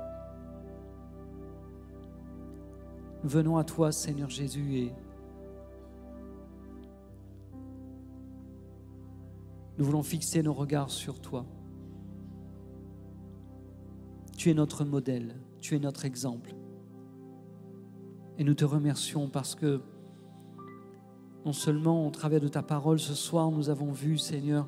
Nous 3.23 3.29
venons 3.29 3.57
à 3.57 3.63
toi, 3.63 3.91
Seigneur 3.91 4.31
Jésus, 4.31 4.75
et 4.75 4.93
nous 9.77 9.85
voulons 9.85 10.03
fixer 10.03 10.41
nos 10.41 10.53
regards 10.53 10.89
sur 10.89 11.21
toi. 11.21 11.45
Tu 14.35 14.49
es 14.49 14.55
notre 14.55 14.83
modèle, 14.83 15.35
tu 15.61 15.75
es 15.75 15.79
notre 15.79 16.05
exemple. 16.05 16.55
Et 18.39 18.43
nous 18.43 18.55
te 18.55 18.65
remercions 18.65 19.29
parce 19.29 19.53
que 19.53 19.79
non 21.47 21.53
seulement 21.53 22.05
au 22.05 22.09
travers 22.09 22.41
de 22.41 22.49
ta 22.49 22.61
parole 22.61 22.99
ce 22.99 23.13
soir, 23.13 23.49
nous 23.51 23.69
avons 23.69 23.93
vu, 23.93 24.17
Seigneur, 24.17 24.67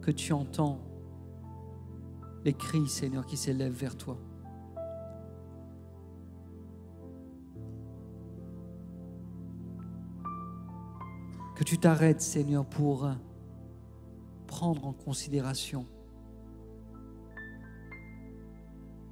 que 0.00 0.10
tu 0.10 0.32
entends 0.32 0.78
les 2.42 2.54
cris, 2.54 2.88
Seigneur, 2.88 3.26
qui 3.26 3.36
s'élèvent 3.36 3.74
vers 3.74 3.94
toi. 3.98 4.16
Que 11.54 11.64
tu 11.64 11.76
t'arrêtes, 11.76 12.22
Seigneur, 12.22 12.64
pour 12.64 13.06
prendre 14.46 14.86
en 14.86 14.94
considération 14.94 15.84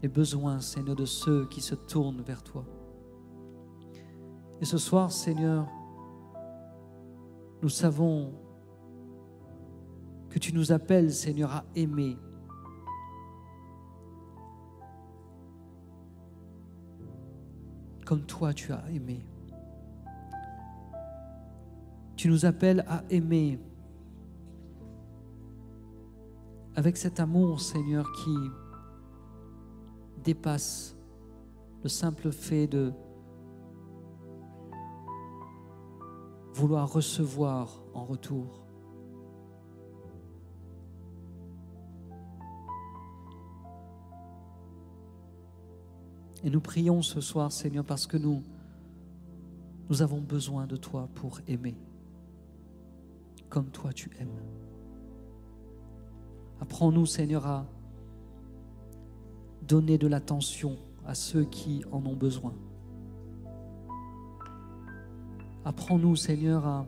les 0.01 0.09
besoins, 0.09 0.61
Seigneur, 0.61 0.97
de 0.97 1.05
ceux 1.05 1.47
qui 1.49 1.61
se 1.61 1.74
tournent 1.74 2.22
vers 2.22 2.43
toi. 2.43 2.64
Et 4.62 4.64
ce 4.64 4.78
soir, 4.78 5.12
Seigneur, 5.12 5.68
nous 7.63 7.69
savons 7.69 8.33
que 10.31 10.39
tu 10.39 10.55
nous 10.55 10.73
appelles, 10.73 11.13
Seigneur, 11.13 11.53
à 11.53 11.65
aimer. 11.75 12.17
Comme 18.05 18.23
toi, 18.23 18.55
tu 18.55 18.73
as 18.73 18.85
aimé. 18.91 19.27
Tu 22.17 22.29
nous 22.29 22.45
appelles 22.45 22.85
à 22.89 23.03
aimer 23.11 23.61
avec 26.75 26.97
cet 26.97 27.21
amour, 27.21 27.61
Seigneur, 27.61 28.11
qui 28.13 28.37
dépasse 30.23 30.97
le 31.83 31.89
simple 31.89 32.31
fait 32.31 32.67
de 32.67 32.93
vouloir 36.59 36.93
recevoir 36.93 37.81
en 37.95 38.05
retour. 38.05 38.65
Et 46.43 46.51
nous 46.51 46.61
prions 46.61 47.01
ce 47.03 47.21
soir, 47.21 47.53
Seigneur, 47.53 47.85
parce 47.85 48.09
que 48.09 48.17
nous, 48.17 48.43
nous 49.89 50.03
avons 50.03 50.21
besoin 50.21 50.67
de 50.67 50.77
toi 50.77 51.09
pour 51.15 51.41
aimer, 51.47 51.77
comme 53.49 53.71
toi 53.71 53.93
tu 53.93 54.11
aimes. 54.19 54.29
Apprends-nous, 56.61 57.07
Seigneur, 57.07 57.47
à 57.47 57.67
donner 59.63 59.97
de 59.97 60.09
l'attention 60.09 60.77
à 61.07 61.15
ceux 61.15 61.45
qui 61.45 61.85
en 61.93 62.05
ont 62.05 62.17
besoin. 62.17 62.53
Apprends-nous, 65.65 66.17
Seigneur, 66.17 66.67
à 66.67 66.87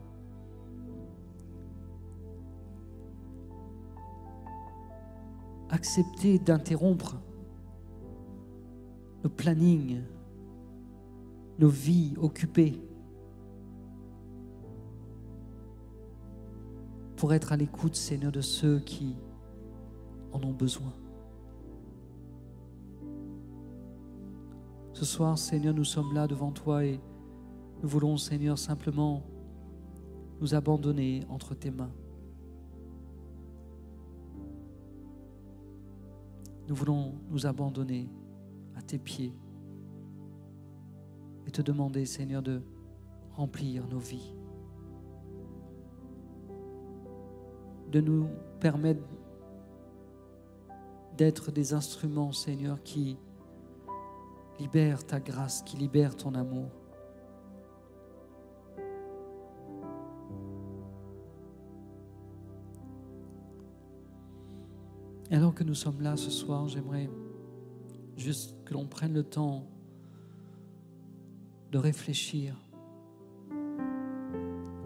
accepter 5.71 6.39
d'interrompre 6.39 7.16
nos 9.23 9.31
plannings, 9.31 10.03
nos 11.59 11.68
vies 11.68 12.14
occupées, 12.21 12.81
pour 17.16 17.35
être 17.35 17.53
à 17.53 17.57
l'écoute, 17.57 17.97
Seigneur, 17.97 18.33
de 18.33 18.41
ceux 18.41 18.81
qui 18.81 19.14
en 20.33 20.43
ont 20.43 20.53
besoin. 20.53 20.93
Ce 24.95 25.05
soir, 25.05 25.39
Seigneur, 25.39 25.75
nous 25.75 25.85
sommes 25.85 26.14
là 26.14 26.27
devant 26.27 26.51
toi 26.51 26.85
et 26.85 26.99
nous 27.83 27.89
voulons, 27.89 28.16
Seigneur, 28.16 28.59
simplement 28.59 29.22
nous 30.41 30.55
abandonner 30.55 31.24
entre 31.28 31.55
tes 31.55 31.70
mains. 31.70 31.93
Nous 36.68 36.74
voulons 36.74 37.14
nous 37.31 37.47
abandonner 37.47 38.09
à 38.76 38.83
tes 38.83 38.99
pieds 38.99 39.35
et 41.47 41.51
te 41.51 41.62
demander, 41.62 42.05
Seigneur, 42.05 42.43
de 42.43 42.62
remplir 43.33 43.87
nos 43.89 43.99
vies, 43.99 44.35
de 47.91 48.01
nous 48.01 48.28
permettre 48.61 49.03
d'être 51.16 51.51
des 51.51 51.74
instruments, 51.74 52.33
Seigneur, 52.33 52.83
qui 52.83 53.16
libèrent 54.59 55.05
ta 55.05 55.18
grâce, 55.18 55.62
qui 55.62 55.76
libèrent 55.76 56.16
ton 56.16 56.35
amour. 56.35 56.80
Et 65.31 65.37
alors 65.37 65.55
que 65.55 65.62
nous 65.62 65.74
sommes 65.74 66.01
là 66.01 66.16
ce 66.16 66.31
soir, 66.31 66.66
j'aimerais 66.66 67.09
juste 68.16 68.57
que 68.64 68.74
l'on 68.74 68.87
prenne 68.87 69.14
le 69.14 69.22
temps 69.22 69.64
de 71.70 71.78
réfléchir. 71.78 72.57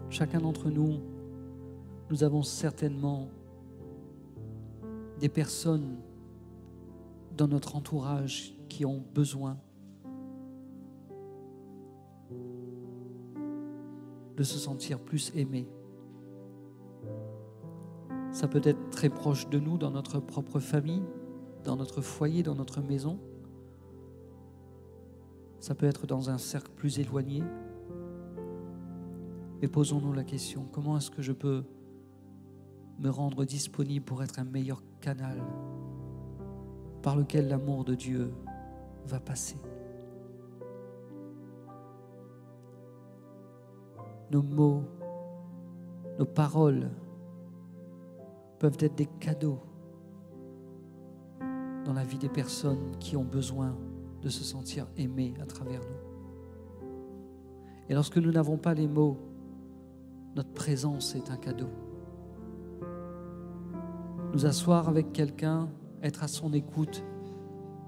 Chacun 0.09 0.39
d'entre 0.39 0.69
nous, 0.69 0.99
nous 2.11 2.23
avons 2.23 2.43
certainement 2.43 3.29
des 5.19 5.29
personnes 5.29 5.97
dans 7.35 7.47
notre 7.47 7.75
entourage 7.75 8.53
qui 8.69 8.85
ont 8.85 9.03
besoin 9.13 9.57
de 14.37 14.43
se 14.43 14.59
sentir 14.59 14.99
plus 14.99 15.31
aimés. 15.35 15.67
Ça 18.35 18.49
peut 18.49 18.61
être 18.65 18.89
très 18.89 19.07
proche 19.07 19.47
de 19.47 19.59
nous, 19.59 19.77
dans 19.77 19.91
notre 19.91 20.19
propre 20.19 20.59
famille, 20.59 21.03
dans 21.63 21.77
notre 21.77 22.01
foyer, 22.01 22.43
dans 22.43 22.53
notre 22.53 22.81
maison. 22.81 23.17
Ça 25.61 25.73
peut 25.73 25.85
être 25.85 26.05
dans 26.05 26.29
un 26.29 26.37
cercle 26.37 26.69
plus 26.75 26.99
éloigné. 26.99 27.41
Et 29.61 29.69
posons-nous 29.69 30.11
la 30.11 30.25
question, 30.25 30.67
comment 30.73 30.97
est-ce 30.97 31.11
que 31.11 31.21
je 31.21 31.31
peux 31.31 31.63
me 32.99 33.09
rendre 33.09 33.45
disponible 33.45 34.03
pour 34.03 34.21
être 34.21 34.37
un 34.37 34.43
meilleur 34.43 34.83
canal 34.99 35.41
par 37.03 37.15
lequel 37.15 37.47
l'amour 37.47 37.85
de 37.85 37.95
Dieu 37.95 38.33
va 39.05 39.21
passer? 39.21 39.55
Nos 44.29 44.43
mots, 44.43 44.83
nos 46.19 46.25
paroles, 46.25 46.89
peuvent 48.65 48.77
être 48.79 48.95
des 48.95 49.05
cadeaux 49.05 49.59
dans 51.85 51.93
la 51.93 52.03
vie 52.03 52.17
des 52.17 52.29
personnes 52.29 52.97
qui 52.99 53.15
ont 53.15 53.23
besoin 53.23 53.77
de 54.23 54.29
se 54.29 54.43
sentir 54.43 54.87
aimées 54.97 55.35
à 55.39 55.45
travers 55.45 55.81
nous. 55.81 56.87
Et 57.89 57.93
lorsque 57.93 58.17
nous 58.17 58.31
n'avons 58.31 58.57
pas 58.57 58.73
les 58.73 58.87
mots, 58.87 59.19
notre 60.35 60.49
présence 60.49 61.13
est 61.13 61.29
un 61.29 61.37
cadeau. 61.37 61.69
Nous 64.33 64.47
asseoir 64.47 64.89
avec 64.89 65.13
quelqu'un, 65.13 65.69
être 66.01 66.23
à 66.23 66.27
son 66.27 66.51
écoute, 66.51 67.03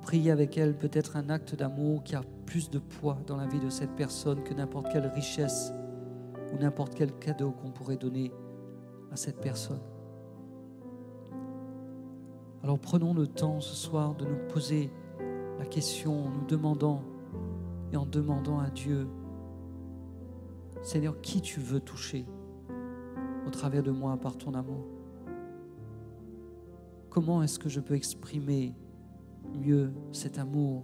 prier 0.03 0.29
avec 0.29 0.59
elle 0.59 0.77
peut 0.77 0.91
être 0.93 1.17
un 1.17 1.31
acte 1.31 1.55
d'amour 1.55 2.03
qui 2.03 2.15
a 2.15 2.21
plus 2.45 2.69
de 2.69 2.77
poids 2.77 3.17
dans 3.25 3.35
la 3.35 3.47
vie 3.47 3.59
de 3.59 3.71
cette 3.71 3.95
personne 3.95 4.43
que 4.43 4.53
n'importe 4.53 4.91
quelle 4.91 5.07
richesse 5.07 5.73
ou 6.53 6.57
n'importe 6.59 6.93
quel 6.93 7.13
cadeau 7.13 7.49
qu'on 7.49 7.71
pourrait 7.71 7.97
donner 7.97 8.31
à 9.11 9.15
cette 9.15 9.41
personne. 9.41 9.81
Alors 12.67 12.79
prenons 12.79 13.13
le 13.13 13.27
temps 13.27 13.61
ce 13.61 13.73
soir 13.73 14.13
de 14.15 14.25
nous 14.25 14.35
poser 14.49 14.91
la 15.57 15.65
question 15.65 16.25
en 16.25 16.29
nous 16.29 16.45
demandant 16.47 17.01
et 17.93 17.95
en 17.95 18.05
demandant 18.05 18.59
à 18.59 18.69
Dieu, 18.69 19.07
Seigneur, 20.81 21.21
qui 21.21 21.39
tu 21.39 21.61
veux 21.61 21.79
toucher 21.79 22.25
au 23.45 23.49
travers 23.51 23.83
de 23.83 23.91
moi 23.91 24.17
par 24.17 24.37
ton 24.37 24.53
amour? 24.53 24.85
Comment 27.09 27.41
est-ce 27.41 27.57
que 27.57 27.69
je 27.69 27.79
peux 27.79 27.95
exprimer 27.95 28.75
mieux 29.55 29.93
cet 30.11 30.37
amour 30.37 30.83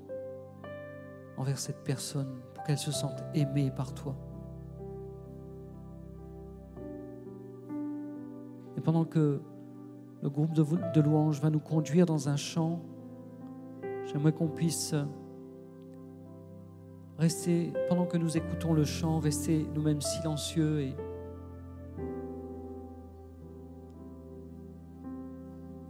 envers 1.35 1.59
cette 1.59 1.83
personne 1.83 2.39
pour 2.53 2.63
qu'elle 2.63 2.77
se 2.77 2.93
sente 2.93 3.21
aimée 3.33 3.73
par 3.75 3.93
toi? 3.93 4.15
Et 8.77 8.79
pendant 8.79 9.03
que 9.03 9.41
le 10.23 10.29
groupe 10.29 10.53
de, 10.53 11.01
louanges 11.01 11.41
va 11.41 11.49
nous 11.49 11.59
conduire 11.59 12.05
dans 12.05 12.29
un 12.29 12.37
chant, 12.37 12.79
j'aimerais 14.05 14.31
qu'on 14.31 14.47
puisse 14.47 14.95
rester, 17.17 17.73
pendant 17.89 18.05
que 18.05 18.15
nous 18.15 18.37
écoutons 18.37 18.73
le 18.73 18.85
chant, 18.85 19.19
rester 19.19 19.67
nous-mêmes 19.75 19.99
silencieux 19.99 20.79
et 20.79 20.95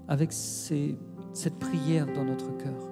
avec 0.08 0.34
cette 0.34 1.60
prière 1.60 2.08
dans 2.12 2.26
notre 2.26 2.58
cœur. 2.58 2.90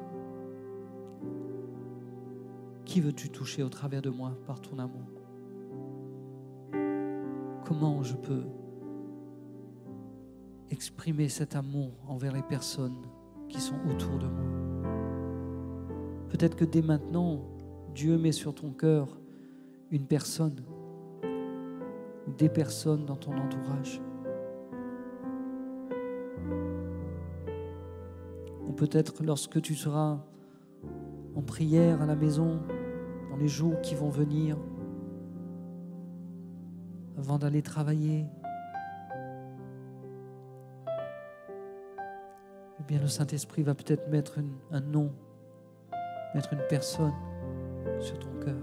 Qui 2.85 3.01
veux-tu 3.01 3.29
toucher 3.29 3.63
au 3.63 3.69
travers 3.69 4.03
de 4.03 4.11
moi 4.11 4.37
par 4.45 4.61
ton 4.61 4.77
amour? 4.77 5.07
Comment 7.65 8.03
je 8.03 8.15
peux 8.15 8.43
exprimer 10.71 11.29
cet 11.29 11.55
amour 11.55 11.91
envers 12.07 12.33
les 12.33 12.41
personnes 12.41 13.05
qui 13.49 13.59
sont 13.59 13.75
autour 13.89 14.17
de 14.17 14.27
moi 14.27 14.51
Peut-être 16.29 16.55
que 16.55 16.65
dès 16.65 16.81
maintenant, 16.81 17.41
Dieu 17.93 18.17
met 18.17 18.31
sur 18.31 18.55
ton 18.55 18.71
cœur 18.71 19.19
une 19.91 20.05
personne 20.05 20.63
ou 22.25 22.31
des 22.31 22.47
personnes 22.47 23.05
dans 23.05 23.17
ton 23.17 23.33
entourage. 23.33 24.01
Ou 28.65 28.71
peut-être 28.71 29.23
lorsque 29.23 29.61
tu 29.61 29.75
seras 29.75 30.23
en 31.35 31.41
prière 31.41 32.01
à 32.01 32.05
la 32.05 32.15
maison, 32.15 32.61
dans 33.29 33.37
les 33.37 33.49
jours 33.49 33.81
qui 33.81 33.95
vont 33.95 34.09
venir, 34.09 34.57
avant 37.17 37.37
d'aller 37.37 37.61
travailler, 37.61 38.25
eh 42.81 42.87
bien 42.87 42.99
le 42.99 43.07
Saint-Esprit 43.07 43.61
va 43.61 43.75
peut-être 43.75 44.09
mettre 44.09 44.39
un 44.71 44.79
nom, 44.79 45.11
mettre 46.33 46.53
une 46.53 46.63
personne 46.67 47.13
sur 47.99 48.17
ton 48.17 48.31
cœur. 48.43 48.59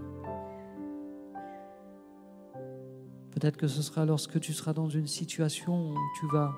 Peut-être 3.30 3.56
que 3.56 3.68
ce 3.68 3.80
sera 3.82 4.04
lorsque 4.04 4.40
tu 4.40 4.52
seras 4.52 4.72
dans 4.72 4.88
une 4.88 5.06
situation 5.06 5.90
où 5.90 5.94
tu 6.18 6.26
vas 6.32 6.52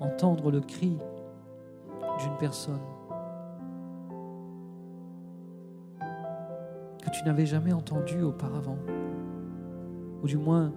entendre 0.00 0.50
le 0.50 0.60
cri 0.60 0.96
d'une 2.18 2.36
personne 2.38 2.80
que 7.02 7.10
tu 7.10 7.24
n'avais 7.24 7.44
jamais 7.44 7.74
entendu 7.74 8.22
auparavant. 8.22 8.78
Ou 10.22 10.26
du 10.26 10.38
moins, 10.38 10.72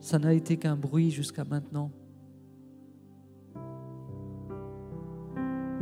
ça 0.00 0.18
n'a 0.18 0.32
été 0.32 0.56
qu'un 0.56 0.76
bruit 0.76 1.10
jusqu'à 1.10 1.44
maintenant. 1.44 1.90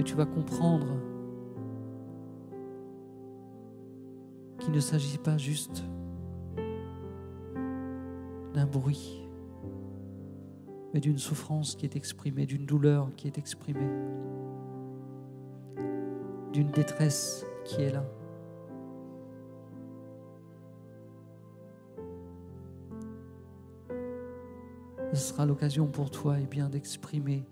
Tu 0.08 0.14
vas 0.14 0.24
comprendre 0.24 0.86
qu'il 4.58 4.72
ne 4.72 4.80
s'agit 4.80 5.18
pas 5.18 5.36
juste 5.36 5.84
d'un 8.54 8.64
bruit, 8.64 9.28
mais 10.94 11.00
d'une 11.00 11.18
souffrance 11.18 11.76
qui 11.76 11.84
est 11.84 11.94
exprimée, 11.94 12.46
d'une 12.46 12.64
douleur 12.64 13.10
qui 13.16 13.26
est 13.26 13.36
exprimée, 13.36 13.90
d'une 16.54 16.70
détresse 16.70 17.44
qui 17.66 17.82
est 17.82 17.92
là. 17.92 18.04
Ce 25.12 25.16
sera 25.16 25.44
l'occasion 25.44 25.86
pour 25.86 26.10
toi 26.10 26.40
et 26.40 26.46
bien 26.46 26.70
d'exprimer 26.70 27.44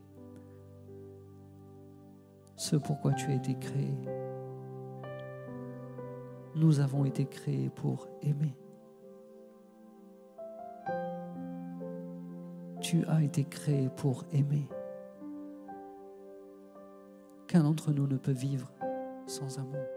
ce 2.66 2.74
pourquoi 2.74 3.12
tu 3.12 3.30
as 3.30 3.34
été 3.34 3.54
créé. 3.54 3.94
Nous 6.56 6.80
avons 6.80 7.04
été 7.04 7.24
créés 7.24 7.70
pour 7.70 8.08
aimer. 8.22 8.56
Tu 12.80 13.04
as 13.06 13.22
été 13.22 13.44
créé 13.44 13.88
pour 13.96 14.24
aimer. 14.32 14.68
Qu'un 17.46 17.62
d'entre 17.62 17.92
nous 17.92 18.08
ne 18.08 18.16
peut 18.16 18.32
vivre 18.32 18.72
sans 19.28 19.60
amour. 19.60 19.95